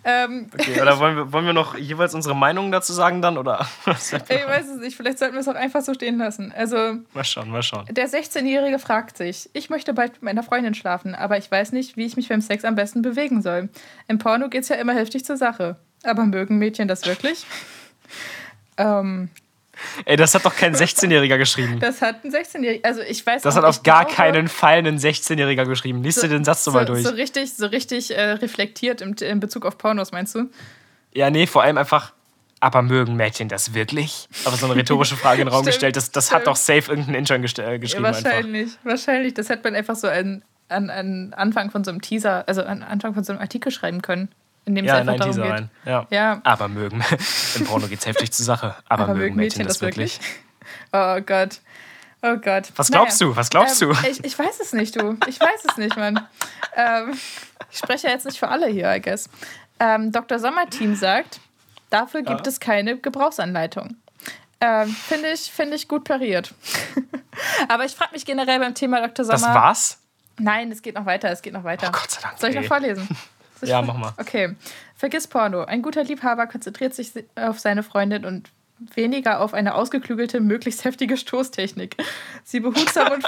Ähm, 0.03 0.49
Okay, 0.53 0.79
oder 0.81 0.99
wollen 0.99 1.15
wir, 1.15 1.31
wollen 1.33 1.45
wir 1.45 1.53
noch 1.53 1.75
jeweils 1.75 2.13
unsere 2.13 2.35
Meinungen 2.35 2.71
dazu 2.71 2.93
sagen 2.93 3.21
dann? 3.21 3.37
Oder? 3.37 3.67
ich 3.87 4.13
weiß 4.13 4.69
es 4.69 4.79
nicht, 4.79 4.95
vielleicht 4.95 5.19
sollten 5.19 5.33
wir 5.33 5.41
es 5.41 5.47
auch 5.47 5.55
einfach 5.55 5.81
so 5.81 5.93
stehen 5.93 6.17
lassen. 6.17 6.53
Also, 6.55 6.97
mal 7.13 7.23
schauen, 7.23 7.49
mal 7.49 7.63
schauen. 7.63 7.85
Der 7.89 8.07
16-Jährige 8.07 8.77
fragt 8.77 9.17
sich, 9.17 9.49
ich 9.53 9.69
möchte 9.69 9.93
bald 9.93 10.13
mit 10.13 10.23
meiner 10.23 10.43
Freundin 10.43 10.75
schlafen, 10.75 11.15
aber 11.15 11.37
ich 11.37 11.49
weiß 11.49 11.71
nicht, 11.71 11.97
wie 11.97 12.05
ich 12.05 12.15
mich 12.15 12.29
beim 12.29 12.41
Sex 12.41 12.65
am 12.65 12.75
besten 12.75 13.01
bewegen 13.01 13.41
soll. 13.41 13.69
Im 14.07 14.19
Porno 14.19 14.49
geht's 14.49 14.69
ja 14.69 14.75
immer 14.75 14.93
heftig 14.93 15.25
zur 15.25 15.37
Sache. 15.37 15.77
Aber 16.03 16.25
mögen 16.25 16.57
Mädchen 16.59 16.87
das 16.87 17.05
wirklich? 17.05 17.45
ähm, 18.77 19.29
Ey, 20.05 20.15
das 20.15 20.33
hat 20.35 20.45
doch 20.45 20.55
kein 20.55 20.75
16-Jähriger 20.75 21.37
geschrieben. 21.37 21.79
das 21.79 22.01
hat 22.01 22.23
ein 22.23 22.31
16-Jähriger. 22.31 22.83
Also 22.85 23.01
ich 23.01 23.25
weiß 23.25 23.41
Das 23.41 23.53
auch, 23.55 23.59
hat 23.59 23.65
auf 23.65 23.83
gar 23.83 24.05
glaube, 24.05 24.15
keinen 24.15 24.47
Fall 24.47 24.79
ein 24.79 24.97
16-Jähriger 24.97 25.65
geschrieben. 25.65 26.03
Lies 26.03 26.15
dir 26.15 26.27
den 26.29 26.43
Satz 26.43 26.63
so, 26.63 26.71
mal 26.71 26.85
durch. 26.85 27.03
So 27.03 27.11
richtig, 27.11 27.53
so 27.53 27.65
richtig 27.67 28.15
äh, 28.15 28.21
reflektiert 28.31 29.01
im, 29.01 29.13
in 29.13 29.39
Bezug 29.39 29.65
auf 29.65 29.77
Pornos, 29.77 30.11
meinst 30.11 30.35
du? 30.35 30.49
Ja, 31.13 31.29
nee, 31.29 31.45
vor 31.47 31.63
allem 31.63 31.77
einfach, 31.77 32.13
aber 32.59 32.81
mögen 32.81 33.15
Mädchen 33.15 33.49
das 33.49 33.73
wirklich? 33.73 34.27
Aber 34.45 34.55
so 34.55 34.65
eine 34.65 34.75
rhetorische 34.75 35.15
Frage 35.15 35.41
in 35.41 35.47
den 35.47 35.53
Raum 35.53 35.61
Stimmt, 35.63 35.73
gestellt, 35.75 35.95
das, 35.97 36.11
das 36.11 36.31
hat 36.31 36.47
doch 36.47 36.55
safe 36.55 36.89
irgendein 36.91 37.15
Intern 37.15 37.43
äh, 37.43 37.47
Ja, 37.47 37.77
geschrieben 37.77 38.05
einfach. 38.05 38.23
wahrscheinlich, 38.23 38.69
wahrscheinlich. 38.83 39.33
Das 39.33 39.49
hätte 39.49 39.63
man 39.63 39.75
einfach 39.75 39.95
so 39.95 40.07
an, 40.07 40.43
an, 40.69 40.89
an 40.89 41.33
Anfang 41.35 41.71
von 41.71 41.83
so 41.83 41.91
einem 41.91 42.01
Teaser, 42.01 42.47
also 42.47 42.63
an 42.63 42.81
Anfang 42.83 43.13
von 43.13 43.23
so 43.23 43.33
einem 43.33 43.41
Artikel 43.41 43.71
schreiben 43.71 44.01
können, 44.01 44.29
in 44.65 44.75
dem 44.75 44.85
Ja, 44.85 44.95
es 44.95 45.01
in 45.01 45.09
einfach 45.09 45.25
darum 45.25 45.41
geht. 45.41 45.51
rein. 45.51 45.71
Ja. 45.85 46.07
Ja, 46.09 46.41
Aber 46.43 46.67
mögen. 46.67 47.03
Im 47.55 47.65
Porno 47.65 47.87
geht's 47.87 48.05
heftig 48.05 48.31
zur 48.31 48.45
Sache. 48.45 48.75
Aber, 48.87 49.13
mögen 49.13 49.35
Mädchen, 49.35 49.65
das 49.67 49.81
wirklich? 49.81 50.19
Oh 50.93 51.19
Gott. 51.21 51.59
Oh 52.21 52.37
Gott. 52.37 52.71
Was 52.77 52.89
glaubst 52.89 53.19
du? 53.19 53.35
Was 53.35 53.49
glaubst 53.49 53.81
ähm, 53.81 53.89
du? 53.89 54.07
Ich, 54.07 54.23
ich 54.23 54.39
weiß 54.39 54.59
es 54.61 54.71
nicht, 54.71 54.95
du. 54.95 55.17
Ich 55.27 55.39
weiß 55.39 55.65
es 55.69 55.77
nicht, 55.77 55.97
Mann. 55.97 56.25
ähm, 56.77 57.13
ich 57.69 57.77
spreche 57.77 58.07
ja 58.07 58.13
jetzt 58.13 58.25
nicht 58.25 58.39
für 58.39 58.47
alle 58.47 58.67
hier, 58.67 58.95
I 58.95 59.01
guess. 59.01 59.29
Ähm, 59.79 60.11
Dr. 60.13 60.39
Sommerteam 60.39 60.95
sagt, 60.95 61.41
dafür 61.89 62.21
gibt 62.21 62.45
Ja. 62.45 62.49
es 62.49 62.59
keine 62.61 62.97
Gebrauchsanleitung. 62.97 63.97
Ähm, 64.61 64.87
Finde 64.87 65.31
ich, 65.31 65.51
find 65.51 65.73
ich 65.73 65.89
gut 65.89 66.05
pariert. 66.05 66.53
Aber 67.67 67.83
ich 67.83 67.93
frage 67.93 68.13
mich 68.13 68.25
generell 68.25 68.59
beim 68.59 68.73
Thema 68.73 69.01
Dr. 69.01 69.25
Sommer. 69.25 69.39
Das 69.39 69.55
war's? 69.55 69.99
Nein, 70.39 70.71
es 70.71 70.81
geht 70.81 70.95
noch 70.95 71.05
weiter, 71.05 71.29
es 71.29 71.41
geht 71.41 71.53
noch 71.53 71.65
weiter. 71.65 71.87
Oh 71.89 71.91
Gott 71.91 72.09
sei 72.09 72.21
Dank. 72.21 72.39
Soll 72.39 72.49
ich 72.51 72.55
noch 72.55 72.61
ey. 72.63 72.67
vorlesen? 72.69 73.07
Ja, 73.67 73.81
mach 73.81 73.97
mal. 73.97 74.13
Okay. 74.17 74.55
Vergiss 74.95 75.27
Porno. 75.27 75.63
Ein 75.63 75.81
guter 75.81 76.03
Liebhaber 76.03 76.47
konzentriert 76.47 76.93
sich 76.93 77.11
auf 77.35 77.59
seine 77.59 77.83
Freundin 77.83 78.25
und 78.25 78.49
weniger 78.95 79.39
auf 79.39 79.53
eine 79.53 79.75
ausgeklügelte, 79.75 80.39
möglichst 80.39 80.83
heftige 80.83 81.17
Stoßtechnik. 81.17 81.97
Sie 82.43 82.59
behutsam 82.59 83.11
und 83.13 83.25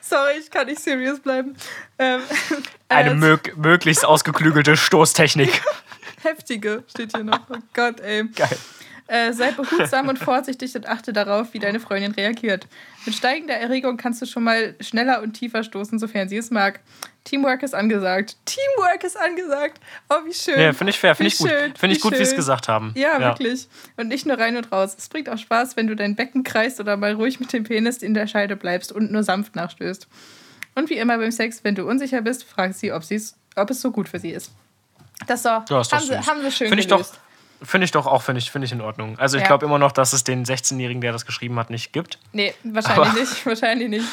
Sorry, 0.00 0.32
ich 0.40 0.50
kann 0.50 0.66
nicht 0.66 0.80
serious 0.80 1.20
bleiben. 1.20 1.54
Ähm, 1.98 2.22
Eine 2.88 3.14
mög 3.14 3.56
möglichst 3.56 4.04
ausgeklügelte 4.04 4.76
Stoßtechnik. 4.76 5.62
heftige 6.22 6.84
steht 6.88 7.14
hier 7.14 7.24
noch. 7.24 7.40
Oh 7.50 7.58
Gott, 7.74 8.00
ey. 8.00 8.24
Geil. 8.28 8.56
Äh, 9.10 9.32
sei 9.32 9.52
behutsam 9.52 10.08
und 10.08 10.18
vorsichtig 10.18 10.76
und 10.76 10.86
achte 10.86 11.14
darauf, 11.14 11.54
wie 11.54 11.58
deine 11.58 11.80
Freundin 11.80 12.12
reagiert. 12.12 12.66
Mit 13.06 13.14
steigender 13.14 13.54
Erregung 13.54 13.96
kannst 13.96 14.20
du 14.20 14.26
schon 14.26 14.44
mal 14.44 14.74
schneller 14.80 15.22
und 15.22 15.32
tiefer 15.32 15.64
stoßen, 15.64 15.98
sofern 15.98 16.28
sie 16.28 16.36
es 16.36 16.50
mag. 16.50 16.80
Teamwork 17.24 17.62
ist 17.62 17.74
angesagt. 17.74 18.36
Teamwork 18.44 19.02
ist 19.02 19.18
angesagt. 19.18 19.80
Oh, 20.10 20.16
wie 20.26 20.34
schön. 20.34 20.60
Ja, 20.60 20.74
finde 20.74 20.90
ich 20.90 20.98
fair, 20.98 21.14
finde 21.14 21.28
ich 21.28 21.38
gut. 21.38 21.48
Finde 21.48 21.96
ich 21.96 21.96
wie 21.96 22.00
gut, 22.02 22.12
wie 22.12 22.16
sie 22.16 22.22
es 22.24 22.36
gesagt 22.36 22.68
haben. 22.68 22.92
Ja, 22.96 23.18
wirklich. 23.18 23.68
Und 23.96 24.08
nicht 24.08 24.26
nur 24.26 24.38
rein 24.38 24.58
und 24.58 24.70
raus. 24.70 24.94
Es 24.98 25.08
bringt 25.08 25.30
auch 25.30 25.38
Spaß, 25.38 25.78
wenn 25.78 25.86
du 25.86 25.96
dein 25.96 26.14
Becken 26.14 26.44
kreist 26.44 26.78
oder 26.78 26.98
mal 26.98 27.14
ruhig 27.14 27.40
mit 27.40 27.50
dem 27.54 27.64
Penis 27.64 27.98
in 27.98 28.12
der 28.12 28.26
Scheide 28.26 28.56
bleibst 28.56 28.92
und 28.92 29.10
nur 29.10 29.22
sanft 29.22 29.56
nachstößt. 29.56 30.06
Und 30.74 30.90
wie 30.90 30.98
immer 30.98 31.16
beim 31.16 31.32
Sex, 31.32 31.64
wenn 31.64 31.74
du 31.74 31.88
unsicher 31.88 32.20
bist, 32.20 32.44
frag 32.44 32.74
sie, 32.74 32.92
ob, 32.92 33.04
sie's, 33.04 33.36
ob 33.56 33.70
es 33.70 33.80
so 33.80 33.90
gut 33.90 34.06
für 34.08 34.18
sie 34.18 34.30
ist. 34.32 34.52
Das 35.26 35.42
so, 35.42 35.48
Ja, 35.48 35.80
ist 35.80 35.92
doch 35.92 35.98
haben, 35.98 36.06
sie, 36.06 36.18
haben 36.18 36.42
sie 36.42 36.52
schön 36.52 36.68
Finde 36.68 36.82
ich 36.82 36.88
doch. 36.88 37.04
Finde 37.62 37.84
ich 37.86 37.90
doch 37.90 38.06
auch, 38.06 38.22
finde 38.22 38.38
ich, 38.40 38.50
finde 38.50 38.66
ich 38.66 38.72
in 38.72 38.80
Ordnung. 38.80 39.18
Also 39.18 39.36
ich 39.36 39.42
Ja. 39.42 39.48
glaube 39.48 39.66
immer 39.66 39.78
noch, 39.78 39.92
dass 39.92 40.12
es 40.12 40.24
den 40.24 40.44
16-Jährigen, 40.44 41.00
der 41.00 41.12
das 41.12 41.26
geschrieben 41.26 41.58
hat, 41.58 41.70
nicht 41.70 41.92
gibt. 41.92 42.18
Nee, 42.32 42.54
wahrscheinlich 42.64 43.08
Aber- 43.08 43.18
nicht. 43.18 43.46
Wahrscheinlich 43.46 43.88
nicht. 43.88 44.06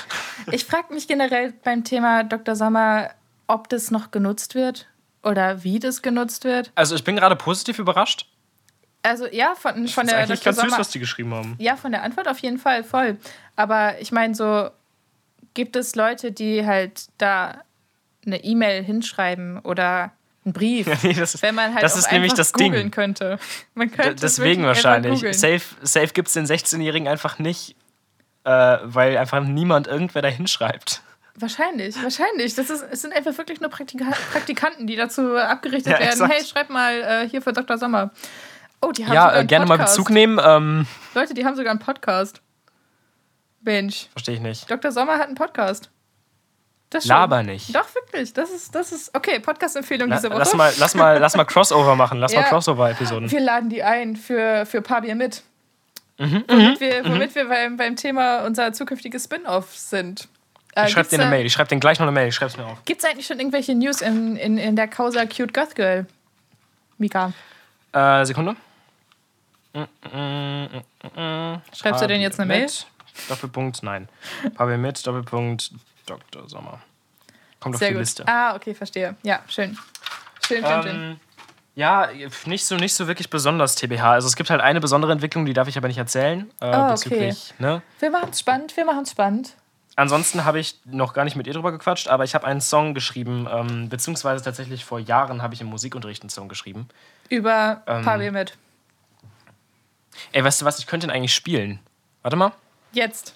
Ich 0.51 0.65
frage 0.65 0.93
mich 0.93 1.07
generell 1.07 1.53
beim 1.63 1.83
Thema 1.83 2.23
Dr. 2.23 2.55
Sommer, 2.55 3.11
ob 3.47 3.69
das 3.69 3.91
noch 3.91 4.11
genutzt 4.11 4.55
wird 4.55 4.87
oder 5.23 5.63
wie 5.63 5.79
das 5.79 6.01
genutzt 6.01 6.43
wird. 6.43 6.71
Also 6.75 6.95
ich 6.95 7.03
bin 7.03 7.15
gerade 7.15 7.35
positiv 7.35 7.79
überrascht. 7.79 8.27
Also 9.03 9.27
ja, 9.27 9.53
von, 9.55 9.73
von 9.73 9.83
Das 9.83 9.87
ist 9.87 9.95
der 10.11 10.17
eigentlich 10.17 10.39
Dr. 10.39 10.45
ganz 10.45 10.55
süß, 10.57 10.63
Sommer. 10.71 10.79
was 10.79 10.89
die 10.89 10.99
geschrieben 10.99 11.33
haben. 11.33 11.55
Ja, 11.59 11.75
von 11.75 11.91
der 11.91 12.01
Antwort 12.01 12.27
auf 12.27 12.39
jeden 12.39 12.57
Fall 12.57 12.83
voll. 12.83 13.17
Aber 13.55 13.99
ich 14.01 14.11
meine, 14.11 14.33
so 14.33 14.69
gibt 15.53 15.75
es 15.75 15.95
Leute, 15.95 16.31
die 16.31 16.65
halt 16.65 17.05
da 17.19 17.61
eine 18.25 18.43
E-Mail 18.43 18.83
hinschreiben 18.83 19.59
oder 19.59 20.11
Ein 20.45 20.53
Brief. 20.53 20.87
Nee, 21.03 21.13
das 21.13 21.41
Wenn 21.41 21.55
man 21.55 21.73
halt 21.73 21.83
das 21.83 21.93
auch 21.93 21.97
ist 21.99 22.11
nämlich 22.11 22.31
einfach 22.31 22.37
das 22.37 22.51
Ding. 22.53 22.71
googeln 22.71 22.91
könnte. 22.91 23.39
Man 23.73 23.89
D- 23.89 23.95
könnte 23.95 24.13
es 24.25 24.35
Deswegen 24.35 24.63
wahrscheinlich. 24.63 25.19
Safe, 25.37 25.61
safe 25.81 26.07
gibt 26.13 26.27
es 26.27 26.33
den 26.35 26.45
16-Jährigen 26.45 27.07
einfach 27.07 27.39
nicht, 27.39 27.75
äh, 28.43 28.77
weil 28.83 29.17
einfach 29.17 29.41
niemand 29.43 29.87
irgendwer 29.87 30.21
da 30.21 30.27
hinschreibt. 30.27 31.01
Wahrscheinlich, 31.37 32.01
wahrscheinlich. 32.01 32.55
Das 32.55 32.69
ist, 32.69 32.85
es 32.89 33.01
sind 33.01 33.13
einfach 33.13 33.37
wirklich 33.37 33.59
nur 33.59 33.69
Praktika 33.69 34.05
Praktikanten, 34.31 34.87
die 34.87 34.95
dazu 34.95 35.35
abgerichtet 35.35 35.91
Ja, 35.93 35.99
werden. 35.99 36.11
exakt. 36.11 36.33
Hey, 36.33 36.45
schreib 36.45 36.69
mal 36.69 36.93
äh, 37.25 37.27
hier 37.29 37.41
für 37.41 37.51
Dr. 37.51 37.77
Sommer. 37.77 38.11
Oh, 38.81 38.91
die 38.91 39.05
haben 39.05 39.13
Ja, 39.13 39.21
sogar 39.23 39.35
äh, 39.35 39.39
einen 39.39 39.47
gerne 39.47 39.65
mal 39.65 39.77
Podcast. 39.77 39.97
Bezug 39.97 40.09
nehmen. 40.11 40.39
Ähm, 40.41 40.85
Leute, 41.15 41.33
die 41.33 41.43
haben 41.45 41.55
sogar 41.55 41.71
einen 41.71 41.79
Podcast. 41.79 42.41
Mensch, 43.61 44.07
Verstehe 44.11 44.35
ich 44.35 44.41
nicht. 44.41 44.69
Dr. 44.69 44.91
Sommer 44.91 45.13
hat 45.17 45.25
einen 45.25 45.35
Podcast. 45.35 45.89
Das 46.89 47.03
schon. 47.03 47.09
Laber 47.09 47.43
nicht. 47.43 47.73
Doch, 47.75 47.93
wirklich. 47.95 48.31
Das 48.33 48.51
ist, 48.51 48.73
das 48.75 48.91
ist 48.91 49.13
okay. 49.15 49.39
Podcast-Empfehlung 49.39 50.09
diese 50.11 50.29
Woche. 50.29 50.39
lass, 50.39 50.53
mal, 50.53 50.71
lass, 50.77 50.93
mal, 50.95 51.17
lass 51.17 51.35
mal 51.35 51.43
Crossover 51.45 51.95
machen. 51.95 52.19
Lass 52.19 52.33
mal 52.33 52.41
Ja. 52.41 52.47
Crossover-Episoden. 52.47 53.29
Wir 53.31 53.39
laden 53.41 53.69
die 53.69 53.83
ein 53.83 54.15
für, 54.15 54.65
für 54.65 54.81
Paar 54.81 55.01
Bier 55.01 55.15
mit. 55.15 55.43
Mhm, 56.17 56.45
womit 56.47 56.79
wir, 56.79 57.03
womit 57.05 57.35
wir 57.35 57.49
beim, 57.49 57.75
beim 57.75 57.95
Thema 57.97 58.45
unser 58.45 58.71
zukünftiges 58.71 59.25
Spin-off 59.25 59.75
sind. 59.75 60.29
Äh, 60.75 60.85
Ich 60.85 60.91
schreib 60.93 61.09
dir 61.09 61.19
eine 61.19 61.29
Mail. 61.29 61.45
Ich 61.45 61.53
schreib 61.53 61.67
dir 61.67 61.77
gleich 61.79 61.99
noch 61.99 62.05
eine 62.05 62.13
Mail. 62.13 62.29
Ich 62.29 62.35
schreib's 62.35 62.55
mir 62.55 62.65
auf. 62.65 62.85
Gibt 62.85 63.03
es 63.03 63.09
eigentlich 63.09 63.25
schon 63.25 63.39
irgendwelche 63.39 63.75
News 63.75 63.99
in, 64.01 64.37
in, 64.37 64.57
in 64.57 64.75
der 64.77 64.87
Causa 64.87 65.25
Cute 65.25 65.53
Goth 65.53 65.75
Girl? 65.75 66.05
Mika, 66.97 67.33
Äh, 67.91 68.23
Sekunde. 68.25 68.55
Mm, 69.73 69.79
mm, 70.17 71.19
mm. 71.19 71.61
Schreibst 71.75 72.01
du 72.01 72.07
denn 72.07 72.21
jetzt 72.21 72.39
eine 72.39 72.47
Mail? 72.47 72.61
Mit, 72.61 72.87
Doppelpunkt, 73.27 73.83
nein. 73.83 74.07
Pavel 74.55 74.77
mit, 74.77 75.05
Doppelpunkt, 75.05 75.71
Dr. 76.05 76.47
Sommer. 76.49 76.81
Kommt 77.59 77.75
auf 77.75 77.79
sehr 77.79 77.89
die 77.89 77.93
gut. 77.95 78.01
Liste. 78.01 78.27
Ah, 78.27 78.55
okay, 78.55 78.73
verstehe. 78.73 79.15
Ja, 79.23 79.41
schön. 79.47 79.77
Schön, 80.45 80.63
schön, 80.65 80.83
schön. 80.83 80.95
Ähm, 80.95 81.19
ja, 81.75 82.09
nicht 82.45 82.65
so, 82.65 82.75
nicht 82.75 82.93
so 82.93 83.07
wirklich 83.07 83.29
besonders 83.29 83.75
TBH. 83.75 84.11
Also 84.13 84.27
es 84.27 84.35
gibt 84.35 84.49
halt 84.49 84.61
eine 84.61 84.79
besondere 84.79 85.11
Entwicklung, 85.11 85.45
die 85.45 85.53
darf 85.53 85.67
ich 85.67 85.77
aber 85.77 85.87
nicht 85.87 85.97
erzählen. 85.97 86.49
Äh, 86.61 86.65
Ah, 86.65 86.85
okay. 86.85 86.91
bezüglich, 87.09 87.53
ne? 87.59 87.81
Wir 87.99 88.11
machen 88.11 88.29
es 88.29 88.39
spannend, 88.39 88.77
wir 88.77 88.85
machen 88.85 89.03
es 89.03 89.11
spannend. 89.11 89.55
Ansonsten 89.97 90.43
habe 90.45 90.59
ich 90.59 90.79
noch 90.85 91.13
gar 91.13 91.23
nicht 91.23 91.35
mit 91.37 91.47
ihr 91.47 91.53
drüber 91.53 91.71
gequatscht, 91.71 92.07
aber 92.09 92.23
ich 92.25 92.35
habe 92.35 92.45
einen 92.45 92.59
Song 92.61 92.93
geschrieben, 92.93 93.47
ähm, 93.49 93.87
beziehungsweise 93.89 94.43
tatsächlich 94.43 94.83
vor 94.83 94.99
Jahren 94.99 95.41
habe 95.41 95.53
ich 95.53 95.61
im 95.61 95.67
Musikunterricht 95.67 96.21
einen 96.21 96.29
Song 96.29 96.49
geschrieben. 96.49 96.87
Über 97.29 97.81
Ähm. 97.87 98.33
Mit. 98.33 98.57
Ey, 100.31 100.43
weißt 100.43 100.61
du 100.61 100.65
was, 100.65 100.79
ich 100.79 100.87
könnte 100.87 101.07
ihn 101.07 101.11
eigentlich 101.11 101.33
spielen. 101.33 101.79
Warte 102.21 102.35
mal. 102.37 102.51
Jetzt. 102.91 103.34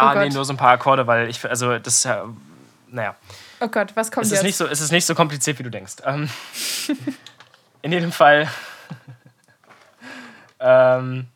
Ja, 0.00 0.12
Oh 0.12 0.14
nee, 0.18 0.24
Gott. 0.26 0.34
nur 0.34 0.44
so 0.44 0.52
ein 0.52 0.56
paar 0.56 0.70
Akkorde, 0.72 1.06
weil 1.06 1.28
ich, 1.28 1.44
also 1.48 1.78
das 1.78 1.94
ist 1.94 2.04
ja, 2.04 2.24
naja. 2.88 3.16
Oh 3.60 3.68
Gott, 3.68 3.94
was 3.96 4.10
kommt 4.12 4.26
Es 4.26 4.32
ist, 4.32 4.38
jetzt? 4.38 4.44
nicht 4.44 4.56
so, 4.56 4.66
es 4.66 4.80
ist 4.80 4.92
nicht 4.92 5.06
so 5.06 5.14
kompliziert, 5.14 5.58
wie 5.58 5.64
du 5.64 5.70
denkst. 5.70 5.94
Ähm, 6.04 6.28
in 7.82 7.90
jedem 7.92 8.12
Fall. 8.12 8.48
ähm, 10.60 11.26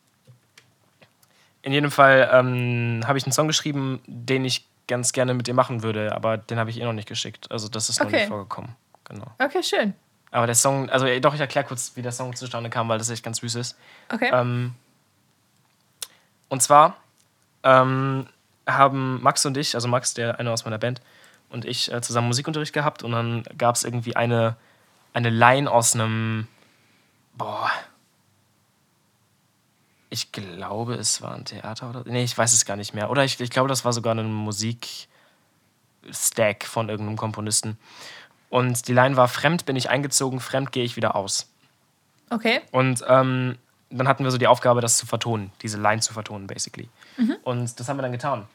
in 1.61 1.71
jedem 1.73 1.91
Fall 1.91 2.29
ähm, 2.31 3.01
habe 3.05 3.17
ich 3.17 3.25
einen 3.25 3.31
Song 3.33 3.47
geschrieben, 3.47 4.01
den 4.07 4.43
ich 4.45 4.65
ganz 4.87 5.13
gerne 5.13 5.33
mit 5.33 5.47
dir 5.47 5.53
machen 5.53 5.81
würde, 5.83 6.13
aber 6.13 6.37
den 6.37 6.59
habe 6.59 6.69
ich 6.69 6.77
ihr 6.77 6.85
noch 6.85 6.93
nicht 6.93 7.07
geschickt. 7.07 7.49
Also 7.51 7.69
das 7.69 7.89
ist 7.89 7.99
noch 7.99 8.07
Okay. 8.07 8.17
nicht 8.17 8.27
vorgekommen. 8.27 8.75
Genau. 9.05 9.27
Okay, 9.39 9.63
schön. 9.63 9.93
Aber 10.31 10.45
der 10.45 10.55
Song, 10.55 10.89
also 10.89 11.05
eh, 11.05 11.19
doch, 11.19 11.33
ich 11.33 11.39
erkläre 11.39 11.65
kurz, 11.65 11.91
wie 11.95 12.01
der 12.01 12.11
Song 12.11 12.35
zustande 12.35 12.69
kam, 12.69 12.89
weil 12.89 12.97
das 12.97 13.09
echt 13.09 13.23
ganz 13.23 13.37
süß 13.37 13.55
ist. 13.55 13.77
Okay. 14.11 14.29
Ähm, 14.33 14.73
und 16.49 16.61
zwar 16.61 16.97
ähm, 17.63 18.27
haben 18.67 19.21
Max 19.21 19.45
und 19.45 19.57
ich, 19.57 19.75
also 19.75 19.87
Max, 19.87 20.13
der 20.13 20.39
eine 20.39 20.51
aus 20.51 20.65
meiner 20.65 20.77
Band, 20.77 21.01
und 21.49 21.65
ich 21.65 21.91
äh, 21.91 22.01
zusammen 22.01 22.27
Musikunterricht 22.27 22.73
gehabt 22.73 23.03
und 23.03 23.11
dann 23.11 23.43
gab 23.57 23.75
es 23.75 23.83
irgendwie 23.83 24.15
eine, 24.15 24.55
eine 25.13 25.29
Line 25.29 25.69
aus 25.69 25.93
einem, 25.93 26.47
boah, 27.35 27.69
ich 30.09 30.31
glaube, 30.31 30.95
es 30.95 31.21
war 31.21 31.35
ein 31.35 31.45
Theater 31.45 31.89
oder, 31.89 32.03
nee, 32.05 32.23
ich 32.23 32.37
weiß 32.37 32.53
es 32.53 32.65
gar 32.65 32.75
nicht 32.75 32.93
mehr. 32.93 33.09
Oder 33.09 33.23
ich, 33.23 33.39
ich 33.39 33.49
glaube, 33.49 33.67
das 33.67 33.83
war 33.83 33.93
sogar 33.93 34.13
ein 34.13 34.31
Musikstack 34.31 35.05
von 36.65 36.89
irgendeinem 36.89 37.17
Komponisten. 37.17 37.79
Und 38.49 38.87
die 38.87 38.93
Line 38.93 39.17
war, 39.17 39.27
fremd 39.27 39.65
bin 39.65 39.75
ich 39.75 39.89
eingezogen, 39.89 40.39
fremd 40.39 40.71
gehe 40.71 40.83
ich 40.83 40.95
wieder 40.95 41.15
aus. 41.15 41.51
Okay. 42.29 42.61
Und 42.71 43.03
ähm, 43.07 43.57
dann 43.97 44.07
hatten 44.07 44.23
wir 44.23 44.31
so 44.31 44.37
die 44.37 44.47
Aufgabe, 44.47 44.81
das 44.81 44.97
zu 44.97 45.05
vertonen, 45.05 45.51
diese 45.61 45.79
Line 45.79 46.01
zu 46.01 46.13
vertonen, 46.13 46.47
basically. 46.47 46.89
Und 47.43 47.79
das 47.79 47.87
haben 47.87 47.97
wir 47.97 48.01
dann 48.01 48.11
getan. 48.11 48.47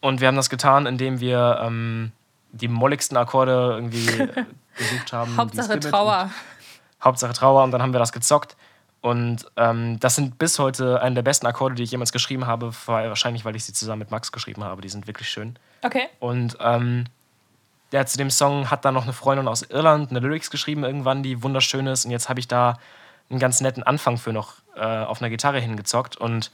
Und 0.00 0.20
wir 0.20 0.28
haben 0.28 0.36
das 0.36 0.50
getan, 0.50 0.86
indem 0.86 1.20
wir 1.20 1.60
ähm, 1.62 2.10
die 2.50 2.68
molligsten 2.68 3.16
Akkorde 3.16 3.74
irgendwie 3.74 4.06
gesucht 4.76 5.12
haben. 5.12 5.36
Hauptsache 5.36 5.78
Trauer. 5.78 6.30
Hauptsache 7.02 7.32
Trauer 7.32 7.62
und 7.62 7.70
dann 7.70 7.82
haben 7.82 7.92
wir 7.92 8.00
das 8.00 8.12
gezockt. 8.12 8.56
Und 9.00 9.46
ähm, 9.56 9.98
das 9.98 10.14
sind 10.14 10.38
bis 10.38 10.58
heute 10.58 11.02
eine 11.02 11.16
der 11.16 11.22
besten 11.22 11.46
Akkorde, 11.46 11.74
die 11.74 11.82
ich 11.82 11.90
jemals 11.90 12.12
geschrieben 12.12 12.46
habe, 12.46 12.72
wahrscheinlich, 12.86 13.44
weil 13.44 13.56
ich 13.56 13.64
sie 13.64 13.72
zusammen 13.72 14.00
mit 14.00 14.10
Max 14.10 14.30
geschrieben 14.30 14.62
habe. 14.62 14.80
Die 14.82 14.88
sind 14.88 15.06
wirklich 15.06 15.28
schön. 15.28 15.58
Okay. 15.82 16.08
Und 16.20 16.56
ähm, 16.60 17.06
der 17.92 18.06
zu 18.06 18.16
dem 18.18 18.30
Song 18.30 18.70
hat 18.70 18.84
dann 18.84 18.94
noch 18.94 19.04
eine 19.04 19.12
Freundin 19.12 19.46
aus 19.48 19.62
Irland 19.62 20.10
eine 20.10 20.20
Lyrics 20.20 20.50
geschrieben 20.50 20.82
irgendwann, 20.84 21.22
die 21.22 21.42
wunderschön 21.42 21.86
ist. 21.86 22.04
Und 22.04 22.10
jetzt 22.10 22.28
habe 22.28 22.40
ich 22.40 22.48
da 22.48 22.78
einen 23.30 23.38
ganz 23.38 23.60
netten 23.60 23.82
Anfang 23.82 24.18
für 24.18 24.32
noch 24.32 24.54
äh, 24.76 24.80
auf 24.80 25.20
einer 25.22 25.30
Gitarre 25.30 25.60
hingezockt. 25.60 26.16
Und 26.16 26.50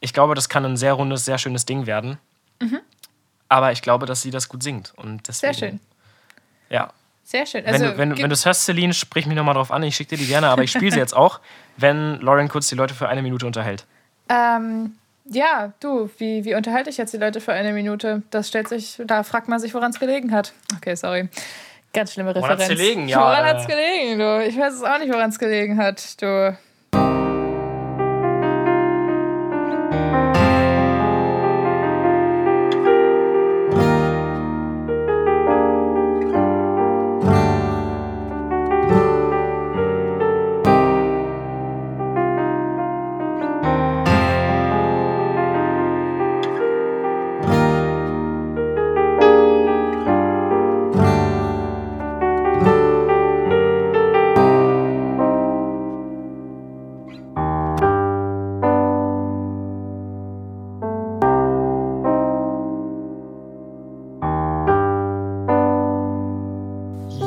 ich 0.00 0.12
glaube, 0.12 0.34
das 0.34 0.48
kann 0.48 0.64
ein 0.64 0.76
sehr 0.76 0.94
rundes, 0.94 1.24
sehr 1.24 1.38
schönes 1.38 1.66
Ding 1.66 1.86
werden. 1.86 2.18
Aber 3.48 3.72
ich 3.72 3.82
glaube, 3.82 4.06
dass 4.06 4.22
sie 4.22 4.30
das 4.30 4.48
gut 4.48 4.62
singt. 4.62 4.92
Und 4.96 5.26
deswegen, 5.28 5.50
Mhm. 5.50 5.54
Sehr 5.58 5.68
schön. 5.68 5.80
Ja. 6.70 6.92
Sehr 7.24 7.46
schön. 7.46 7.64
Wenn 7.64 7.74
Also, 7.74 7.86
du 7.86 7.98
wenn, 7.98 8.10
du- 8.10 8.14
gib- 8.16 8.22
wenn 8.24 8.30
du 8.30 8.34
es 8.34 8.44
hörst, 8.44 8.64
Celine, 8.64 8.92
sprich 8.94 9.26
mich 9.26 9.36
nochmal 9.36 9.54
drauf 9.54 9.70
an. 9.70 9.82
Ich 9.82 9.96
schicke 9.96 10.16
dir 10.16 10.22
die 10.22 10.26
gerne, 10.28 10.48
aber 10.48 10.62
ich 10.62 10.70
spiele 10.72 10.90
sie 10.92 10.98
jetzt 10.98 11.14
auch, 11.16 11.40
wenn 11.76 12.20
Lauren 12.20 12.48
kurz 12.48 12.68
die 12.68 12.74
Leute 12.74 12.94
für 12.94 13.08
eine 13.08 13.22
Minute 13.22 13.46
unterhält. 13.46 13.86
ähm, 14.28 14.96
ja, 15.32 15.72
du, 15.80 16.10
wie, 16.18 16.44
wie 16.44 16.54
unterhalte 16.54 16.90
ich 16.90 16.96
jetzt 16.96 17.14
die 17.14 17.18
Leute 17.18 17.40
für 17.40 17.52
eine 17.52 17.72
Minute? 17.72 18.22
Das 18.30 18.48
stellt 18.48 18.68
sich, 18.68 19.00
da 19.06 19.22
fragt 19.22 19.48
man 19.48 19.60
sich, 19.60 19.72
woran 19.74 19.90
es 19.90 20.00
gelegen 20.00 20.32
hat. 20.32 20.52
Okay, 20.76 20.94
sorry. 20.96 21.28
Ganz 21.92 22.12
schlimme 22.12 22.34
Woran 22.34 22.50
Referenz. 22.50 22.70
hat's 22.70 22.78
gelegen? 22.80 23.08
Ja, 23.08 23.20
woran 23.20 23.44
äh, 23.44 23.48
hat's 23.48 23.66
gelegen, 23.66 24.18
du? 24.18 24.44
Ich 24.46 24.58
weiß 24.58 24.74
es 24.74 24.82
auch 24.82 24.98
nicht, 24.98 25.12
woran 25.12 25.30
es 25.30 25.38
gelegen 25.38 25.76
hat, 25.78 26.20
du. 26.22 26.56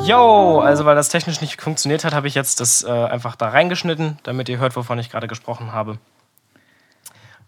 Yo, 0.06 0.60
also 0.60 0.84
weil 0.84 0.94
das 0.96 1.08
technisch 1.08 1.40
nicht 1.40 1.60
funktioniert 1.62 2.04
hat, 2.04 2.12
habe 2.12 2.28
ich 2.28 2.34
jetzt 2.34 2.60
das 2.60 2.84
äh, 2.84 2.90
einfach 2.90 3.36
da 3.36 3.48
reingeschnitten, 3.48 4.18
damit 4.22 4.50
ihr 4.50 4.58
hört, 4.58 4.76
wovon 4.76 4.98
ich 4.98 5.10
gerade 5.10 5.28
gesprochen 5.28 5.72
habe. 5.72 5.98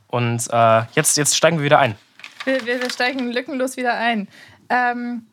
Und 0.06 0.48
äh, 0.50 0.82
jetzt, 0.94 1.18
jetzt 1.18 1.36
steigen 1.36 1.58
wir 1.58 1.64
wieder 1.64 1.78
ein. 1.78 1.96
Wir, 2.44 2.64
wir, 2.64 2.80
wir 2.80 2.90
steigen 2.90 3.30
lückenlos 3.30 3.76
wieder 3.76 3.94
ein. 3.94 4.28
Ähm, 4.70 5.26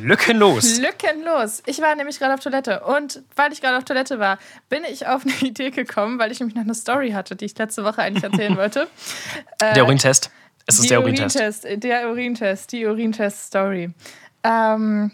Lückenlos. 0.00 0.78
lückenlos. 0.78 1.62
Ich 1.66 1.82
war 1.82 1.94
nämlich 1.94 2.18
gerade 2.18 2.32
auf 2.32 2.40
Toilette. 2.40 2.80
Und 2.84 3.22
weil 3.34 3.52
ich 3.52 3.60
gerade 3.60 3.76
auf 3.76 3.84
Toilette 3.84 4.18
war, 4.18 4.38
bin 4.70 4.82
ich 4.84 5.06
auf 5.06 5.22
eine 5.26 5.34
Idee 5.42 5.70
gekommen, 5.70 6.18
weil 6.18 6.32
ich 6.32 6.40
nämlich 6.40 6.56
noch 6.56 6.64
eine 6.64 6.74
Story 6.74 7.10
hatte, 7.10 7.36
die 7.36 7.44
ich 7.44 7.58
letzte 7.58 7.84
Woche 7.84 8.00
eigentlich 8.00 8.24
erzählen 8.24 8.56
wollte. 8.56 8.88
Der 9.60 9.84
Urintest. 9.84 10.30
Es 10.64 10.78
ist 10.78 10.90
der 10.90 11.02
Urintest. 11.02 11.36
Urintest. 11.36 11.84
Der 11.84 12.08
Urintest, 12.08 12.72
die 12.72 12.86
Urintest-Story. 12.86 13.90
Ähm, 14.42 15.12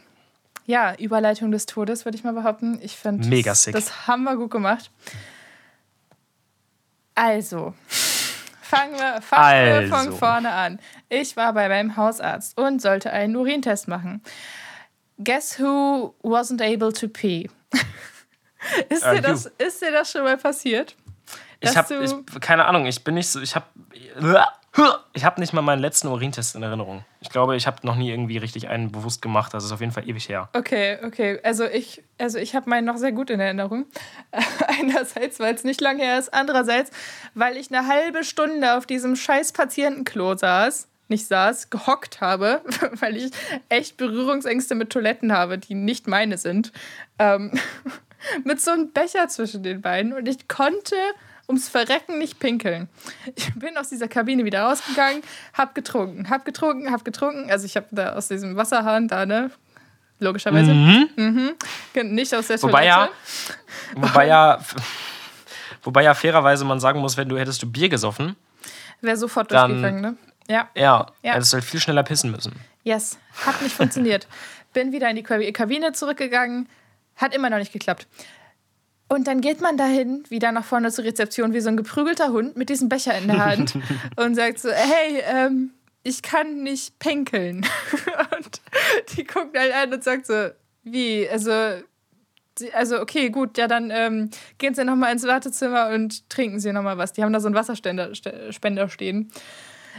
ja, 0.66 0.94
Überleitung 0.96 1.50
des 1.50 1.66
Todes, 1.66 2.04
würde 2.04 2.16
ich 2.16 2.24
mal 2.24 2.32
behaupten. 2.32 2.78
Ich 2.82 2.96
finde, 2.96 3.28
Mega 3.28 3.50
das, 3.52 3.64
das 3.64 4.06
haben 4.06 4.24
wir 4.24 4.36
gut 4.36 4.50
gemacht. 4.50 4.90
Also, 7.14 7.74
fangen 8.62 8.94
wir, 8.94 9.20
fangen 9.22 9.82
wir 9.82 9.88
von 9.88 10.06
Also. 10.06 10.16
vorne 10.16 10.50
an. 10.50 10.78
Ich 11.08 11.36
war 11.36 11.52
bei 11.52 11.68
meinem 11.68 11.96
Hausarzt 11.96 12.56
und 12.56 12.80
sollte 12.80 13.12
einen 13.12 13.36
Urintest 13.36 13.88
machen. 13.88 14.22
Guess 15.22 15.58
who 15.58 16.14
wasn't 16.22 16.62
able 16.62 16.92
to 16.92 17.08
pee? 17.08 17.50
ist, 18.88 19.02
Äh, 19.02 19.16
dir 19.16 19.22
das, 19.22 19.46
ist 19.58 19.82
dir 19.82 19.92
das 19.92 20.10
schon 20.10 20.22
mal 20.24 20.38
passiert? 20.38 20.96
Ich 21.60 21.76
habe, 21.76 22.24
keine 22.40 22.64
Ahnung, 22.64 22.86
ich 22.86 23.04
bin 23.04 23.14
nicht 23.14 23.28
so, 23.28 23.40
ich 23.40 23.54
habe, 23.54 23.66
Ich 25.14 25.24
habe 25.24 25.40
nicht 25.40 25.52
mal 25.52 25.60
meinen 25.60 25.80
letzten 25.80 26.08
Urintest 26.08 26.56
in 26.56 26.62
Erinnerung. 26.62 27.04
Ich 27.20 27.28
glaube, 27.28 27.56
ich 27.56 27.66
habe 27.66 27.86
noch 27.86 27.94
nie 27.94 28.10
irgendwie 28.10 28.38
richtig 28.38 28.68
einen 28.68 28.90
bewusst 28.90 29.20
gemacht. 29.20 29.52
Das 29.52 29.64
ist 29.64 29.72
auf 29.72 29.80
jeden 29.80 29.92
Fall 29.92 30.08
ewig 30.08 30.28
her. 30.28 30.48
Okay, 30.54 30.98
okay. 31.04 31.38
Also 31.42 31.64
ich, 31.64 32.02
also 32.18 32.38
ich 32.38 32.54
habe 32.54 32.70
meinen 32.70 32.86
noch 32.86 32.96
sehr 32.96 33.12
gut 33.12 33.28
in 33.28 33.38
Erinnerung. 33.38 33.84
Einerseits, 34.80 35.38
weil 35.38 35.54
es 35.54 35.64
nicht 35.64 35.82
lange 35.82 36.02
her 36.02 36.18
ist. 36.18 36.32
Andererseits, 36.32 36.90
weil 37.34 37.58
ich 37.58 37.70
eine 37.70 37.86
halbe 37.86 38.24
Stunde 38.24 38.76
auf 38.76 38.86
diesem 38.86 39.14
scheiß 39.14 39.52
Patientenklo 39.52 40.36
saß. 40.36 40.88
Nicht 41.08 41.26
saß, 41.26 41.68
gehockt 41.68 42.22
habe, 42.22 42.62
weil 43.00 43.18
ich 43.18 43.32
echt 43.68 43.98
Berührungsängste 43.98 44.74
mit 44.74 44.88
Toiletten 44.90 45.32
habe, 45.32 45.58
die 45.58 45.74
nicht 45.74 46.08
meine 46.08 46.38
sind. 46.38 46.72
Ähm, 47.18 47.52
mit 48.44 48.62
so 48.62 48.70
einem 48.70 48.92
Becher 48.92 49.28
zwischen 49.28 49.62
den 49.62 49.82
Beinen. 49.82 50.14
Und 50.14 50.26
ich 50.26 50.48
konnte 50.48 50.96
ums 51.48 51.68
Verrecken 51.68 52.18
nicht 52.18 52.38
pinkeln. 52.38 52.88
Ich 53.34 53.54
bin 53.54 53.76
aus 53.76 53.88
dieser 53.88 54.08
Kabine 54.08 54.44
wieder 54.44 54.62
rausgegangen, 54.62 55.22
hab 55.54 55.74
getrunken, 55.74 56.30
hab 56.30 56.44
getrunken, 56.44 56.90
hab 56.90 57.04
getrunken. 57.04 57.50
Also 57.50 57.66
ich 57.66 57.76
habe 57.76 57.86
da 57.90 58.14
aus 58.14 58.28
diesem 58.28 58.56
Wasserhahn 58.56 59.08
da, 59.08 59.26
ne? 59.26 59.50
Logischerweise. 60.18 60.72
Mhm. 60.72 61.08
Mhm. 61.16 62.14
Nicht 62.14 62.34
aus 62.34 62.46
der 62.46 62.62
wobei 62.62 62.86
Ja, 62.86 63.08
wobei 63.96 64.28
ja, 64.28 64.60
wobei 65.82 66.04
ja 66.04 66.14
fairerweise 66.14 66.64
man 66.64 66.78
sagen 66.78 67.00
muss, 67.00 67.16
wenn 67.16 67.28
du 67.28 67.36
hättest 67.38 67.62
du 67.62 67.70
Bier 67.70 67.88
gesoffen. 67.88 68.36
Wäre 69.00 69.16
sofort 69.16 69.50
durchgegangen, 69.50 70.00
ne? 70.00 70.16
Ja. 70.48 70.68
Ja, 70.74 71.06
ja. 71.22 71.34
hättest 71.34 71.52
du 71.52 71.56
halt 71.56 71.64
viel 71.64 71.80
schneller 71.80 72.02
pissen 72.04 72.30
müssen. 72.30 72.54
Yes, 72.84 73.18
hat 73.44 73.60
nicht 73.62 73.74
funktioniert. 73.74 74.26
Bin 74.72 74.92
wieder 74.92 75.10
in 75.10 75.16
die 75.16 75.22
Kabine 75.22 75.92
zurückgegangen, 75.92 76.68
hat 77.16 77.34
immer 77.34 77.50
noch 77.50 77.58
nicht 77.58 77.72
geklappt. 77.72 78.06
Und 79.08 79.26
dann 79.26 79.40
geht 79.40 79.60
man 79.60 79.76
dahin, 79.76 80.24
wieder 80.30 80.52
nach 80.52 80.64
vorne 80.64 80.90
zur 80.90 81.04
Rezeption, 81.04 81.52
wie 81.52 81.60
so 81.60 81.68
ein 81.68 81.76
geprügelter 81.76 82.32
Hund 82.32 82.56
mit 82.56 82.70
diesem 82.70 82.88
Becher 82.88 83.16
in 83.16 83.28
der 83.28 83.44
Hand 83.44 83.78
und 84.16 84.34
sagt 84.34 84.58
so: 84.58 84.70
Hey, 84.70 85.22
ähm, 85.26 85.72
ich 86.02 86.22
kann 86.22 86.62
nicht 86.62 86.98
pinkeln. 86.98 87.66
und 88.36 88.60
die 89.14 89.24
guckt 89.24 89.56
halt 89.56 89.74
an 89.74 89.92
und 89.92 90.02
sagt 90.02 90.26
so: 90.26 90.48
Wie? 90.82 91.28
Also, 91.28 91.52
also 92.72 93.00
okay, 93.00 93.30
gut, 93.30 93.58
ja, 93.58 93.68
dann 93.68 93.90
ähm, 93.90 94.30
gehen 94.58 94.74
Sie 94.74 94.84
nochmal 94.84 95.12
ins 95.12 95.26
Wartezimmer 95.26 95.90
und 95.90 96.28
trinken 96.30 96.60
Sie 96.60 96.72
nochmal 96.72 96.96
was. 96.96 97.12
Die 97.12 97.22
haben 97.22 97.32
da 97.32 97.40
so 97.40 97.48
einen 97.48 97.54
Wasserspender 97.54 98.88
stehen. 98.88 99.30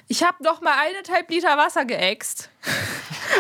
Ich 0.08 0.24
habe 0.24 0.44
noch 0.44 0.62
mal 0.62 0.74
eineinhalb 0.80 1.30
Liter 1.30 1.58
Wasser 1.58 1.86
geäxt. 1.86 2.50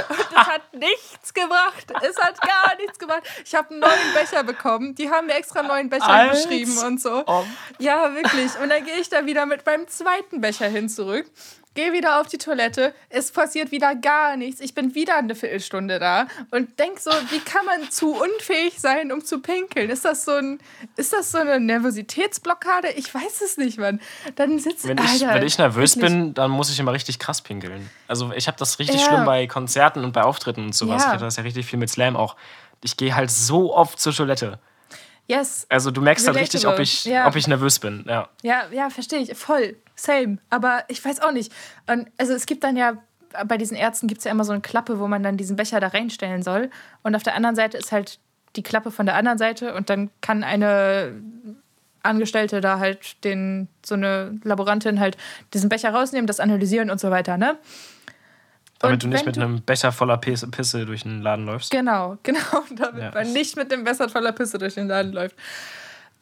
Und 0.09 0.19
es 0.31 0.47
hat 0.47 0.73
nichts 0.73 1.34
gebracht. 1.34 1.86
Es 2.01 2.17
hat 2.17 2.39
gar 2.41 2.75
nichts 2.77 2.99
gebracht. 2.99 3.23
Ich 3.45 3.55
habe 3.55 3.71
einen 3.71 3.79
neuen 3.79 4.13
Becher 4.13 4.43
bekommen. 4.43 4.95
Die 4.95 5.09
haben 5.09 5.27
mir 5.27 5.36
extra 5.36 5.59
einen 5.59 5.67
neuen 5.69 5.89
Becher 5.89 6.07
Als 6.07 6.43
beschrieben 6.43 6.77
und 6.79 7.01
so. 7.01 7.23
Ob. 7.25 7.45
Ja, 7.79 8.13
wirklich. 8.13 8.57
Und 8.61 8.69
dann 8.69 8.84
gehe 8.86 8.95
ich 8.95 9.09
da 9.09 9.25
wieder 9.25 9.45
mit 9.45 9.65
meinem 9.65 9.88
zweiten 9.88 10.41
Becher 10.41 10.67
hin 10.67 10.89
zurück 10.89 11.25
gehe 11.74 11.93
wieder 11.93 12.19
auf 12.21 12.28
die 12.28 12.38
Toilette, 12.38 12.93
es 13.09 13.32
passiert 13.32 13.71
wieder 13.71 13.95
gar 13.95 14.38
nichts. 14.38 14.61
Ich 14.61 14.74
bin 14.74 14.95
wieder 14.95 15.17
eine 15.17 15.36
Viertelstunde 15.36 15.99
da 15.99 16.28
und 16.51 16.80
denk 16.80 16.99
so, 16.99 17.11
wie 17.30 17.39
kann 17.39 17.65
man 17.65 17.89
zu 17.89 18.13
unfähig 18.13 18.80
sein, 18.80 19.11
um 19.11 19.24
zu 19.24 19.41
pinkeln? 19.41 19.89
Ist 19.89 20.05
das 20.05 20.26
so, 20.26 20.32
ein, 20.32 20.59
ist 20.95 21.13
das 21.13 21.32
so 21.32 21.39
eine 21.39 21.59
Nervositätsblockade? 21.59 22.89
Ich 22.91 23.13
weiß 23.13 23.41
es 23.41 23.57
nicht, 23.57 23.80
Mann. 23.80 23.99
Dann 24.36 24.59
sitzt 24.59 24.88
wenn 24.88 24.97
ich, 24.97 25.21
Wenn 25.21 25.43
ich 25.43 25.57
nervös 25.57 25.95
wirklich. 25.95 26.11
bin, 26.11 26.34
dann 26.34 26.51
muss 26.51 26.69
ich 26.69 26.80
immer 26.80 26.93
richtig 26.93 27.19
krass 27.19 27.41
pinkeln. 27.41 27.89
Also 28.07 28.32
ich 28.34 28.47
habe 28.47 28.57
das 28.57 28.80
richtig 28.80 29.01
ja. 29.01 29.07
schlimm 29.07 29.26
bei 29.26 29.47
Konzerten 29.47 30.03
und 30.03 30.13
bei 30.13 30.24
Auftritten 30.24 30.65
und 30.65 30.76
sowas. 30.76 31.01
Ja. 31.01 31.07
Ich 31.07 31.13
hatte 31.13 31.26
das 31.26 31.38
ja 31.38 31.43
richtig 31.43 31.65
viel 31.65 31.80
mit 31.80 31.89
Slam 31.89 32.15
auch. 32.15 32.36
Ich 32.84 32.97
gehe 32.97 33.15
halt 33.15 33.32
so 33.32 33.76
oft 33.76 33.99
zur 33.99 34.13
Toilette. 34.13 34.59
Yes. 35.28 35.65
Also 35.69 35.89
du 35.89 36.01
merkst 36.01 36.28
halt 36.28 36.38
richtig, 36.38 36.67
ob 36.67 36.80
ich, 36.80 37.05
ja. 37.05 37.28
ob 37.28 37.36
ich 37.36 37.47
nervös 37.47 37.80
bin. 37.80 38.03
Ja, 38.07 38.28
ja, 38.41 38.63
ja 38.71 38.89
verstehe 38.89 39.19
ich. 39.19 39.36
Voll. 39.38 39.78
Same. 39.95 40.37
Aber 40.49 40.83
ich 40.87 41.03
weiß 41.03 41.21
auch 41.21 41.31
nicht. 41.31 41.51
Und 41.87 42.07
also 42.17 42.33
es 42.33 42.45
gibt 42.45 42.63
dann 42.63 42.75
ja, 42.77 42.97
bei 43.45 43.57
diesen 43.57 43.75
Ärzten 43.75 44.07
gibt 44.07 44.19
es 44.19 44.25
ja 44.25 44.31
immer 44.31 44.43
so 44.43 44.51
eine 44.51 44.61
Klappe, 44.61 44.99
wo 44.99 45.07
man 45.07 45.23
dann 45.23 45.37
diesen 45.37 45.55
Becher 45.55 45.79
da 45.79 45.87
reinstellen 45.87 46.43
soll. 46.43 46.69
Und 47.03 47.15
auf 47.15 47.23
der 47.23 47.35
anderen 47.35 47.55
Seite 47.55 47.77
ist 47.77 47.91
halt 47.91 48.19
die 48.55 48.63
Klappe 48.63 48.91
von 48.91 49.05
der 49.05 49.15
anderen 49.15 49.37
Seite 49.37 49.73
und 49.73 49.89
dann 49.89 50.11
kann 50.21 50.43
eine 50.43 51.13
Angestellte 52.03 52.61
da 52.61 52.79
halt 52.79 53.23
den, 53.23 53.67
so 53.83 53.95
eine 53.95 54.39
Laborantin 54.43 54.99
halt 54.99 55.17
diesen 55.53 55.69
Becher 55.69 55.91
rausnehmen, 55.91 56.27
das 56.27 56.39
analysieren 56.39 56.89
und 56.91 56.99
so 56.99 57.09
weiter, 57.09 57.37
ne? 57.37 57.57
Damit 58.79 58.95
und 58.95 59.03
du 59.03 59.07
nicht 59.07 59.25
mit 59.25 59.37
einem 59.37 59.61
Becher 59.61 59.93
voller 59.93 60.17
Pisse 60.17 60.85
durch 60.85 61.03
den 61.03 61.21
Laden 61.21 61.45
läufst. 61.45 61.71
Genau, 61.71 62.17
genau, 62.23 62.63
damit 62.75 63.01
ja. 63.01 63.11
man 63.11 63.31
nicht 63.31 63.55
mit 63.55 63.71
dem 63.71 63.85
Becher 63.85 64.09
voller 64.09 64.33
Pisse 64.33 64.57
durch 64.57 64.75
den 64.75 64.89
Laden 64.89 65.13
läuft. 65.13 65.37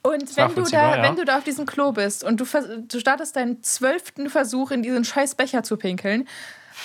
Und 0.04 0.36
wenn 0.36 0.56
du, 0.56 0.64
da, 0.64 0.96
ja. 0.96 1.04
wenn 1.04 1.16
du 1.16 1.26
da 1.26 1.38
auf 1.38 1.44
diesem 1.44 1.66
Klo 1.66 1.92
bist 1.92 2.24
und 2.24 2.40
du, 2.40 2.46
du 2.88 3.00
startest 3.00 3.36
deinen 3.36 3.62
zwölften 3.62 4.30
Versuch, 4.30 4.72
in 4.72 4.82
diesen 4.82 5.06
scheiß 5.06 5.36
Becher 5.36 5.64
zu 5.64 5.78
pinkeln 5.78 6.28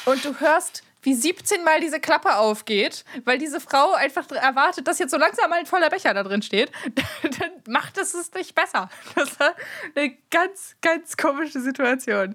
und 0.05 0.23
du 0.25 0.39
hörst, 0.39 0.83
wie 1.07 1.15
17 1.15 1.63
Mal 1.65 1.81
diese 1.81 2.01
Klappe 2.01 2.37
aufgeht, 2.37 3.05
weil 3.25 3.39
diese 3.39 3.61
Frau 3.61 3.93
einfach 3.93 4.29
erwartet, 4.33 4.89
dass 4.89 4.99
jetzt 4.99 5.13
so 5.13 5.17
langsam 5.17 5.49
mal 5.49 5.61
ein 5.61 5.67
voller 5.67 5.89
Becher 5.89 6.13
da 6.13 6.25
drin 6.25 6.43
steht, 6.43 6.73
dann 7.23 7.53
macht 7.69 7.97
es 7.97 8.13
es 8.13 8.33
nicht 8.35 8.55
besser. 8.55 8.91
Das 9.15 9.39
war 9.39 9.55
eine 9.95 10.17
ganz, 10.31 10.77
ganz 10.83 11.17
komische 11.17 11.61
Situation. 11.61 12.35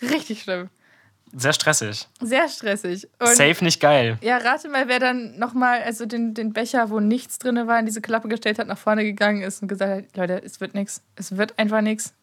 Richtig 0.00 0.42
schlimm. 0.42 0.70
Sehr 1.32 1.52
stressig. 1.52 2.08
Sehr 2.20 2.48
stressig. 2.48 3.08
Und 3.18 3.28
Safe 3.28 3.64
nicht 3.64 3.80
geil. 3.80 4.18
Ja, 4.20 4.38
rate 4.38 4.68
mal, 4.68 4.88
wer 4.88 4.98
dann 4.98 5.38
nochmal, 5.38 5.82
also 5.82 6.06
den, 6.06 6.34
den 6.34 6.52
Becher, 6.52 6.90
wo 6.90 7.00
nichts 7.00 7.38
drin 7.38 7.66
war, 7.66 7.78
in 7.78 7.86
diese 7.86 8.00
Klappe 8.00 8.28
gestellt 8.28 8.58
hat, 8.58 8.66
nach 8.66 8.78
vorne 8.78 9.04
gegangen 9.04 9.42
ist 9.42 9.62
und 9.62 9.68
gesagt 9.68 9.92
hat, 9.92 10.16
Leute, 10.16 10.42
es 10.44 10.60
wird 10.60 10.74
nichts. 10.74 11.02
Es 11.16 11.36
wird 11.36 11.58
einfach 11.58 11.80
nichts. 11.80 12.14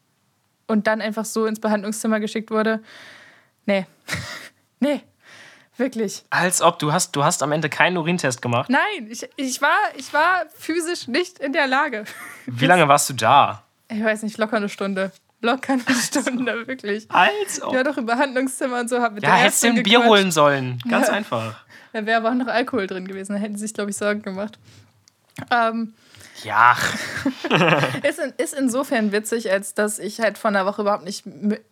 Und 0.68 0.88
dann 0.88 1.02
einfach 1.02 1.26
so 1.26 1.46
ins 1.46 1.60
Behandlungszimmer 1.60 2.20
geschickt 2.20 2.50
wurde. 2.52 2.82
Nee. 3.66 3.86
nee. 4.80 5.02
Wirklich. 5.78 6.24
Als 6.30 6.62
ob 6.62 6.80
du 6.80 6.94
hast, 6.94 7.16
du 7.16 7.24
hast 7.24 7.44
am 7.44 7.52
Ende 7.52 7.70
keinen 7.70 7.98
Urintest 7.98 8.42
gemacht. 8.42 8.70
Nein, 8.70 9.10
ich, 9.10 9.28
ich, 9.36 9.62
war, 9.62 9.78
ich 9.98 10.14
war 10.14 10.46
physisch 10.58 11.08
nicht 11.08 11.40
in 11.40 11.52
der 11.52 11.68
Lage. 11.68 12.06
Wie 12.46 12.66
lange 12.66 12.88
warst 12.88 13.10
du 13.10 13.14
da? 13.14 13.64
Ich 13.90 14.04
weiß 14.04 14.24
nicht, 14.24 14.38
locker 14.38 14.58
eine 14.58 14.70
Stunde 14.70 15.12
locker 15.46 15.74
eine 15.74 15.96
Stunde, 15.98 16.68
wirklich. 16.68 17.06
Als 17.10 17.62
ob. 17.62 17.74
Ja, 17.74 17.84
doch 17.84 17.98
im 17.98 18.06
Behandlungszimmer 18.06 18.80
und 18.80 18.90
so. 18.90 19.02
Hab 19.02 19.14
mit 19.14 19.24
ja, 19.24 19.36
hättest 19.36 19.64
du 19.64 19.68
ein 19.68 19.84
Bier 19.84 20.06
holen 20.06 20.32
sollen. 20.32 20.80
Ganz 20.90 21.08
ja. 21.08 21.14
einfach. 21.14 21.64
Da 21.94 22.06
wäre 22.06 22.18
aber 22.18 22.32
auch 22.32 22.36
noch 22.36 22.48
Alkohol 22.48 22.88
drin 22.88 23.08
gewesen. 23.08 23.34
Da 23.34 23.40
hätten 23.40 23.56
sie 23.56 23.68
sich, 23.68 23.74
glaube 23.74 23.92
ich, 23.92 23.98
Sorgen 23.98 24.22
gemacht. 24.22 24.60
Ähm, 25.52 25.94
ja. 26.44 26.76
ist, 28.04 28.20
in, 28.20 28.34
ist 28.38 28.54
insofern 28.54 29.12
witzig, 29.12 29.52
als 29.52 29.74
dass 29.74 30.00
ich 30.00 30.20
halt 30.20 30.38
von 30.38 30.54
der 30.54 30.66
Woche 30.66 30.82
überhaupt 30.82 31.06
nicht, 31.06 31.24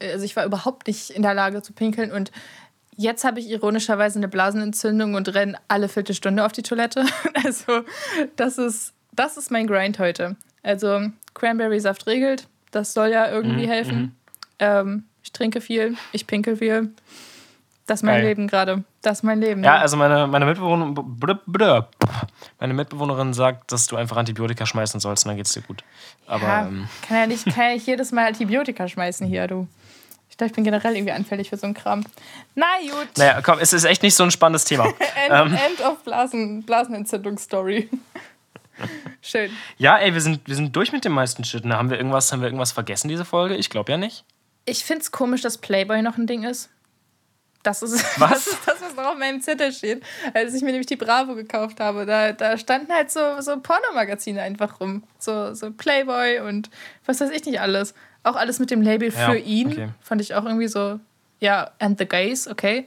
also 0.01 0.25
ich 0.25 0.35
war 0.35 0.45
überhaupt 0.45 0.87
nicht 0.87 1.09
in 1.09 1.21
der 1.21 1.33
Lage 1.33 1.61
zu 1.61 1.73
pinkeln 1.73 2.11
und 2.11 2.31
jetzt 2.95 3.23
habe 3.23 3.39
ich 3.39 3.49
ironischerweise 3.49 4.19
eine 4.19 4.27
Blasenentzündung 4.27 5.15
und 5.15 5.33
renne 5.33 5.57
alle 5.67 5.89
Viertelstunde 5.89 6.45
auf 6.45 6.51
die 6.51 6.63
Toilette. 6.63 7.05
Also 7.45 7.83
das 8.37 8.57
ist, 8.57 8.93
das 9.11 9.35
ist 9.35 9.51
mein 9.51 9.67
Grind 9.67 9.99
heute. 9.99 10.37
Also 10.61 11.01
Cranberry-Saft 11.33 12.07
regelt, 12.07 12.47
das 12.73 12.93
soll 12.93 13.09
ja 13.09 13.29
irgendwie 13.29 13.65
mhm. 13.65 13.71
helfen. 13.71 13.97
Mhm. 13.97 14.11
Ähm, 14.59 15.03
ich 15.23 15.31
trinke 15.31 15.61
viel, 15.61 15.95
ich 16.11 16.27
pinkel 16.27 16.57
viel. 16.57 16.93
Das 17.85 17.99
ist 17.99 18.03
mein 18.03 18.15
Geil. 18.15 18.27
Leben 18.27 18.47
gerade. 18.47 18.83
Das 19.01 19.19
ist 19.19 19.23
mein 19.23 19.41
Leben. 19.41 19.63
Ja, 19.63 19.77
also 19.77 19.97
meine, 19.97 20.27
meine, 20.27 20.45
Mitbewohnerin, 20.45 20.95
meine 22.59 22.73
Mitbewohnerin 22.73 23.33
sagt, 23.33 23.71
dass 23.73 23.87
du 23.87 23.97
einfach 23.97 24.15
Antibiotika 24.15 24.65
schmeißen 24.65 25.01
sollst 25.01 25.25
und 25.25 25.29
dann 25.29 25.37
geht's 25.37 25.53
dir 25.53 25.61
gut. 25.61 25.83
Aber, 26.25 26.47
ja, 26.47 26.67
ähm. 26.67 26.87
kann, 27.05 27.17
ja 27.17 27.27
nicht, 27.27 27.45
kann 27.53 27.63
ja 27.65 27.73
nicht 27.73 27.85
jedes 27.85 28.13
Mal 28.13 28.27
Antibiotika 28.27 28.87
schmeißen 28.87 29.27
hier, 29.27 29.47
du. 29.47 29.67
Ich 30.29 30.37
glaube, 30.37 30.49
ich 30.49 30.55
bin 30.55 30.63
generell 30.63 30.95
irgendwie 30.95 31.11
anfällig 31.11 31.49
für 31.49 31.57
so 31.57 31.65
einen 31.65 31.75
Kram. 31.75 32.03
Na 32.55 32.65
gut. 32.81 33.17
Naja, 33.17 33.41
komm, 33.43 33.59
es 33.59 33.73
ist 33.73 33.83
echt 33.83 34.01
nicht 34.01 34.15
so 34.15 34.23
ein 34.23 34.31
spannendes 34.31 34.65
Thema. 34.65 34.85
end, 34.87 34.97
ähm. 35.29 35.47
end 35.53 35.81
of 35.85 36.03
Blasen, 36.03 36.63
Blasenentzündungsstory. 36.63 37.89
Schön. 39.21 39.51
Ja, 39.77 39.97
ey, 39.97 40.13
wir 40.13 40.21
sind, 40.21 40.47
wir 40.47 40.55
sind 40.55 40.75
durch 40.75 40.91
mit 40.91 41.05
den 41.05 41.11
meisten 41.11 41.43
Schritten. 41.43 41.73
Haben 41.73 41.89
wir 41.89 41.97
irgendwas, 41.97 42.31
haben 42.31 42.41
wir 42.41 42.47
irgendwas 42.47 42.71
vergessen, 42.71 43.07
diese 43.07 43.25
Folge? 43.25 43.55
Ich 43.55 43.69
glaube 43.69 43.91
ja 43.91 43.97
nicht. 43.97 44.25
Ich 44.65 44.83
finde 44.85 45.01
es 45.01 45.11
komisch, 45.11 45.41
dass 45.41 45.57
Playboy 45.57 46.01
noch 46.01 46.17
ein 46.17 46.27
Ding 46.27 46.43
ist. 46.43 46.69
Das 47.63 47.81
ist, 47.81 47.93
was? 48.19 48.45
das 48.45 48.47
ist 48.47 48.67
das, 48.67 48.81
was 48.81 48.95
noch 48.95 49.05
auf 49.05 49.17
meinem 49.17 49.41
Zettel 49.41 49.71
steht. 49.71 50.03
Als 50.33 50.53
ich 50.53 50.61
mir 50.61 50.71
nämlich 50.71 50.87
die 50.87 50.95
Bravo 50.95 51.35
gekauft 51.35 51.79
habe, 51.79 52.05
da, 52.05 52.33
da 52.33 52.57
standen 52.57 52.91
halt 52.91 53.09
so, 53.09 53.39
so 53.39 53.59
Pornomagazine 53.59 54.41
einfach 54.41 54.79
rum. 54.79 55.03
So, 55.17 55.53
so 55.53 55.71
Playboy 55.71 56.39
und 56.39 56.69
was 57.05 57.21
weiß 57.21 57.31
ich 57.31 57.45
nicht 57.45 57.61
alles. 57.61 57.93
Auch 58.23 58.35
alles 58.35 58.59
mit 58.59 58.71
dem 58.71 58.81
Label 58.81 59.11
für 59.11 59.33
ja, 59.37 59.45
ihn. 59.45 59.71
Okay. 59.71 59.89
Fand 60.01 60.21
ich 60.21 60.35
auch 60.35 60.45
irgendwie 60.45 60.67
so, 60.67 60.99
ja, 61.39 61.71
and 61.79 61.97
the 61.99 62.05
gays, 62.05 62.47
okay. 62.47 62.85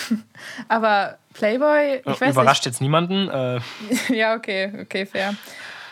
Aber 0.68 1.18
Playboy, 1.40 2.02
ich 2.04 2.20
weiß 2.20 2.32
Überrascht 2.32 2.64
nicht. 2.64 2.74
jetzt 2.74 2.80
niemanden. 2.80 3.28
Äh. 3.40 3.60
ja, 4.08 4.34
okay, 4.34 4.72
okay, 4.82 5.06
fair. 5.06 5.34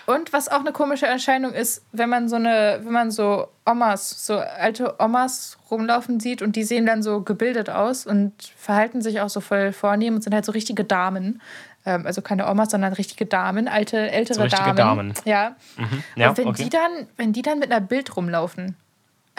Und 0.07 0.32
was 0.32 0.49
auch 0.49 0.61
eine 0.61 0.72
komische 0.72 1.07
Erscheinung 1.07 1.53
ist, 1.53 1.84
wenn 1.92 2.09
man 2.09 2.28
so 2.28 2.36
eine, 2.36 2.80
wenn 2.82 2.92
man 2.92 3.11
so 3.11 3.49
Omas, 3.66 4.26
so 4.26 4.38
alte 4.38 4.94
Omas 4.99 5.59
rumlaufen 5.70 6.18
sieht 6.18 6.42
und 6.42 6.57
die 6.57 6.64
sehen 6.64 6.86
dann 6.86 7.03
so 7.03 7.20
gebildet 7.20 7.70
aus 7.70 8.07
und 8.07 8.32
verhalten 8.57 9.03
sich 9.03 9.20
auch 9.20 9.28
so 9.28 9.40
voll 9.40 9.72
vornehm 9.72 10.14
und 10.14 10.24
sind 10.24 10.34
halt 10.34 10.44
so 10.44 10.53
richtige 10.53 10.84
Damen. 10.84 11.40
Ähm, 11.84 12.07
also 12.07 12.22
keine 12.22 12.49
Omas, 12.49 12.70
sondern 12.70 12.92
richtige 12.94 13.26
Damen, 13.26 13.68
alte, 13.68 14.11
ältere 14.11 14.34
so 14.34 14.42
richtige 14.42 14.74
Damen. 14.74 15.12
Damen. 15.12 15.14
Ja. 15.24 15.57
Mhm. 15.76 16.03
ja. 16.16 16.30
Und 16.30 16.38
wenn 16.38 16.49
okay. 16.49 16.64
die 16.64 16.70
dann, 16.70 16.90
wenn 17.16 17.32
die 17.32 17.42
dann 17.42 17.59
mit 17.59 17.70
einer 17.70 17.80
Bild 17.80 18.16
rumlaufen, 18.16 18.76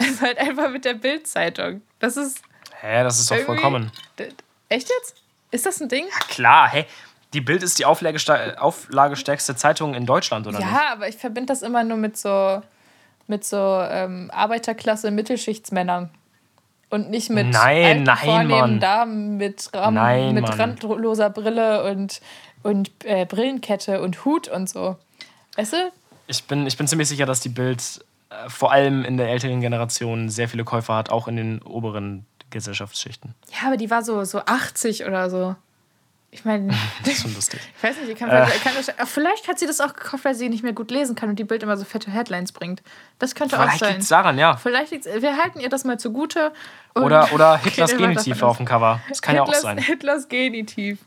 Also 0.00 0.22
halt 0.22 0.38
einfach 0.38 0.70
mit 0.70 0.84
der 0.84 0.94
Bildzeitung. 0.94 1.82
Das 1.98 2.16
ist. 2.16 2.42
Hä, 2.80 3.02
das 3.02 3.20
ist 3.20 3.30
doch 3.30 3.36
vollkommen. 3.38 3.90
Echt 4.68 4.88
jetzt? 4.88 5.14
Ist 5.50 5.66
das 5.66 5.80
ein 5.80 5.88
Ding? 5.88 6.06
Klar, 6.28 6.68
hä? 6.68 6.86
Die 7.32 7.40
Bild 7.40 7.62
ist 7.62 7.78
die 7.78 7.84
auflagestärkste 7.84 9.54
Zeitung 9.54 9.94
in 9.94 10.04
Deutschland, 10.04 10.46
oder 10.46 10.58
nicht? 10.58 10.68
Ja, 10.68 10.92
aber 10.92 11.08
ich 11.08 11.16
verbinde 11.16 11.46
das 11.46 11.62
immer 11.62 11.84
nur 11.84 11.96
mit 11.96 12.16
so, 12.16 12.60
mit 13.28 13.44
so 13.44 13.56
ähm, 13.56 14.30
Arbeiterklasse 14.32 15.10
Mittelschichtsmännern. 15.12 16.10
Und 16.88 17.08
nicht 17.08 17.30
mit 17.30 17.50
Nein, 17.50 17.84
alten, 17.84 18.02
nein, 18.02 18.16
vornehmen 18.18 18.48
Mann. 18.48 18.80
Damen 18.80 19.36
mit, 19.36 19.70
Ram 19.72 19.94
Nein, 19.94 20.34
mit 20.34 20.42
Mann. 20.42 20.58
randloser 20.58 21.30
Brille 21.30 21.84
und, 21.84 22.20
und 22.64 22.90
äh, 23.04 23.26
Brillenkette 23.26 24.00
und 24.00 24.24
Hut 24.24 24.48
und 24.48 24.68
so. 24.68 24.96
Weißt 25.56 25.74
du? 25.74 25.92
Ich 26.26 26.42
bin, 26.44 26.66
ich 26.66 26.76
bin 26.76 26.88
ziemlich 26.88 27.08
sicher, 27.08 27.26
dass 27.26 27.38
die 27.38 27.48
Bild 27.48 27.80
äh, 28.30 28.48
vor 28.48 28.72
allem 28.72 29.04
in 29.04 29.18
der 29.18 29.28
älteren 29.28 29.60
Generation 29.60 30.30
sehr 30.30 30.48
viele 30.48 30.64
Käufer 30.64 30.96
hat, 30.96 31.10
auch 31.10 31.28
in 31.28 31.36
den 31.36 31.62
oberen 31.62 32.26
Gesellschaftsschichten. 32.50 33.34
Ja, 33.60 33.68
aber 33.68 33.76
die 33.76 33.90
war 33.90 34.02
so, 34.02 34.24
so 34.24 34.40
80 34.40 35.04
oder 35.06 35.30
so. 35.30 35.56
Ich 36.32 36.44
meine, 36.44 36.68
Das 37.04 37.08
ist 37.14 37.22
schon 37.22 37.34
lustig. 37.34 37.60
ich 37.76 37.82
weiß 37.82 37.96
nicht, 38.00 38.08
ich 38.10 38.16
kann, 38.18 38.28
Äh. 38.30 38.46
kann 38.62 38.72
vielleicht 39.06 39.48
hat 39.48 39.58
sie 39.58 39.66
das 39.66 39.80
auch 39.80 39.94
gekauft, 39.94 40.24
weil 40.24 40.34
sie 40.34 40.48
nicht 40.48 40.62
mehr 40.62 40.72
gut 40.72 40.90
lesen 40.92 41.16
kann 41.16 41.28
und 41.28 41.38
die 41.38 41.44
Bild 41.44 41.62
immer 41.64 41.76
so 41.76 41.84
fette 41.84 42.10
Headlines 42.10 42.52
bringt. 42.52 42.82
Das 43.18 43.34
könnte 43.34 43.56
auch 43.58 43.62
Vielleicht 43.62 43.80
sein. 43.80 43.88
liegt 43.90 44.02
es 44.02 44.08
daran, 44.08 44.38
ja. 44.38 44.56
Vielleicht 44.56 44.92
liegt's, 44.92 45.08
wir 45.12 45.36
halten 45.36 45.58
ihr 45.60 45.68
das 45.68 45.84
mal 45.84 45.98
zugute. 45.98 46.52
Oder, 46.94 47.32
oder 47.32 47.56
Hitlers 47.62 47.96
Genitiv 47.96 48.42
auf 48.42 48.58
dem 48.58 48.66
Cover. 48.66 49.00
Das 49.08 49.22
kann 49.22 49.34
ja 49.34 49.42
auch 49.42 49.46
Hitlers, 49.46 49.62
sein. 49.62 49.78
Hitlers 49.78 50.28
Genitiv. 50.28 50.98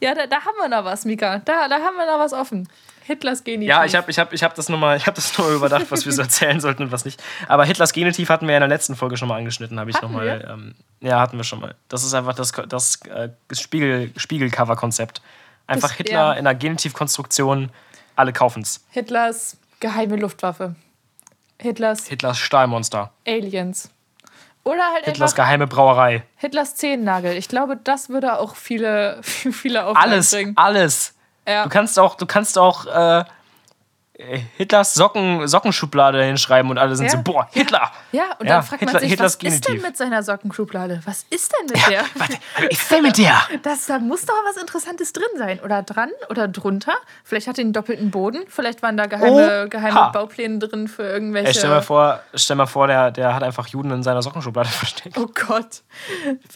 Ja, 0.00 0.14
da, 0.14 0.26
da 0.26 0.36
haben 0.36 0.56
wir 0.60 0.68
noch 0.68 0.84
was, 0.84 1.04
Mika. 1.04 1.38
Da, 1.44 1.68
da 1.68 1.76
haben 1.80 1.96
wir 1.96 2.06
noch 2.06 2.18
was 2.18 2.32
offen. 2.32 2.68
Hitlers 3.04 3.44
Genitiv. 3.44 3.68
Ja, 3.68 3.84
ich 3.84 3.94
habe 3.94 4.10
ich 4.10 4.18
hab, 4.18 4.32
ich 4.32 4.42
hab 4.42 4.54
das 4.54 4.68
nochmal 4.68 4.98
hab 5.00 5.14
das 5.14 5.36
überdacht, 5.54 5.86
was 5.90 6.04
wir 6.06 6.12
so 6.12 6.22
erzählen 6.22 6.60
sollten 6.60 6.84
und 6.84 6.92
was 6.92 7.04
nicht. 7.04 7.22
Aber 7.48 7.64
Hitlers 7.64 7.92
Genitiv 7.92 8.28
hatten 8.28 8.46
wir 8.46 8.52
ja 8.52 8.58
in 8.58 8.62
der 8.62 8.68
letzten 8.68 8.94
Folge 8.96 9.16
schon 9.16 9.28
mal 9.28 9.36
angeschnitten, 9.38 9.78
habe 9.80 9.90
ich 9.90 10.00
nochmal. 10.00 10.48
Ähm, 10.50 10.74
ja, 11.00 11.20
hatten 11.20 11.36
wir 11.36 11.44
schon 11.44 11.60
mal. 11.60 11.74
Das 11.88 12.04
ist 12.04 12.14
einfach 12.14 12.34
das, 12.34 12.52
das 12.68 13.00
äh, 13.06 13.28
Spiegel, 13.52 14.12
Spiegelcover-Konzept. 14.16 15.20
Einfach 15.66 15.88
Das- 15.88 15.96
Hitler 15.96 16.12
ja. 16.14 16.32
in 16.32 16.46
einer 16.46 16.54
Genitivkonstruktion, 16.54 17.70
alle 18.16 18.32
kaufen's. 18.32 18.84
Hitlers 18.90 19.56
geheime 19.80 20.16
Luftwaffe. 20.16 20.74
Hitlers 21.60 22.06
Hitlers 22.08 22.38
Stahlmonster. 22.38 23.12
Aliens. 23.26 23.90
Oder 24.64 24.82
halt 24.94 25.06
Hitlers 25.06 25.34
geheime 25.34 25.66
Brauerei. 25.66 26.22
Hitlers 26.36 26.76
Zehennagel. 26.76 27.36
Ich 27.36 27.48
glaube, 27.48 27.76
das 27.82 28.08
würde 28.10 28.38
auch 28.38 28.54
viele, 28.54 29.20
viele 29.22 29.84
Auflagen 29.86 30.10
Alles, 30.12 30.30
bringen. 30.30 30.52
alles. 30.56 31.14
Ja. 31.46 31.64
Du 31.64 31.68
kannst 31.70 31.98
auch, 31.98 32.14
du 32.14 32.26
kannst 32.26 32.58
auch 32.58 32.86
äh, 32.86 33.24
Hitlers 34.56 34.94
Socken, 34.94 35.46
Sockenschublade 35.48 36.22
hinschreiben 36.24 36.70
und 36.70 36.78
alle 36.78 36.96
sind 36.96 37.06
Ja. 37.06 37.12
so, 37.12 37.22
boah, 37.22 37.48
Hitler! 37.52 37.90
Ja, 38.12 38.24
und 38.38 38.46
Ja, 38.46 38.54
dann 38.56 38.62
fragt 38.62 38.80
Hitler- 38.80 38.92
man 38.94 39.00
sich, 39.00 39.10
Hitlers 39.10 39.34
was 39.38 39.42
ist 39.42 39.42
denn 39.42 39.72
Genitiv. 39.74 39.82
mit 39.88 39.96
seiner 39.96 40.22
Sockenschublade? 40.22 41.00
Was 41.04 41.26
ist 41.30 41.52
denn 41.58 41.66
mit 41.66 41.86
der? 41.90 42.02
Warte, 42.14 42.38
was 42.56 42.64
ist 42.70 42.90
denn 42.90 43.02
mit 43.02 43.18
der? 43.18 43.40
Das, 43.62 43.86
da 43.86 43.98
muss 43.98 44.24
doch 44.26 44.34
was 44.48 44.56
Interessantes 44.56 45.12
drin 45.12 45.24
sein. 45.36 45.60
Oder 45.60 45.82
dran 45.82 46.10
oder 46.30 46.48
drunter. 46.48 46.94
Vielleicht 47.24 47.46
hat 47.46 47.58
er 47.58 47.62
einen 47.64 47.72
doppelten 47.72 48.10
Boden. 48.10 48.42
Vielleicht 48.48 48.82
waren 48.82 48.96
da 48.96 49.06
geheime, 49.06 49.30
Oha. 49.62 49.64
geheime 49.66 50.10
Baupläne 50.12 50.58
drin 50.58 50.88
für 50.88 51.02
irgendwelche. 51.04 51.48
Ey, 51.48 51.54
stell 51.54 51.70
mal 51.70 51.82
vor, 51.82 52.20
stell 52.34 52.56
mal 52.56 52.66
vor 52.66 52.86
der, 52.86 53.10
der 53.10 53.34
hat 53.34 53.42
einfach 53.42 53.66
Juden 53.68 53.90
in 53.90 54.02
seiner 54.02 54.22
Sockenschublade 54.22 54.68
versteckt. 54.70 55.16
Oh 55.18 55.26
Gott. 55.46 55.82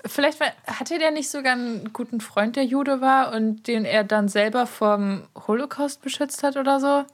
Vielleicht 0.06 0.40
war, 0.40 0.48
hatte 0.66 0.98
der 0.98 1.10
nicht 1.10 1.30
sogar 1.30 1.52
einen 1.52 1.92
guten 1.92 2.20
Freund, 2.20 2.56
der 2.56 2.64
Jude 2.64 3.00
war 3.00 3.32
und 3.32 3.66
den 3.66 3.84
er 3.84 4.04
dann 4.04 4.28
selber 4.28 4.66
vom 4.66 5.22
Holocaust 5.46 6.02
beschützt 6.02 6.42
hat 6.42 6.56
oder 6.56 6.80
so? 6.80 7.04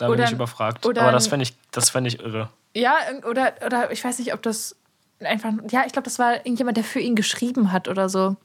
Da 0.00 0.06
bin 0.06 0.14
Oder- 0.14 0.24
ich 0.24 0.32
überfragt. 0.32 0.86
oder 0.86 1.02
Aber 1.02 1.12
das 1.12 1.26
fände 1.28 1.42
ich, 1.42 1.54
das 1.72 1.90
fänd 1.90 2.06
ich 2.06 2.20
irre. 2.20 2.48
Ja, 2.74 2.94
oder, 3.28 3.52
oder 3.66 3.90
ich 3.92 4.02
weiß 4.02 4.18
nicht, 4.18 4.32
ob 4.32 4.42
das 4.42 4.74
einfach. 5.22 5.52
Ja, 5.70 5.82
ich 5.86 5.92
glaube, 5.92 6.04
das 6.04 6.18
war 6.18 6.36
irgendjemand, 6.36 6.76
der 6.76 6.84
für 6.84 7.00
ihn 7.00 7.14
geschrieben 7.16 7.70
hat 7.72 7.86
oder 7.88 8.08
so. 8.08 8.36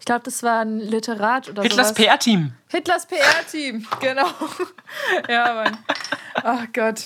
Ich 0.00 0.06
glaube, 0.06 0.22
das 0.24 0.42
war 0.42 0.60
ein 0.60 0.78
Literat 0.80 1.48
oder 1.48 1.62
Hitlers 1.62 1.88
sowas. 1.90 1.94
PR-Team. 2.06 2.52
Hitlers 2.68 3.06
PR-Team, 3.06 3.86
genau. 4.00 4.26
ja, 5.28 5.54
Mann. 5.54 5.76
Oh 6.42 6.64
Gott. 6.72 7.04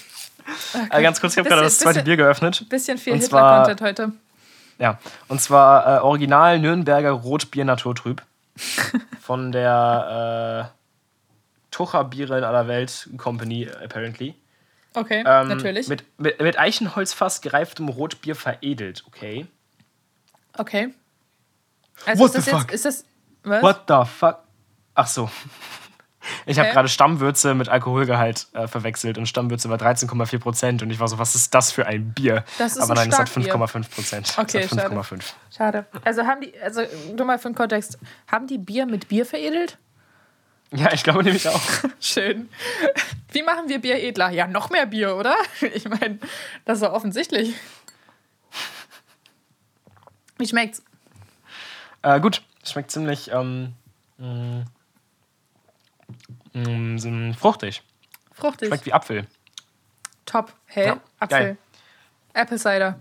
Äh, 0.91 1.03
ganz 1.03 1.21
kurz, 1.21 1.33
ich 1.35 1.39
habe 1.39 1.49
gerade 1.49 1.63
das 1.63 1.79
zweite 1.79 1.95
bisschen- 2.01 2.05
Bier 2.05 2.17
geöffnet. 2.17 2.69
Bisschen 2.69 2.97
viel 2.99 3.15
Hitler-Content 3.17 3.81
heute. 3.81 4.13
Ja, 4.79 4.99
und 5.29 5.41
zwar 5.41 5.87
äh, 5.99 6.01
Original 6.01 6.59
Nürnberger 6.59 7.11
Rotbier 7.11 7.65
Naturtrüb. 7.65 8.23
Von 9.21 9.51
der 9.53 10.71
äh, 10.73 10.84
Tucher 11.75 12.05
Biere 12.05 12.39
in 12.39 12.45
aller 12.45 12.69
Welt 12.69 13.09
Company, 13.17 13.69
apparently. 13.69 14.35
Okay, 14.95 15.25
Ähm, 15.27 15.49
natürlich. 15.49 15.89
Mit, 15.89 16.05
mit, 16.19 16.41
mit 16.41 16.57
Eichenholzfass 16.57 17.41
gereiftem 17.41 17.89
Rotbier 17.89 18.37
veredelt, 18.37 19.03
okay. 19.09 19.47
okay. 20.57 20.95
Also 22.07 22.23
What 22.23 22.29
ist 22.29 22.37
das 22.37 22.45
the 22.45 22.51
jetzt. 22.53 22.61
fuck? 22.61 22.73
Ist 22.73 22.85
das. 22.85 23.05
Was? 23.43 23.63
What 23.63 23.83
the 23.89 24.03
fuck? 24.09 24.39
Ach 24.95 25.07
so. 25.07 25.29
Ich 26.47 26.59
habe 26.59 26.69
Hä? 26.69 26.73
gerade 26.73 26.89
Stammwürze 26.89 27.53
mit 27.55 27.69
Alkoholgehalt 27.69 28.47
äh, 28.55 28.67
verwechselt 28.67 29.19
und 29.19 29.27
Stammwürze 29.27 29.69
war 29.69 29.77
13,4 29.77 30.39
Prozent 30.39 30.83
und 30.83 30.89
ich 30.89 30.99
war 30.99 31.07
so, 31.07 31.19
was 31.19 31.35
ist 31.35 31.55
das 31.55 31.71
für 31.71 31.85
ein 31.85 32.15
Bier? 32.15 32.45
Das 32.57 32.77
ist 32.77 32.81
Aber 32.81 32.93
ein 32.93 32.97
nein, 32.97 33.09
es 33.11 33.19
hat 33.19 33.29
Starkbier. 33.29 33.55
5,5 33.55 33.91
Prozent. 33.95 34.35
Okay, 34.39 34.67
schade. 34.67 34.95
5,5. 34.95 35.23
Schade. 35.55 35.87
Also 36.03 36.23
haben 36.23 36.41
die, 36.41 36.59
also 36.63 36.81
nur 37.15 37.27
mal 37.27 37.39
für 37.39 37.51
den 37.51 37.55
Kontext, 37.55 37.99
haben 38.27 38.47
die 38.47 38.57
Bier 38.57 38.87
mit 38.87 39.09
Bier 39.09 39.27
veredelt? 39.27 39.77
Ja, 40.75 40.93
ich 40.93 41.05
glaube 41.05 41.23
nämlich 41.23 41.49
auch. 41.49 41.61
Schön. 42.01 42.49
Wie 43.31 43.43
machen 43.43 43.69
wir 43.69 43.81
Bier 43.81 44.03
edler? 44.03 44.31
Ja, 44.31 44.47
noch 44.47 44.71
mehr 44.71 44.87
Bier, 44.87 45.17
oder? 45.17 45.37
Ich 45.75 45.89
meine, 45.89 46.19
das 46.65 46.79
ist 46.79 46.83
doch 46.83 46.93
offensichtlich. 46.93 47.55
Wie 50.37 50.47
schmeckt's? 50.47 50.83
Äh, 52.03 52.21
gut, 52.21 52.43
schmeckt 52.65 52.91
ziemlich 52.91 53.31
ähm, 53.31 53.75
mh, 54.19 54.65
mh, 56.55 56.99
so 56.99 57.33
fruchtig. 57.39 57.83
Fruchtig. 58.33 58.69
Schmeckt 58.69 58.87
wie 58.87 58.93
Apfel. 58.93 59.27
Top. 60.27 60.53
Hä? 60.67 60.87
Ja, 60.87 61.01
Apfel. 61.21 61.39
geil. 61.39 61.57
Apple 62.33 62.59
Cider. 62.59 62.99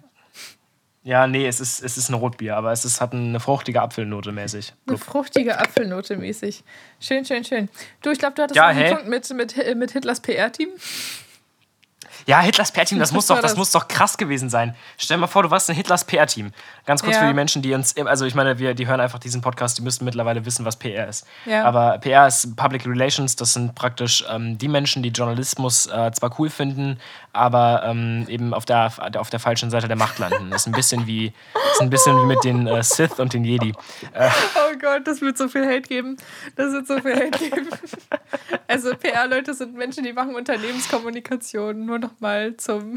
Ja, 1.05 1.27
nee, 1.27 1.45
es 1.45 1.59
ist, 1.59 1.83
es 1.83 1.97
ist 1.97 2.09
ein 2.09 2.13
Rotbier, 2.13 2.55
aber 2.55 2.71
es 2.71 2.85
ist, 2.85 3.01
hat 3.01 3.13
eine 3.13 3.39
fruchtige 3.41 3.81
Apfelnote 3.81 4.31
mäßig. 4.31 4.73
Eine 4.87 4.97
fruchtige 4.97 5.59
Apfelnote 5.59 6.15
mäßig. 6.15 6.63
Schön, 7.01 7.25
schön, 7.25 7.43
schön. 7.43 7.67
Du, 8.01 8.09
ich 8.11 8.19
glaube, 8.19 8.35
du 8.35 8.43
hattest 8.43 8.55
Ja, 8.55 8.67
einen 8.67 8.79
hä? 8.79 8.89
Punkt 8.95 9.07
mit, 9.09 9.29
mit, 9.33 9.75
mit 9.75 9.91
Hitlers 9.91 10.21
PR-Team. 10.21 10.69
Ja, 12.25 12.39
Hitlers 12.39 12.71
PR-Team, 12.71 12.99
das, 12.99 13.11
muss 13.11 13.27
doch, 13.27 13.35
das 13.41 13.51
das? 13.51 13.57
muss 13.57 13.71
doch 13.71 13.87
krass 13.89 14.17
gewesen 14.17 14.49
sein. 14.49 14.75
Stell 14.97 15.17
dir 15.17 15.21
mal 15.21 15.27
vor, 15.27 15.43
du 15.43 15.51
warst 15.51 15.69
ein 15.69 15.75
Hitlers 15.75 16.05
PR-Team. 16.05 16.51
Ganz 16.85 17.03
kurz 17.03 17.15
Ja. 17.15 17.21
für 17.21 17.27
die 17.27 17.33
Menschen, 17.33 17.61
die 17.61 17.73
uns, 17.73 17.97
also 17.97 18.25
ich 18.25 18.33
meine, 18.33 18.59
wir, 18.59 18.73
die 18.73 18.87
hören 18.87 19.01
einfach 19.01 19.19
diesen 19.19 19.41
Podcast, 19.41 19.77
die 19.77 19.81
müssen 19.81 20.05
mittlerweile 20.05 20.45
wissen, 20.45 20.63
was 20.63 20.77
PR 20.77 21.07
ist. 21.09 21.25
Ja. 21.45 21.65
Aber 21.65 21.97
PR 21.97 22.27
ist 22.27 22.55
Public 22.55 22.85
Relations, 22.85 23.35
das 23.35 23.51
sind 23.53 23.75
praktisch 23.75 24.23
ähm, 24.29 24.57
die 24.57 24.69
Menschen, 24.69 25.03
die 25.03 25.09
Journalismus 25.09 25.87
äh, 25.87 26.11
zwar 26.13 26.39
cool 26.39 26.49
finden, 26.49 26.97
aber 27.33 27.83
ähm, 27.85 28.25
eben 28.29 28.53
auf 28.53 28.65
der, 28.65 28.91
auf 29.17 29.29
der 29.29 29.39
falschen 29.39 29.69
Seite 29.69 29.87
der 29.87 29.97
Macht 29.97 30.19
landen. 30.19 30.51
Das 30.51 30.61
ist 30.61 30.67
ein 30.67 30.73
bisschen 30.73 31.07
wie, 31.07 31.33
ist 31.73 31.81
ein 31.81 31.89
bisschen 31.89 32.15
wie 32.21 32.25
mit 32.25 32.43
den 32.43 32.67
äh, 32.67 32.83
Sith 32.83 33.19
und 33.19 33.33
den 33.33 33.43
Jedi. 33.43 33.73
Oh 34.13 34.77
Gott, 34.79 35.07
das 35.07 35.21
wird 35.21 35.37
so 35.37 35.47
viel 35.47 35.65
Hate 35.65 35.81
geben. 35.81 36.17
Das 36.55 36.71
wird 36.73 36.87
so 36.87 36.99
viel 36.99 37.15
Hate 37.15 37.37
geben. 37.37 37.67
Also 38.67 38.95
PR-Leute 38.95 39.53
sind 39.53 39.75
Menschen, 39.75 40.03
die 40.03 40.13
machen 40.13 40.35
Unternehmenskommunikation 40.35 41.85
nur 41.85 41.99
noch 41.99 42.19
mal 42.19 42.55
zum 42.57 42.95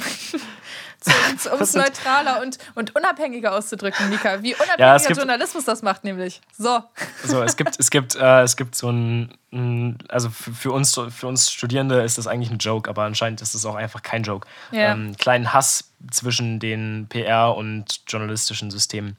um 1.53 1.61
es 1.61 1.75
neutraler 1.75 2.41
und, 2.43 2.59
und 2.75 2.95
unabhängiger 2.97 3.55
auszudrücken, 3.55 4.09
Nika. 4.11 4.43
Wie 4.43 4.55
unabhängiger 4.55 4.79
Ja, 4.87 4.99
gibt- 4.99 5.17
Journalismus 5.17 5.65
das 5.65 5.83
macht, 5.83 6.05
nämlich. 6.05 6.41
So. 6.57 6.83
So, 7.25 7.43
es 7.43 7.57
gibt, 7.57 7.79
es 7.79 7.91
gibt, 7.91 8.15
äh, 8.17 8.43
es 8.43 8.57
gibt 8.57 8.75
so 8.75 8.91
ein, 8.91 9.33
ein 9.53 9.99
also 10.09 10.31
für, 10.31 10.53
für, 10.53 10.73
uns, 10.73 10.99
für 11.11 11.27
uns 11.27 11.51
Studierende 11.51 12.03
ist 12.03 12.19
das 12.19 12.27
eigentlich 12.27 12.51
ein 12.51 12.59
Joke, 12.59 12.89
aber 12.91 13.03
anscheinend 13.05 13.41
ist 13.43 13.55
es 13.55 13.65
auch 13.67 13.75
einfach 13.77 14.03
kein 14.03 14.23
Joke. 14.23 14.49
Ja. 14.73 14.93
Ähm, 14.93 15.17
kleinen 15.17 15.53
Hass 15.53 15.91
zwischen 16.11 16.59
den 16.61 17.09
PR- 17.09 17.55
und 17.57 18.03
journalistischen 18.09 18.71
Systemen. 18.71 19.17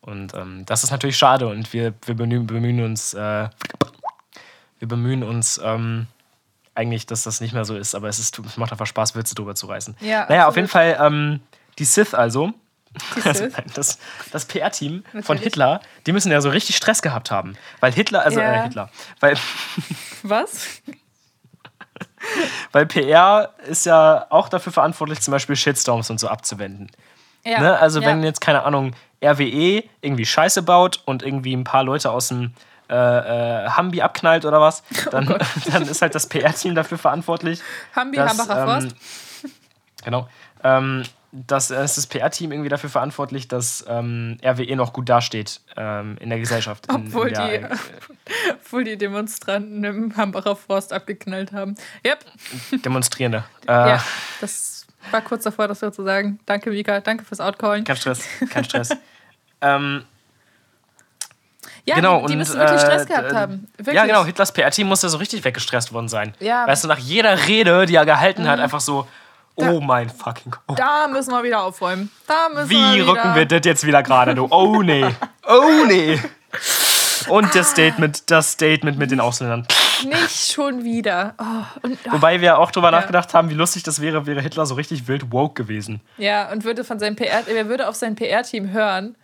Und 0.00 0.34
ähm, 0.34 0.64
das 0.66 0.84
ist 0.84 0.90
natürlich 0.90 1.16
schade 1.16 1.46
und 1.48 1.72
wir, 1.72 1.94
wir 2.04 2.14
bemühen, 2.14 2.46
bemühen 2.46 2.84
uns, 2.84 3.14
äh, 3.14 3.48
wir 4.78 4.88
bemühen 4.88 5.22
uns 5.22 5.58
ähm, 5.64 6.06
eigentlich, 6.74 7.06
dass 7.06 7.22
das 7.22 7.40
nicht 7.40 7.54
mehr 7.54 7.64
so 7.64 7.76
ist, 7.76 7.94
aber 7.94 8.08
es, 8.08 8.18
ist, 8.18 8.38
es 8.38 8.56
macht 8.56 8.72
einfach 8.72 8.86
Spaß, 8.86 9.14
Witze 9.14 9.34
drüber 9.34 9.54
zu 9.54 9.66
reißen. 9.66 9.96
Ja, 10.00 10.26
naja, 10.28 10.42
auf 10.42 10.48
absolut. 10.48 10.56
jeden 10.56 10.68
Fall 10.68 10.96
ähm, 11.00 11.40
die 11.78 11.84
Sith 11.84 12.14
also. 12.14 12.52
Die 13.16 13.22
Also, 13.28 13.44
Sith. 13.44 13.54
das, 13.74 13.98
das 14.32 14.44
PR-Team 14.44 15.04
von. 15.22 15.36
Hitler, 15.38 15.80
die 16.06 16.12
müssen 16.12 16.30
ja 16.30 16.40
so 16.40 16.48
richtig 16.50 16.76
Stress 16.76 17.02
gehabt 17.02 17.30
haben. 17.30 17.56
Weil 17.80 17.92
Hitler, 17.92 18.22
also 18.24 18.40
Ja. 18.40 18.52
äh, 18.52 18.62
Hitler, 18.64 18.90
weil, 19.20 19.36
Was? 20.22 20.82
weil 22.72 22.86
PR 22.86 23.52
ist 23.66 23.86
ja 23.86 24.26
auch 24.30 24.48
dafür 24.48 24.72
verantwortlich, 24.72 25.20
zum 25.20 25.32
Beispiel 25.32 25.56
Shitstorms 25.56 26.10
und 26.10 26.18
so 26.20 26.28
abzuwenden. 26.28 26.90
Ja. 27.44 27.60
Ne? 27.60 27.78
Also 27.78 28.00
wenn 28.02 28.22
jetzt, 28.22 28.40
keine 28.40 28.62
Ahnung, 28.64 28.94
RWE 29.22 29.84
irgendwie 30.00 30.24
Scheiße 30.26 30.62
baut 30.62 31.02
und 31.04 31.22
irgendwie 31.22 31.54
ein 31.54 31.64
paar 31.64 31.84
Leute 31.84 32.10
aus 32.10 32.28
dem 32.28 32.54
äh, 32.94 33.64
äh, 33.64 33.70
Hambi 33.70 34.02
abknallt 34.02 34.44
oder 34.44 34.60
was, 34.60 34.82
Oh 35.06 35.10
dann, 35.10 35.26
dann 35.72 35.82
ist 35.82 36.02
halt 36.02 36.14
das 36.14 36.28
PR-Team 36.28 36.74
dafür 36.74 36.98
verantwortlich. 36.98 37.60
Hambi, 37.94 38.16
dass, 38.16 38.30
Hambacher 38.30 38.60
ähm, 38.60 38.68
Forst. 38.68 38.96
Genau. 40.04 40.28
Ähm, 40.62 41.02
das, 41.32 41.70
ist 41.70 41.96
das 41.96 42.06
PR-Team 42.06 42.52
irgendwie 42.52 42.68
dafür 42.68 42.88
verantwortlich, 42.90 43.48
dass 43.48 43.84
ähm, 43.88 44.38
RWE 44.44 44.76
noch 44.76 44.92
gut 44.92 45.08
dasteht 45.08 45.60
ähm, 45.76 46.16
in 46.20 46.28
der 46.30 46.38
Gesellschaft. 46.38 46.86
In, 46.86 47.08
Obwohl, 47.08 47.28
in 47.28 47.34
der, 47.34 47.48
die, 47.48 47.54
äh, 47.54 47.76
obwohl 48.52 48.84
die 48.84 48.96
Demonstranten 48.96 49.82
im 49.82 50.16
Hambacher 50.16 50.54
Forst 50.54 50.92
abgeknallt 50.92 51.52
haben. 51.52 51.74
Yep. 52.06 52.24
Demonstrierende. 52.84 53.44
Äh, 53.66 53.72
Ja, 53.72 54.04
das 54.40 54.86
war 55.10 55.22
kurz 55.22 55.42
davor, 55.42 55.66
das 55.66 55.80
so 55.80 55.90
zu 55.90 56.04
sagen. 56.04 56.38
Danke, 56.46 56.70
Vika. 56.70 57.00
Danke 57.00 57.24
fürs 57.24 57.40
Outcalling. 57.40 57.84
Kein 57.84 57.96
Stress, 57.96 58.24
kein 58.50 58.64
Stress. 58.64 58.90
ähm, 59.60 60.04
Ja, 61.86 61.96
genau, 61.96 62.20
die, 62.20 62.26
die 62.28 62.32
und, 62.32 62.38
müssen 62.38 62.58
wirklich 62.58 62.80
Stress 62.80 63.02
äh, 63.02 63.06
gehabt 63.06 63.34
haben. 63.34 63.68
Wirklich. 63.76 63.94
Ja, 63.94 64.06
genau. 64.06 64.24
Hitlers 64.24 64.52
PR-Team 64.52 64.86
muss 64.86 65.02
ja 65.02 65.08
so 65.10 65.18
richtig 65.18 65.44
weggestresst 65.44 65.92
worden 65.92 66.08
sein. 66.08 66.34
Ja. 66.40 66.64
Mhm. 66.64 66.70
Weißt 66.70 66.84
du, 66.84 66.88
nach 66.88 66.98
jeder 66.98 67.46
Rede, 67.46 67.84
die 67.86 67.94
er 67.96 68.06
gehalten 68.06 68.48
hat, 68.48 68.58
einfach 68.58 68.80
so, 68.80 69.06
oh 69.56 69.80
mein 69.80 70.08
fucking 70.08 70.54
Gott. 70.66 70.78
Da 70.78 71.06
müssen 71.08 71.30
wir 71.32 71.42
wieder 71.42 71.62
aufräumen. 71.62 72.10
Da 72.26 72.48
müssen 72.54 72.70
Wie 72.70 72.74
wir 72.76 72.94
wieder. 72.94 73.06
rücken 73.08 73.34
wir 73.34 73.46
das 73.46 73.60
jetzt 73.64 73.86
wieder 73.86 74.02
gerade, 74.02 74.34
du? 74.34 74.46
Oh 74.50 74.82
nee. 74.82 75.04
Oh 75.46 75.84
nee. 75.86 76.18
Und 77.28 77.54
das 77.54 77.70
Statement, 77.72 78.30
das 78.30 78.52
Statement 78.52 78.98
mit 78.98 79.10
den 79.10 79.20
Ausländern. 79.20 79.66
Nicht 80.06 80.52
schon 80.52 80.84
wieder. 80.84 81.34
Oh, 81.38 81.44
und, 81.82 81.98
oh, 82.06 82.12
Wobei 82.12 82.40
wir 82.40 82.58
auch 82.58 82.70
drüber 82.70 82.90
Ja. 82.90 83.00
nachgedacht 83.00 83.32
haben, 83.34 83.50
wie 83.50 83.54
lustig 83.54 83.82
das 83.82 84.00
wäre, 84.00 84.26
wäre 84.26 84.40
Hitler 84.40 84.64
so 84.66 84.74
richtig 84.74 85.06
wild 85.08 85.32
woke 85.32 85.62
gewesen. 85.62 86.00
ja, 86.16 86.50
und 86.50 86.64
würde 86.64 86.82
von 86.84 86.98
seinem 86.98 87.16
PR, 87.16 87.46
er 87.46 87.68
würde 87.68 87.88
auf 87.88 87.94
sein 87.94 88.14
PR-Team 88.14 88.70
hören. 88.72 89.16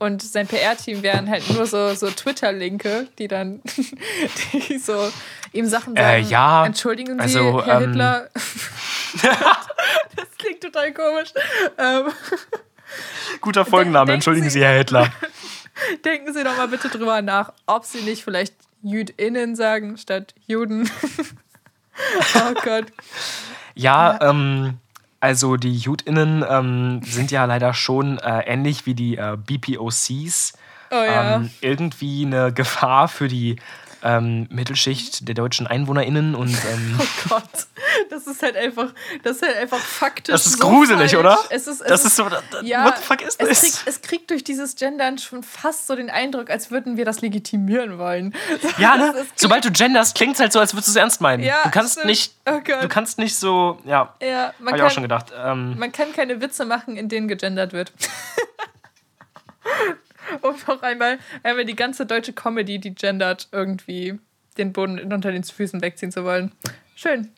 Und 0.00 0.22
sein 0.22 0.46
PR-Team 0.46 1.02
wären 1.02 1.28
halt 1.28 1.48
nur 1.50 1.66
so, 1.66 1.92
so 1.94 2.08
Twitter-Linke, 2.08 3.08
die 3.18 3.26
dann 3.26 3.60
die 4.52 4.78
so 4.78 5.10
ihm 5.52 5.66
Sachen 5.66 5.96
sagen. 5.96 6.08
Äh, 6.08 6.20
ja, 6.20 6.64
Entschuldigen 6.64 7.14
Sie, 7.16 7.20
also, 7.22 7.64
Herr 7.64 7.80
ähm, 7.80 7.88
Hitler. 7.88 8.28
das 10.16 10.28
klingt 10.38 10.60
total 10.62 10.92
komisch. 10.92 11.30
Ähm, 11.76 12.06
Guter 13.40 13.64
Folgenname, 13.64 14.12
entschuldigen 14.12 14.48
Sie- 14.48 14.60
Sie, 14.60 14.64
Herr 14.64 14.78
Hitler. 14.78 15.12
denken 16.04 16.32
Sie 16.32 16.44
doch 16.44 16.56
mal 16.56 16.68
bitte 16.68 16.88
drüber 16.88 17.20
nach, 17.22 17.52
ob 17.66 17.84
Sie 17.84 18.00
nicht 18.02 18.22
vielleicht 18.24 18.54
JüdInnen 18.82 19.56
sagen 19.56 19.96
statt 19.98 20.34
Juden. 20.46 20.88
oh 22.36 22.54
Gott. 22.62 22.86
Ja, 23.74 24.18
ähm, 24.22 24.78
also 25.20 25.56
die 25.56 25.76
JudInnen 25.76 26.44
ähm, 26.48 27.00
sind 27.04 27.30
ja 27.30 27.44
leider 27.44 27.74
schon 27.74 28.18
äh, 28.18 28.40
ähnlich 28.46 28.86
wie 28.86 28.94
die 28.94 29.16
äh, 29.16 29.36
BPOCs. 29.36 30.52
Oh 30.90 30.94
ja. 30.94 31.36
ähm, 31.36 31.50
irgendwie 31.60 32.24
eine 32.24 32.52
Gefahr 32.52 33.08
für 33.08 33.28
die 33.28 33.56
ähm, 34.02 34.46
Mittelschicht 34.50 35.26
der 35.26 35.34
deutschen 35.34 35.66
EinwohnerInnen 35.66 36.34
und 36.34 36.50
ähm, 36.72 36.98
Oh 37.00 37.28
Gott, 37.28 37.66
das 38.10 38.26
ist 38.26 38.42
halt 38.42 38.56
einfach, 38.56 38.92
das 39.22 39.36
ist 39.36 39.42
halt 39.42 39.56
einfach 39.56 39.78
faktisch. 39.78 40.32
das 40.32 40.46
ist 40.46 40.58
so 40.58 40.68
gruselig, 40.68 41.12
falsch. 41.12 41.14
oder? 41.14 41.38
Es 41.50 41.66
ist, 41.66 41.80
es 41.80 41.88
das 41.88 42.04
ist 42.04 42.16
so, 42.16 42.28
ja, 42.62 42.84
what 42.84 42.96
the 42.98 43.02
fuck 43.04 43.22
ist 43.22 43.40
es 43.40 43.48
das? 43.48 43.60
kriegt, 43.60 43.82
es 43.86 44.00
kriegt 44.02 44.30
durch 44.30 44.44
dieses 44.44 44.76
Gendern 44.76 45.18
schon 45.18 45.42
fast 45.42 45.86
so 45.86 45.96
den 45.96 46.10
Eindruck, 46.10 46.50
als 46.50 46.70
würden 46.70 46.96
wir 46.96 47.04
das 47.04 47.20
legitimieren 47.20 47.98
wollen. 47.98 48.34
Ja, 48.78 48.96
ne? 48.98 49.26
Sobald 49.36 49.64
du 49.64 49.70
genders, 49.70 50.14
klingt 50.14 50.34
es 50.34 50.40
halt 50.40 50.52
so, 50.52 50.60
als 50.60 50.74
würdest 50.74 50.88
du 50.88 50.90
es 50.92 50.96
ernst 50.96 51.20
meinen. 51.20 51.42
Ja, 51.42 51.62
du 51.64 51.70
kannst 51.70 51.92
stimmt. 51.92 52.06
nicht, 52.06 52.34
Oh 52.48 52.60
du 52.80 52.88
kannst 52.88 53.18
nicht 53.18 53.36
so, 53.36 53.78
ja, 53.84 54.14
Ja, 54.22 54.54
man 54.58 54.72
hab 54.72 54.78
ich 54.78 54.82
auch 54.84 54.90
schon 54.90 55.02
gedacht. 55.02 55.32
Ähm, 55.36 55.78
man 55.78 55.92
kann 55.92 56.12
keine 56.12 56.40
Witze 56.40 56.64
machen, 56.64 56.96
in 56.96 57.08
denen 57.08 57.28
gegendert 57.28 57.72
wird. 57.72 57.92
um 60.42 60.54
noch 60.66 60.82
einmal, 60.82 61.18
einmal 61.42 61.64
die 61.64 61.76
ganze 61.76 62.06
deutsche 62.06 62.32
Comedy, 62.32 62.78
die 62.78 62.94
gendert, 62.94 63.48
irgendwie 63.52 64.18
den 64.56 64.72
Boden 64.72 65.12
unter 65.12 65.30
den 65.32 65.44
Füßen 65.44 65.80
wegziehen 65.82 66.10
zu 66.12 66.24
wollen. 66.24 66.52
Schön. 66.96 67.28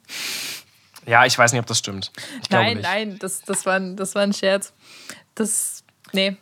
ja, 1.07 1.27
ich 1.27 1.37
weiß 1.37 1.53
nicht, 1.53 1.61
ob 1.61 1.67
das 1.67 1.79
stimmt. 1.79 2.11
Ich 2.43 2.51
Nein, 2.51 2.79
nein, 2.81 3.19
das, 3.19 3.43
das, 3.43 3.67
war 3.67 3.75
ein, 3.75 3.97
das 3.97 4.15
war 4.15 4.23
ein 4.23 4.33
Scherz. 4.33 4.73
Das. 5.35 5.85
Nee. 6.13 6.37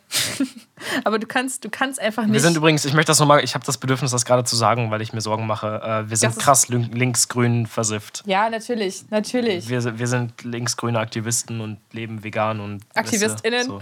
Aber 1.03 1.19
du 1.19 1.27
kannst, 1.27 1.63
du 1.63 1.69
kannst 1.69 1.99
einfach 2.01 2.23
nicht. 2.23 2.33
Wir 2.33 2.39
sind 2.39 2.57
übrigens, 2.57 2.85
ich 2.85 2.93
möchte 2.93 3.11
das 3.11 3.19
nochmal, 3.19 3.43
ich 3.43 3.53
habe 3.53 3.63
das 3.65 3.77
Bedürfnis, 3.77 4.09
das 4.09 4.25
gerade 4.25 4.43
zu 4.43 4.55
sagen, 4.55 4.89
weil 4.89 5.01
ich 5.03 5.13
mir 5.13 5.21
Sorgen 5.21 5.45
mache. 5.45 5.81
Äh, 6.07 6.09
wir 6.09 6.17
sind 6.17 6.35
krass 6.39 6.69
lin- 6.69 6.91
linksgrün 6.91 7.67
versifft. 7.67 8.23
ja, 8.25 8.49
natürlich, 8.49 9.03
natürlich. 9.11 9.69
Wir, 9.69 9.81
sind- 9.81 9.99
wir 9.99 10.07
sind 10.07 10.43
linksgrüne 10.43 10.97
Aktivisten 10.97 11.61
und 11.61 11.77
leben 11.91 12.23
vegan 12.23 12.61
und. 12.61 12.83
AktivistInnen? 12.95 13.67
So. 13.67 13.81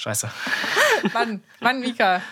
Scheiße. 0.00 0.30
Mann, 1.12 1.42
Mann, 1.60 1.80
Mika. 1.80 2.22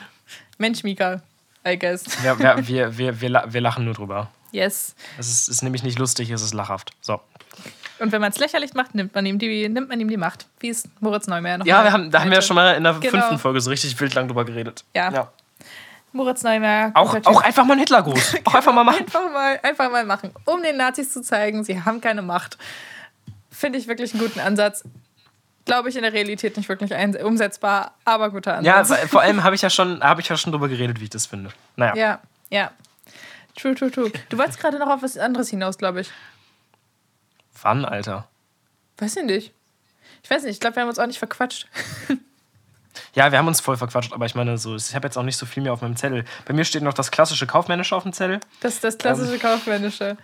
Mensch, 0.57 0.83
Mika, 0.85 1.21
I 1.67 1.79
guess. 1.79 2.05
Wir, 2.23 2.39
wir, 2.39 2.67
wir, 2.67 2.97
wir, 2.99 3.21
wir, 3.21 3.29
la- 3.29 3.45
wir 3.53 3.61
lachen 3.61 3.85
nur 3.85 3.93
drüber. 3.93 4.29
Yes. 4.53 4.95
Es 5.19 5.29
ist, 5.29 5.49
ist 5.49 5.63
nämlich 5.63 5.83
nicht 5.83 5.99
lustig, 5.99 6.31
es 6.31 6.41
ist 6.41 6.55
lachhaft. 6.55 6.93
So. 7.03 7.21
Und 7.99 8.11
wenn 8.13 8.23
man 8.23 8.33
es 8.33 8.39
lächerlich 8.39 8.73
macht, 8.73 8.95
nimmt 8.95 9.15
man 9.15 9.27
ihm 9.27 9.39
die, 9.39 9.69
nimmt 9.69 9.91
man 9.91 10.01
ihm 10.01 10.09
die 10.09 10.17
Macht. 10.17 10.47
Wie 10.61 10.71
es 10.71 10.89
Moritz 11.01 11.27
Neumeier 11.27 11.59
noch 11.59 11.67
Ja, 11.67 11.85
wir 11.85 11.93
haben, 11.93 12.11
da 12.11 12.21
haben 12.21 12.31
wir 12.31 12.37
ja 12.37 12.43
schon 12.43 12.55
mal 12.57 12.75
in 12.75 12.85
der 12.85 12.95
Genau. 12.95 13.11
fünften 13.11 13.39
Folge 13.39 13.61
so 13.61 13.69
richtig 13.69 14.01
wild 14.01 14.15
lang 14.15 14.29
drüber 14.29 14.47
geredet. 14.47 14.85
Ja. 14.95 15.31
Moritz 16.13 16.43
Neumeier. 16.43 16.93
Auch, 16.95 17.15
auch 17.27 17.43
einfach 17.43 17.65
mal 17.67 17.73
einen 17.73 17.81
Hitlergruß. 17.81 18.37
Auch 18.47 18.55
einfach 18.55 18.73
mal 18.73 18.83
machen. 18.85 19.01
Einfach 19.01 19.31
mal, 19.31 19.61
einfach 19.63 19.91
mal 19.91 20.07
machen, 20.07 20.31
um 20.47 20.63
den 20.63 20.79
Nazis 20.79 21.13
zu 21.13 21.21
zeigen, 21.21 21.65
sie 21.65 21.83
haben 21.83 22.01
keine 22.01 22.23
Macht. 22.23 22.57
Finde 23.51 23.79
ich 23.79 23.87
wirklich 23.89 24.15
einen 24.15 24.23
guten 24.23 24.41
Ansatz. 24.41 24.85
Glaube 25.69 25.89
ich 25.89 25.97
in 25.97 26.03
der 26.03 26.13
Realität 26.13 26.57
nicht 26.57 26.69
wirklich 26.69 26.91
umsetzbar, 27.23 27.95
aber 28.05 28.31
guter 28.31 28.61
Ja, 28.63 28.77
Ansatz. 28.79 28.99
weil- 29.03 29.09
vor 29.09 29.21
allem 29.21 29.43
habe 29.45 29.55
ich, 29.55 29.63
ja 29.63 29.71
schon- 29.71 30.03
hab 30.03 30.19
ich 30.19 30.29
ja 30.29 30.37
schon 30.37 30.51
drüber 30.53 30.69
geredet, 30.69 30.99
wie 31.01 31.05
ich 31.05 31.11
das 31.11 31.27
finde. 31.27 31.51
Naja. 31.77 31.95
ja, 31.97 32.21
ja. 32.51 32.71
True, 33.57 33.75
true, 33.75 33.91
true. 33.91 34.11
Du 34.29 34.39
wolltest 34.39 34.59
gerade 34.61 34.79
noch 34.79 34.89
auf 34.89 35.03
was 35.03 35.17
anderes 35.17 35.49
hinaus, 35.49 35.79
glaube 35.79 36.01
ich. 36.01 36.11
Wann, 37.63 37.85
Alter? 37.85 38.29
Weiß 38.99 39.17
ich 39.17 39.25
nicht. 39.25 39.53
Ich 40.23 40.31
weiß 40.31 40.43
nicht, 40.43 40.53
ich 40.53 40.61
glaube, 40.61 40.77
wir 40.77 40.83
haben 40.83 40.89
uns 40.89 40.99
auch 40.99 41.07
nicht 41.07 41.19
verquatscht. 41.19 41.67
Ja, 43.15 43.31
wir 43.31 43.39
haben 43.39 43.47
uns 43.47 43.61
voll 43.61 43.77
verquatscht, 43.77 44.13
aber 44.13 44.27
ich 44.27 44.35
meine, 44.35 44.59
so, 44.59 44.75
ich 44.75 44.95
habe 44.95 45.07
jetzt 45.07 45.17
auch 45.17 45.23
nicht 45.23 45.37
so 45.37 45.47
viel 45.47 45.63
mehr 45.63 45.73
auf 45.73 45.83
meinem 45.83 45.95
Zettel. 45.97 46.25
Bei 46.47 46.53
mir 46.53 46.65
steht 46.65 46.83
noch 46.83 46.93
das 46.95 47.11
klassische 47.13 47.47
Kaufmännische 47.47 47.95
auf 47.95 48.03
dem 48.03 48.13
Zettel. 48.13 48.41
Das 48.61 48.75
ist 48.75 48.85
das 48.85 48.99
klassische 48.99 49.39
Kaufmännische. 49.39 50.17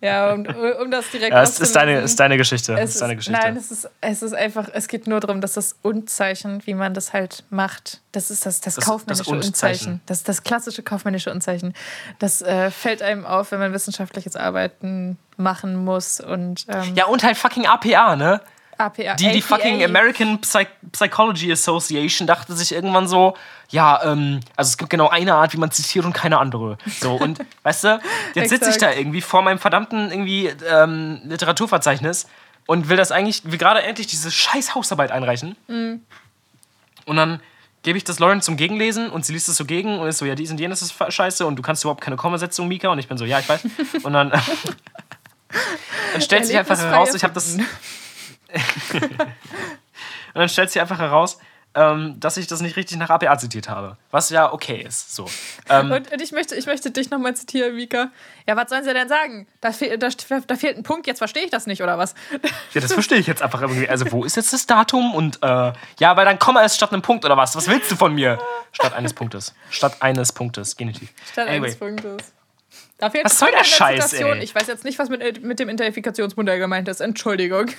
Ja, 0.00 0.32
um, 0.34 0.44
um 0.82 0.90
das 0.90 1.10
direkt 1.10 1.32
Ja, 1.32 1.42
es 1.42 1.58
ist 1.58 1.74
deine, 1.74 2.00
ist 2.00 2.20
deine 2.20 2.36
Geschichte. 2.36 2.74
Es 2.78 2.94
ist 2.94 3.00
deine 3.02 3.16
Geschichte. 3.16 3.40
Nein, 3.40 3.56
es 3.56 3.70
ist, 3.70 3.88
es 4.00 4.22
ist 4.22 4.34
einfach, 4.34 4.68
es 4.72 4.88
geht 4.88 5.06
nur 5.06 5.20
darum, 5.20 5.40
dass 5.40 5.54
das 5.54 5.76
Unzeichen, 5.82 6.60
wie 6.66 6.74
man 6.74 6.92
das 6.94 7.12
halt 7.12 7.44
macht, 7.50 8.02
das 8.12 8.30
ist 8.30 8.44
das, 8.46 8.60
das, 8.60 8.74
Das- 8.76 8.84
kaufmännische 8.84 9.24
das 9.24 9.46
Unzeichen. 9.46 9.48
Unzeichen. 9.48 10.00
Das 10.06 10.18
ist 10.18 10.28
das 10.28 10.42
klassische 10.42 10.82
kaufmännische 10.82 11.32
Unzeichen. 11.32 11.72
Das 12.18 12.42
äh, 12.42 12.70
fällt 12.70 13.00
einem 13.02 13.24
auf, 13.24 13.52
wenn 13.52 13.58
man 13.58 13.72
wissenschaftliches 13.72 14.36
Arbeiten 14.36 15.18
machen 15.38 15.76
muss 15.84 16.20
und 16.20 16.66
ähm, 16.68 16.94
ja, 16.94 17.06
und 17.06 17.22
halt 17.24 17.36
fucking 17.36 17.66
APA, 17.66 18.16
ne? 18.16 18.40
APA. 18.78 19.14
Die, 19.14 19.30
die 19.30 19.38
APA. 19.38 19.56
fucking 19.56 19.84
American 19.84 20.40
Psych 20.40 20.68
Psychology 20.92 21.50
Association 21.52 22.26
dachte 22.26 22.54
sich 22.54 22.72
irgendwann 22.72 23.08
so, 23.08 23.36
ja, 23.70 24.02
ähm, 24.04 24.40
also 24.56 24.68
es 24.68 24.78
gibt 24.78 24.90
genau 24.90 25.08
eine 25.08 25.34
Art, 25.34 25.52
wie 25.52 25.58
man 25.58 25.70
zitiert 25.70 26.04
und 26.04 26.12
keine 26.12 26.38
andere. 26.38 26.78
So, 27.00 27.14
und 27.14 27.38
weißt 27.62 27.84
du, 27.84 28.00
jetzt 28.34 28.50
sitze 28.50 28.70
ich 28.70 28.78
da 28.78 28.92
irgendwie 28.92 29.20
vor 29.20 29.42
meinem 29.42 29.58
verdammten 29.58 30.10
irgendwie 30.10 30.52
ähm, 30.68 31.20
Literaturverzeichnis 31.24 32.26
und 32.66 32.88
will 32.88 32.96
das 32.96 33.12
eigentlich, 33.12 33.42
will 33.44 33.58
gerade 33.58 33.82
endlich 33.82 34.06
diese 34.06 34.30
scheiß 34.30 34.74
Hausarbeit 34.74 35.10
einreichen. 35.10 35.56
Mhm. 35.68 36.02
Und 37.06 37.16
dann 37.16 37.40
gebe 37.86 37.96
ich 37.96 38.04
das 38.04 38.18
Lauren 38.18 38.42
zum 38.42 38.56
Gegenlesen 38.56 39.10
und 39.10 39.24
sie 39.24 39.32
liest 39.32 39.48
es 39.48 39.56
so 39.56 39.64
gegen 39.64 40.00
und 40.00 40.08
ist 40.08 40.18
so, 40.18 40.24
ja, 40.24 40.34
dies 40.34 40.50
und 40.50 40.58
jenes 40.58 40.82
ist 40.82 40.94
scheiße 41.08 41.46
und 41.46 41.54
du 41.56 41.62
kannst 41.62 41.84
überhaupt 41.84 42.00
keine 42.00 42.16
Kommasetzung, 42.16 42.66
Mika. 42.66 42.88
Und 42.88 42.98
ich 42.98 43.06
bin 43.06 43.16
so, 43.16 43.24
ja, 43.24 43.38
ich 43.38 43.48
weiß. 43.48 43.60
Und 44.02 44.12
dann, 44.12 44.30
dann 44.30 46.20
stellt 46.20 46.46
sich 46.46 46.58
einfach 46.58 46.76
heraus, 46.76 47.14
ich 47.14 47.22
habe 47.22 47.32
das. 47.32 47.56
Und 50.34 50.40
dann 50.40 50.48
stellt 50.48 50.70
sich 50.70 50.80
einfach 50.82 50.98
heraus, 50.98 51.38
ähm, 51.74 52.18
dass 52.20 52.36
ich 52.38 52.46
das 52.46 52.60
nicht 52.60 52.76
richtig 52.76 52.96
nach 52.98 53.10
APA 53.10 53.36
zitiert 53.38 53.68
habe. 53.68 53.96
Was 54.10 54.30
ja 54.30 54.50
okay 54.52 54.82
ist. 54.86 55.14
So. 55.14 55.26
Ähm, 55.68 55.90
Und, 55.92 56.10
und 56.12 56.22
ich, 56.22 56.32
möchte, 56.32 56.54
ich 56.54 56.66
möchte 56.66 56.90
dich 56.90 57.10
nochmal 57.10 57.34
zitieren, 57.36 57.74
Mika. 57.74 58.10
Ja, 58.46 58.56
was 58.56 58.70
sollen 58.70 58.84
sie 58.84 58.92
denn 58.94 59.08
sagen? 59.08 59.46
Da, 59.60 59.72
fehl, 59.72 59.98
da, 59.98 60.08
da 60.46 60.56
fehlt 60.56 60.76
ein 60.78 60.82
Punkt, 60.82 61.06
jetzt 61.06 61.18
verstehe 61.18 61.44
ich 61.44 61.50
das 61.50 61.66
nicht, 61.66 61.82
oder 61.82 61.98
was? 61.98 62.14
ja, 62.74 62.80
das 62.80 62.92
verstehe 62.94 63.18
ich 63.18 63.26
jetzt 63.26 63.42
einfach 63.42 63.60
irgendwie. 63.60 63.88
Also, 63.88 64.10
wo 64.10 64.24
ist 64.24 64.36
jetzt 64.36 64.52
das 64.54 64.66
Datum? 64.66 65.14
Und 65.14 65.38
äh, 65.42 65.72
ja, 65.98 66.16
weil 66.16 66.24
dann 66.24 66.38
Komma 66.38 66.62
ist 66.62 66.76
statt 66.76 66.92
einem 66.92 67.02
Punkt 67.02 67.24
oder 67.26 67.36
was? 67.36 67.54
Was 67.56 67.68
willst 67.68 67.90
du 67.90 67.96
von 67.96 68.14
mir? 68.14 68.38
Statt 68.72 68.94
eines 68.94 69.12
Punktes. 69.12 69.54
Statt 69.70 69.96
eines 70.00 70.32
Punktes. 70.32 70.76
Genitiv. 70.76 71.10
Statt 71.32 71.46
Anyway. 71.48 71.66
eines 71.66 71.76
Punktes. 71.76 72.32
Da 72.98 73.10
fehlt 73.10 73.26
Was 73.26 73.38
soll 73.38 73.50
der 73.50 73.64
Scheiß, 73.64 74.14
ey? 74.14 74.38
Ich 74.38 74.54
weiß 74.54 74.66
jetzt 74.68 74.84
nicht, 74.84 74.98
was 74.98 75.10
mit, 75.10 75.42
mit 75.42 75.58
dem 75.58 75.68
Identifikationsmodell 75.68 76.58
gemeint 76.58 76.88
ist. 76.88 77.00
Entschuldigung. 77.00 77.66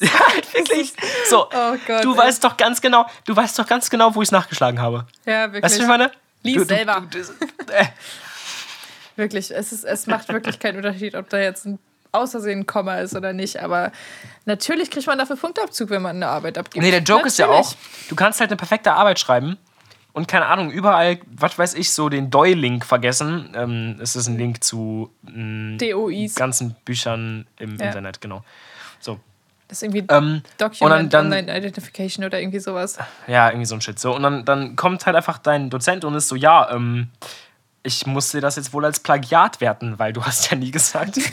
Ja, 0.00 0.10
halt 0.32 0.54
wirklich. 0.54 0.92
So, 1.28 1.46
Oh 1.46 1.74
Gott, 1.86 2.04
du 2.04 2.12
ey. 2.12 2.18
weißt 2.18 2.44
doch 2.44 2.56
ganz 2.56 2.80
genau, 2.80 3.06
du 3.24 3.34
weißt 3.34 3.58
doch 3.58 3.66
ganz 3.66 3.90
genau, 3.90 4.14
wo 4.14 4.22
ich 4.22 4.28
es 4.28 4.32
nachgeschlagen 4.32 4.80
habe. 4.80 5.06
Ja, 5.24 5.46
wirklich. 5.46 5.64
Weißt 5.64 5.78
du, 5.78 5.82
ich 5.82 5.88
meine? 5.88 6.12
Lies 6.44 6.56
du, 6.58 6.64
selber. 6.66 7.04
Du, 7.10 7.18
du, 7.18 7.72
äh, 7.72 7.86
Wirklich. 9.16 9.50
Es, 9.50 9.72
ist, 9.72 9.82
es 9.84 10.06
macht 10.06 10.28
wirklich 10.28 10.60
keinen 10.60 10.76
Unterschied, 10.76 11.16
ob 11.16 11.28
da 11.30 11.38
jetzt 11.38 11.66
ein 11.66 11.80
außersehen 12.12 12.66
Komma 12.66 12.98
ist 13.00 13.16
oder 13.16 13.32
nicht. 13.32 13.60
Aber 13.60 13.90
natürlich 14.44 14.90
kriegt 14.90 15.08
man 15.08 15.18
dafür 15.18 15.36
Punktabzug, 15.36 15.90
wenn 15.90 16.02
man 16.02 16.16
eine 16.16 16.28
Arbeit 16.28 16.56
abgibt. 16.56 16.84
Nee, 16.84 16.92
der 16.92 17.02
Joke 17.02 17.26
ist 17.26 17.38
ja 17.38 17.46
Natürlich. 17.48 17.66
auch, 17.66 17.74
du 18.08 18.14
kannst 18.14 18.38
halt 18.38 18.50
eine 18.50 18.56
perfekte 18.56 18.92
Arbeit 18.92 19.18
schreiben 19.18 19.58
und 20.18 20.28
keine 20.28 20.46
Ahnung, 20.46 20.70
überall, 20.70 21.18
was 21.30 21.58
weiß 21.58 21.72
ich, 21.74 21.92
so 21.92 22.08
den 22.10 22.30
DOI-Link 22.30 22.84
vergessen. 22.84 23.48
Ähm, 23.54 23.96
es 24.02 24.14
ist 24.16 24.26
ein 24.26 24.36
Link 24.36 24.62
zu 24.62 25.10
DOIs. 25.22 26.34
ganzen 26.34 26.74
Büchern 26.84 27.46
im 27.58 27.76
Ja. 27.78 27.86
Internet, 27.86 28.20
genau. 28.20 28.44
So. 29.00 29.18
Das 29.68 29.78
ist 29.78 29.82
irgendwie 29.82 30.04
Ähm, 30.12 30.42
Document 30.56 30.80
und 30.82 30.90
dann- 31.12 31.30
dann- 31.30 31.32
Online 31.46 31.58
Identification 31.58 32.24
oder 32.24 32.40
irgendwie 32.40 32.58
sowas. 32.58 32.98
Ja, 33.26 33.48
irgendwie 33.48 33.66
so 33.66 33.74
ein 33.74 33.80
Shit. 33.82 33.98
So, 33.98 34.14
und 34.16 34.22
dann, 34.22 34.44
dann 34.44 34.76
kommt 34.76 35.04
halt 35.06 35.14
einfach 35.14 35.38
dein 35.38 35.68
Dozent 35.70 36.04
und 36.04 36.14
ist 36.14 36.28
so, 36.28 36.36
ja, 36.36 36.70
ähm, 36.70 37.08
ich 37.88 38.06
muss 38.06 38.30
dir 38.30 38.40
das 38.40 38.56
jetzt 38.56 38.72
wohl 38.72 38.84
als 38.84 39.00
Plagiat 39.00 39.60
werten, 39.60 39.98
weil 39.98 40.12
du 40.12 40.24
hast 40.24 40.50
ja 40.50 40.56
nie 40.56 40.70
gesagt, 40.70 41.18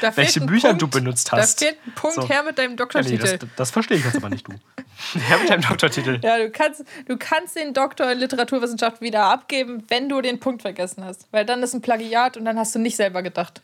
Da 0.00 0.16
welche 0.16 0.40
Bücher 0.40 0.68
Punkt, 0.68 0.82
du 0.82 0.88
benutzt 0.88 1.32
Da 1.32 1.38
hast. 1.38 1.58
fehlt 1.58 1.76
ein 1.86 1.92
Punkt 1.94 2.14
So. 2.14 2.28
her 2.28 2.42
mit 2.44 2.56
deinem 2.56 2.70
Ja, 2.70 2.70
nee, 2.70 2.76
Doktortitel. 2.76 3.38
das, 3.38 3.48
das 3.56 3.70
verstehe 3.72 3.96
ich 3.98 4.04
jetzt 4.04 4.16
aber 4.16 4.28
nicht, 4.30 4.46
du. 4.46 4.52
Ja, 5.30 5.38
mit 5.38 5.50
deinem 5.50 5.62
Doktortitel. 5.62 6.20
Ja, 6.22 6.38
du 6.38 6.50
kannst, 6.50 6.84
du 7.08 7.16
kannst 7.18 7.56
den 7.56 7.74
Doktor 7.74 8.10
in 8.12 8.18
Literaturwissenschaft 8.18 9.00
wieder 9.00 9.24
abgeben, 9.24 9.82
wenn 9.88 10.08
du 10.08 10.20
den 10.20 10.38
Punkt 10.38 10.62
vergessen 10.62 11.04
hast. 11.04 11.26
Weil 11.32 11.44
dann 11.44 11.62
ist 11.64 11.74
ein 11.74 11.82
Plagiat 11.82 12.36
und 12.36 12.44
dann 12.44 12.58
hast 12.58 12.74
du 12.74 12.78
nicht 12.78 12.96
selber 12.96 13.22
gedacht. 13.22 13.60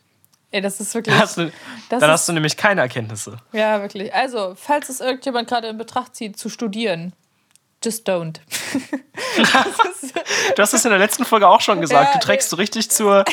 Ey, 0.51 0.59
das 0.61 0.81
ist 0.81 0.93
wirklich. 0.93 1.13
Dann 1.15 1.23
hast 1.23 1.37
du, 1.37 1.45
das 1.45 1.99
dann 2.01 2.01
ist, 2.01 2.07
hast 2.07 2.27
du 2.29 2.33
nämlich 2.33 2.57
keine 2.57 2.81
Erkenntnisse. 2.81 3.37
Ja, 3.53 3.81
wirklich. 3.81 4.13
Also, 4.13 4.55
falls 4.57 4.89
es 4.89 4.99
irgendjemand 4.99 5.47
gerade 5.47 5.67
in 5.69 5.77
Betracht 5.77 6.15
zieht, 6.17 6.37
zu 6.37 6.49
studieren, 6.49 7.13
just 7.83 8.07
don't. 8.07 8.39
Du 10.55 10.61
hast 10.61 10.73
es 10.73 10.83
in 10.83 10.89
der 10.89 10.99
letzten 10.99 11.23
Folge 11.23 11.47
auch 11.47 11.61
schon 11.61 11.79
gesagt. 11.81 12.13
Ja, 12.13 12.19
du 12.19 12.25
trägst 12.25 12.49
so 12.49 12.55
richtig 12.55 12.89
zur. 12.89 13.23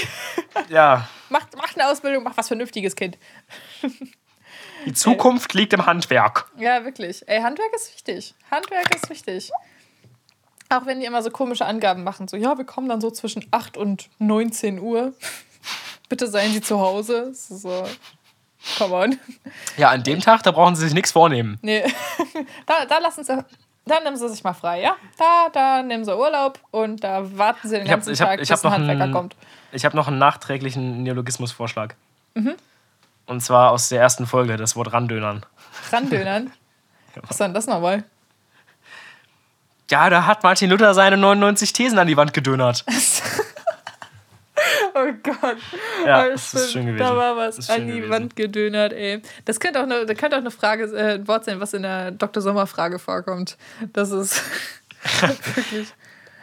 Ja, 0.68 1.08
mach, 1.30 1.46
mach 1.56 1.74
eine 1.74 1.88
Ausbildung, 1.88 2.22
mach 2.22 2.36
was 2.36 2.48
Vernünftiges, 2.48 2.94
Kind. 2.94 3.18
die 4.84 4.92
Zukunft 4.92 5.54
liegt 5.54 5.72
im 5.72 5.86
Handwerk. 5.86 6.50
Ja, 6.58 6.84
wirklich. 6.84 7.26
Ey, 7.28 7.40
Handwerk 7.40 7.74
ist 7.74 7.92
wichtig. 7.94 8.34
Handwerk 8.50 8.94
ist 8.94 9.08
wichtig. 9.10 9.50
Auch 10.68 10.86
wenn 10.86 11.00
die 11.00 11.06
immer 11.06 11.22
so 11.22 11.30
komische 11.30 11.64
Angaben 11.64 12.04
machen. 12.04 12.28
So, 12.28 12.36
ja, 12.36 12.56
wir 12.58 12.64
kommen 12.64 12.88
dann 12.88 13.00
so 13.00 13.10
zwischen 13.10 13.46
8 13.50 13.76
und 13.76 14.08
19 14.18 14.78
Uhr. 14.80 15.14
Bitte 16.08 16.26
seien 16.28 16.52
Sie 16.52 16.60
zu 16.60 16.80
Hause. 16.80 17.32
So, 17.34 17.86
come 18.78 18.94
on. 18.94 19.18
Ja, 19.76 19.90
an 19.90 20.02
dem 20.02 20.20
Tag, 20.20 20.42
da 20.42 20.50
brauchen 20.52 20.76
sie 20.76 20.84
sich 20.84 20.94
nichts 20.94 21.12
vornehmen. 21.12 21.58
Nee. 21.62 21.84
Da, 22.66 22.84
da 22.84 22.98
lassen 22.98 23.24
Sie. 23.24 23.44
Da 23.88 24.00
nehmen 24.00 24.16
Sie 24.16 24.28
sich 24.28 24.42
mal 24.42 24.52
frei, 24.52 24.82
ja? 24.82 24.96
Da, 25.16 25.48
da 25.52 25.82
nehmen 25.82 26.04
Sie 26.04 26.14
Urlaub 26.16 26.58
und 26.72 27.04
da 27.04 27.22
warten 27.38 27.68
Sie 27.68 27.76
den 27.76 27.86
Ich 27.86 27.92
hab- 27.92 27.98
ganzen 27.98 28.12
ich 28.14 28.20
hab- 28.20 28.28
Tag, 28.30 28.40
ich 28.42 28.48
bis 28.48 28.64
ein 28.64 28.72
Handwerker 28.72 29.04
ein- 29.04 29.12
kommt. 29.12 29.36
Ich 29.72 29.84
habe 29.84 29.94
noch 29.96 30.08
einen 30.08 30.18
nachträglichen 30.18 31.02
Neologismusvorschlag. 31.04 31.94
Mhm. 32.34 32.54
Und 33.26 33.40
zwar 33.42 33.70
aus 33.70 33.88
der 33.88 34.00
ersten 34.00 34.26
Folge, 34.26 34.56
das 34.56 34.74
Wort 34.76 34.92
Randönern. 34.92 35.46
Randönern. 35.92 36.52
Was 37.22 37.30
ist 37.32 37.40
denn 37.40 37.54
das 37.54 37.66
nochmal? 37.66 38.02
Ja, 39.88 40.10
da 40.10 40.26
hat 40.26 40.42
Martin 40.42 40.68
Luther 40.70 40.92
seine 40.94 41.16
99 41.16 41.72
Thesen 41.72 41.98
an 42.00 42.08
die 42.08 42.16
Wand 42.16 42.32
gedönert. 42.34 42.84
Oh 44.98 45.12
Gott. 45.22 45.58
Ja, 46.06 46.20
Aber 46.20 46.30
das 46.30 46.54
ist 46.54 46.72
schön 46.72 46.86
gewesen. 46.86 46.98
Da 46.98 47.14
war 47.16 47.36
was 47.36 47.68
an 47.68 47.86
die 47.86 47.92
gewesen. 47.96 48.10
Wand 48.10 48.36
gedönert, 48.36 48.94
ey. 48.94 49.20
Das 49.44 49.60
könnte 49.60 49.80
auch 49.80 49.84
eine, 49.84 50.06
das 50.06 50.16
könnte 50.16 50.36
auch 50.36 50.40
eine 50.40 50.50
Frage, 50.50 50.84
äh, 50.84 51.14
ein 51.14 51.28
Wort 51.28 51.44
sein, 51.44 51.60
was 51.60 51.74
in 51.74 51.82
der 51.82 52.12
Dr. 52.12 52.42
Sommer-Frage 52.42 52.98
vorkommt. 52.98 53.58
Das 53.92 54.10
ist 54.10 54.42
wirklich. 55.20 55.92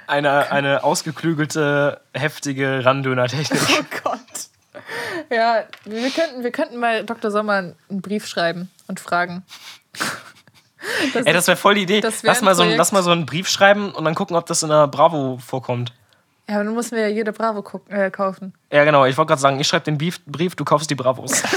Eine, 0.06 0.52
eine 0.52 0.84
ausgeklügelte, 0.84 2.02
heftige 2.14 2.86
Randöner-Technik. 2.86 3.62
Oh 3.80 3.84
Gott. 4.04 4.20
Ja, 5.32 5.64
wir 5.86 6.10
könnten, 6.12 6.44
wir 6.44 6.52
könnten 6.52 6.78
mal 6.78 7.04
Dr. 7.06 7.32
Sommer 7.32 7.54
einen 7.54 8.02
Brief 8.02 8.28
schreiben 8.28 8.70
und 8.88 9.00
fragen. 9.00 9.44
Das 11.14 11.26
Ey, 11.26 11.32
das 11.32 11.48
wäre 11.48 11.56
voll 11.56 11.76
die 11.76 11.84
Idee. 11.84 12.02
Lass 12.24 12.42
mal, 12.42 12.56
so, 12.56 12.66
lass 12.66 12.92
mal 12.92 13.04
so 13.04 13.12
einen 13.12 13.26
Brief 13.26 13.48
schreiben 13.48 13.94
und 13.94 14.04
dann 14.04 14.16
gucken, 14.16 14.36
ob 14.36 14.46
das 14.48 14.64
in 14.64 14.70
der 14.70 14.88
Bravo 14.88 15.38
vorkommt. 15.38 15.94
Ja, 16.48 16.56
aber 16.56 16.66
dann 16.66 16.74
müssen 16.74 16.96
wir 16.96 17.08
ja 17.08 17.14
jede 17.14 17.32
Bravo 17.32 17.64
äh, 17.90 18.12
kaufen. 18.12 18.54
Ja, 18.72 18.84
genau. 18.84 19.06
Ich 19.06 19.18
wollte 19.18 19.30
gerade 19.30 19.42
sagen, 19.42 19.60
ich 19.60 19.68
schreibe 19.68 19.86
den 19.86 19.98
Brief, 19.98 20.20
Brief, 20.26 20.56
du 20.56 20.66
kaufst 20.66 20.90
die 20.90 20.96
Bravos. 20.96 21.44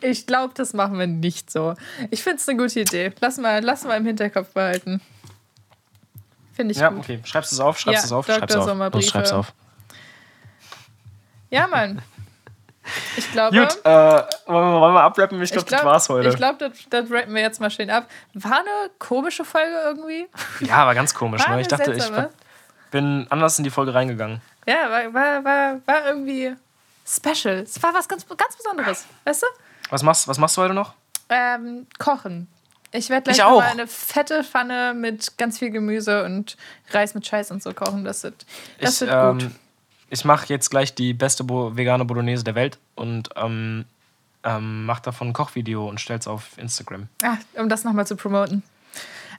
Ich 0.00 0.26
glaube, 0.26 0.54
das 0.56 0.72
machen 0.72 0.98
wir 0.98 1.06
nicht 1.06 1.50
so. 1.50 1.74
Ich 2.10 2.22
finde 2.22 2.38
es 2.38 2.48
eine 2.48 2.58
gute 2.58 2.80
Idee. 2.80 3.12
Lass 3.20 3.36
mal, 3.36 3.62
lass 3.62 3.84
mal 3.84 3.98
im 3.98 4.06
Hinterkopf 4.06 4.48
behalten. 4.54 5.02
Finde 6.54 6.72
ich 6.72 6.78
ja, 6.78 6.88
gut. 6.88 7.00
okay. 7.00 7.20
Schreibst 7.22 7.52
du 7.52 7.56
es 7.56 7.60
auf? 7.60 7.78
Schreibst 7.78 7.96
Ja, 7.96 8.00
du 8.00 8.06
es 8.06 8.12
auf? 8.12 8.26
Dr. 8.26 8.38
Schreibst 8.38 8.56
du 8.56 8.60
auf. 8.60 8.94
Los, 8.94 9.06
schreib's 9.06 9.32
auf. 9.32 9.52
Ja, 11.50 11.66
Mann. 11.66 12.00
Ich 13.16 13.30
glaube. 13.32 13.58
Gut, 13.58 13.78
äh, 13.84 13.90
wollen, 13.90 14.26
wir, 14.46 14.80
wollen 14.80 14.94
wir 14.94 15.02
abrappen? 15.02 15.42
Ich 15.42 15.52
glaube, 15.52 15.64
ich 15.64 15.68
glaub, 15.68 15.80
das 15.80 15.84
war's 15.84 16.08
heute. 16.08 16.28
Ich 16.28 16.36
glaube, 16.36 16.58
das, 16.58 16.72
das 16.90 17.10
rappen 17.10 17.34
wir 17.34 17.42
jetzt 17.42 17.60
mal 17.60 17.70
schön 17.70 17.90
ab. 17.90 18.08
War 18.34 18.58
eine 18.58 18.90
komische 18.98 19.44
Folge 19.44 19.74
irgendwie. 19.84 20.26
ja, 20.60 20.86
war 20.86 20.94
ganz 20.94 21.14
komisch. 21.14 21.46
War 21.46 21.56
Ne? 21.56 21.62
Ich 21.62 21.68
dachte, 21.68 21.92
ich 21.92 22.02
seltsame. 22.02 22.30
Bin 22.94 23.26
anders 23.28 23.58
in 23.58 23.64
die 23.64 23.70
Folge 23.70 23.92
reingegangen. 23.92 24.40
Ja, 24.68 24.88
war, 24.88 25.12
war, 25.12 25.44
war, 25.44 25.80
war 25.84 26.06
irgendwie 26.06 26.54
special. 27.04 27.56
Es 27.56 27.82
war 27.82 27.92
was 27.92 28.06
ganz, 28.06 28.24
ganz 28.24 28.56
Besonderes. 28.56 29.04
Weißt 29.24 29.42
du? 29.42 29.46
Was 29.90 30.04
machst, 30.04 30.28
was 30.28 30.38
machst 30.38 30.56
du 30.56 30.62
heute 30.62 30.74
noch? 30.74 30.94
Ähm, 31.28 31.88
kochen. 31.98 32.46
Ich 32.92 33.10
werde 33.10 33.24
gleich 33.24 33.38
Ich 33.38 33.44
mal 33.44 33.62
eine 33.62 33.88
fette 33.88 34.44
Pfanne 34.44 34.94
mit 34.94 35.36
ganz 35.38 35.58
viel 35.58 35.70
Gemüse 35.70 36.22
und 36.24 36.56
Reis 36.92 37.14
mit 37.14 37.26
Scheiß 37.26 37.50
und 37.50 37.64
so 37.64 37.74
kochen. 37.74 38.04
Das 38.04 38.22
wird, 38.22 38.46
das 38.80 39.02
ich 39.02 39.08
wird 39.08 39.32
gut. 39.32 39.42
ähm, 39.42 39.54
ich 40.08 40.24
mache 40.24 40.46
jetzt 40.46 40.70
gleich 40.70 40.94
die 40.94 41.14
beste 41.14 41.42
Bo 41.42 41.76
vegane 41.76 42.04
Bolognese 42.04 42.44
der 42.44 42.54
Welt 42.54 42.78
und 42.94 43.28
ähm, 43.34 43.86
ähm, 44.44 44.86
mache 44.86 45.02
davon 45.02 45.30
ein 45.30 45.32
Kochvideo 45.32 45.88
und 45.88 46.00
stell's 46.00 46.28
auf 46.28 46.56
Instagram. 46.58 47.08
Ah, 47.24 47.38
um 47.54 47.68
das 47.68 47.82
nochmal 47.82 48.06
zu 48.06 48.14
promoten. 48.14 48.62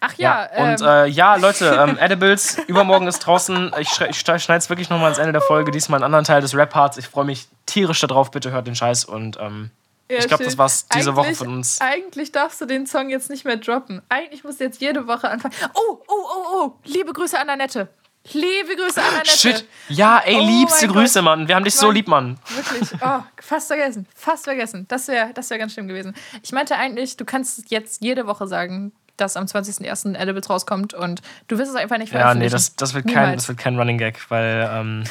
Ach 0.02 0.14
ja, 0.18 0.50
und 0.58 0.82
ähm, 0.82 0.88
äh, 0.88 1.06
ja, 1.08 1.36
Leute, 1.36 1.66
ähm, 1.88 1.98
Edibles, 2.00 2.58
übermorgen 2.68 3.08
ist 3.08 3.20
draußen. 3.20 3.72
Ich, 3.80 4.00
ich 4.02 4.20
schneide 4.20 4.56
es 4.58 4.70
wirklich 4.70 4.90
nochmal 4.90 5.06
ans 5.06 5.18
Ende 5.20 5.32
der 5.34 5.42
Folge. 5.42 5.72
Diesmal 5.72 5.98
einen 5.98 6.06
anderen 6.06 6.26
Teil 6.26 6.42
des 6.42 6.56
Rap-Parts. 6.56 6.98
Ich 6.98 7.08
freue 7.08 7.26
mich 7.26 7.48
tierisch 7.66 8.00
darauf. 8.02 8.32
Bitte 8.32 8.52
hört 8.52 8.68
den 8.68 8.76
Scheiß. 8.76 9.06
Und 9.06 9.38
ähm, 9.40 9.72
ja, 10.10 10.18
ich 10.20 10.28
glaube, 10.28 10.44
das 10.44 10.58
war's 10.58 10.88
diese 10.88 11.16
Woche 11.16 11.28
Eigentlich- 11.28 11.38
von 11.38 11.48
uns. 11.50 11.80
Eigentlich 11.82 12.32
darfst 12.32 12.62
du 12.62 12.66
den 12.66 12.86
Song 12.86 13.10
jetzt 13.10 13.30
nicht 13.30 13.46
mehr 13.46 13.58
droppen. 13.58 14.02
Eigentlich 14.10 14.44
musst 14.44 14.60
du 14.60 14.66
jetzt 14.66 14.82
jede 14.82 15.08
Woche 15.08 15.30
anfangen. 15.30 15.54
Oh, 15.74 16.00
oh, 16.08 16.14
oh, 16.14 16.46
oh. 16.54 16.74
Liebe 16.84 17.12
Grüße 17.14 17.40
an 17.40 17.50
Annette. 17.50 17.88
Liebe 18.34 18.76
Grüße 18.76 19.00
an 19.02 19.10
Annette. 19.14 19.30
Shit. 19.38 19.66
Ja, 19.88 20.20
ey, 20.26 20.38
Oh 20.40 20.46
liebste 20.46 20.88
Grüße, 20.88 21.20
Gott. 21.20 21.26
Mann. 21.26 21.48
Wir 21.48 21.56
haben 21.56 21.64
dich 21.64 21.76
so 21.76 21.88
Mann. 21.88 21.96
lieb, 21.96 22.08
Mann. 22.08 22.40
Wirklich. 22.48 22.90
Oh, 23.04 23.20
fast 23.40 23.68
vergessen. 23.68 24.08
Fast 24.16 24.46
vergessen. 24.46 24.86
Das 24.88 25.08
wäre 25.08 25.32
das 25.34 25.50
wär 25.52 25.58
ganz 25.60 25.74
schlimm 25.74 25.88
gewesen. 25.88 26.16
Ich 26.42 26.52
meinte 26.52 26.76
eigentlich, 26.76 27.18
du 27.18 27.26
kannst 27.26 27.70
jetzt 27.70 28.02
jede 28.04 28.26
Woche 28.26 28.48
sagen, 28.48 28.92
dass 29.18 29.38
am 29.38 29.46
20.01. 29.46 30.16
Edibles 30.16 30.50
rauskommt 30.50 30.94
und 30.94 31.22
du 31.48 31.58
wirst 31.58 31.70
es 31.72 31.76
einfach 31.78 31.98
nicht 31.98 32.12
Ja, 32.14 32.20
veröffentlichen. 32.20 32.50
nee, 32.52 32.52
das, 32.52 32.76
das, 32.76 32.94
wird 32.94 33.08
kein, 33.08 33.36
das 33.36 33.48
wird 33.48 33.58
kein 33.58 33.78
Running 33.78 33.98
Gag, 33.98 34.20
weil, 34.30 34.70
ähm, 34.74 35.04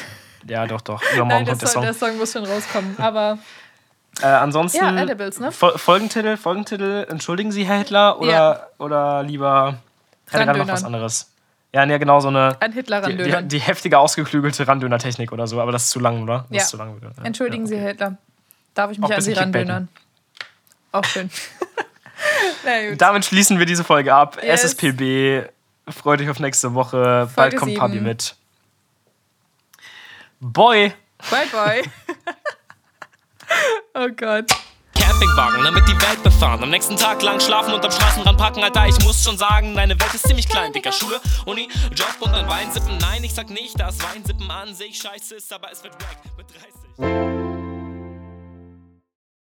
ja, 0.47 0.67
doch, 0.67 0.81
doch. 0.81 1.01
Übermorgen 1.15 1.45
kommt 1.45 1.61
der 1.61 1.67
Song, 1.67 1.83
Song. 1.83 1.83
der 1.83 1.93
Song 1.93 2.17
muss 2.17 2.31
schon 2.33 2.45
rauskommen. 2.45 2.95
Aber 2.99 3.37
Äh, 4.21 4.27
ansonsten. 4.27 4.77
Ja, 4.83 4.95
Edibles, 5.03 5.39
ne? 5.41 5.51
Fol 5.51 5.77
Folgentitel, 5.77 6.37
Folgentitel, 6.37 7.05
entschuldigen 7.09 7.51
Sie, 7.51 7.65
Herr 7.65 7.79
Hitler, 7.79 8.19
oder, 8.21 8.31
Ja. 8.31 8.67
oder 8.77 9.23
lieber. 9.23 9.79
Ich 10.27 10.33
hatte 10.33 10.45
gerade 10.45 10.59
noch 10.59 10.67
was 10.69 10.83
anderes. 10.85 11.31
Ja, 11.73 11.85
nee, 11.85 11.97
genau, 11.99 12.21
so 12.21 12.29
eine. 12.29 12.55
an 12.61 12.71
Hitler 12.71 13.01
Die, 13.01 13.17
die, 13.17 13.43
die 13.49 13.59
heftige, 13.59 13.99
ausgeklügelte 13.99 14.65
Randöner-Technik 14.65 15.33
oder 15.33 15.45
so, 15.47 15.59
aber 15.59 15.73
das 15.73 15.83
ist 15.83 15.89
zu 15.89 15.99
lang, 15.99 16.23
oder? 16.23 16.45
Das 16.49 16.55
Ja. 16.55 16.61
ist 16.61 16.69
zu 16.69 16.77
lang. 16.77 16.95
Ja, 17.01 17.23
Entschuldigen 17.25 17.63
ja, 17.63 17.67
Sie, 17.67 17.73
okay. 17.75 17.81
Herr 17.83 17.89
Hitler. 17.89 18.17
Darf 18.73 18.91
ich 18.91 18.97
Auch 18.99 19.09
mich 19.09 19.11
ein 19.11 19.17
an 19.17 19.21
Sie 19.23 19.33
randönern? 19.33 19.87
Auch 20.93 21.03
schön. 21.03 21.29
Na 22.63 22.89
gut. 22.89 23.01
Damit 23.01 23.25
schließen 23.25 23.59
wir 23.59 23.65
diese 23.65 23.83
Folge 23.83 24.13
ab. 24.13 24.37
Yes. 24.41 24.63
SSPB. 24.63 25.49
Freut 25.89 26.21
euch 26.21 26.29
auf 26.29 26.39
nächste 26.39 26.73
Woche. 26.73 27.29
Bald 27.35 27.53
Folge 27.53 27.57
kommt 27.57 27.71
sieben. 27.71 27.79
Papi 27.79 27.99
mit. 27.99 28.35
Boy! 30.39 30.93
Bye, 31.29 31.47
bye. 31.51 31.81
oh 33.93 34.09
Gott. 34.15 34.51
Campingwagen, 34.95 35.63
damit 35.63 35.87
die 35.87 36.01
Welt 36.01 36.23
befahren. 36.23 36.63
Am 36.63 36.69
nächsten 36.69 36.97
Tag 36.97 37.21
lang 37.21 37.39
schlafen 37.39 37.73
und 37.73 37.83
am 37.85 37.91
Straßenrand 37.91 38.37
parken, 38.37 38.63
Alter. 38.63 38.87
Ich 38.87 38.99
muss 39.03 39.23
schon 39.23 39.37
sagen, 39.37 39.75
deine 39.75 39.99
Welt 39.99 40.13
ist 40.13 40.27
ziemlich 40.27 40.49
klein. 40.49 40.73
Dicker 40.73 40.91
Schule, 40.91 41.19
Uni, 41.45 41.69
Job 41.95 42.15
und 42.19 42.31
dann 42.31 42.47
Weinsippen. 42.47 42.97
Nein, 42.97 43.23
ich 43.23 43.33
sag 43.33 43.49
nicht, 43.49 43.79
dass 43.79 43.97
Weinsippen 44.01 44.49
an 44.49 44.73
sich 44.73 44.97
scheiße 44.97 45.35
ist, 45.35 45.53
aber 45.53 45.71
es 45.71 45.83
wird 45.83 45.93
wack 45.93 46.17
mit 46.37 46.47
30. 46.97 47.44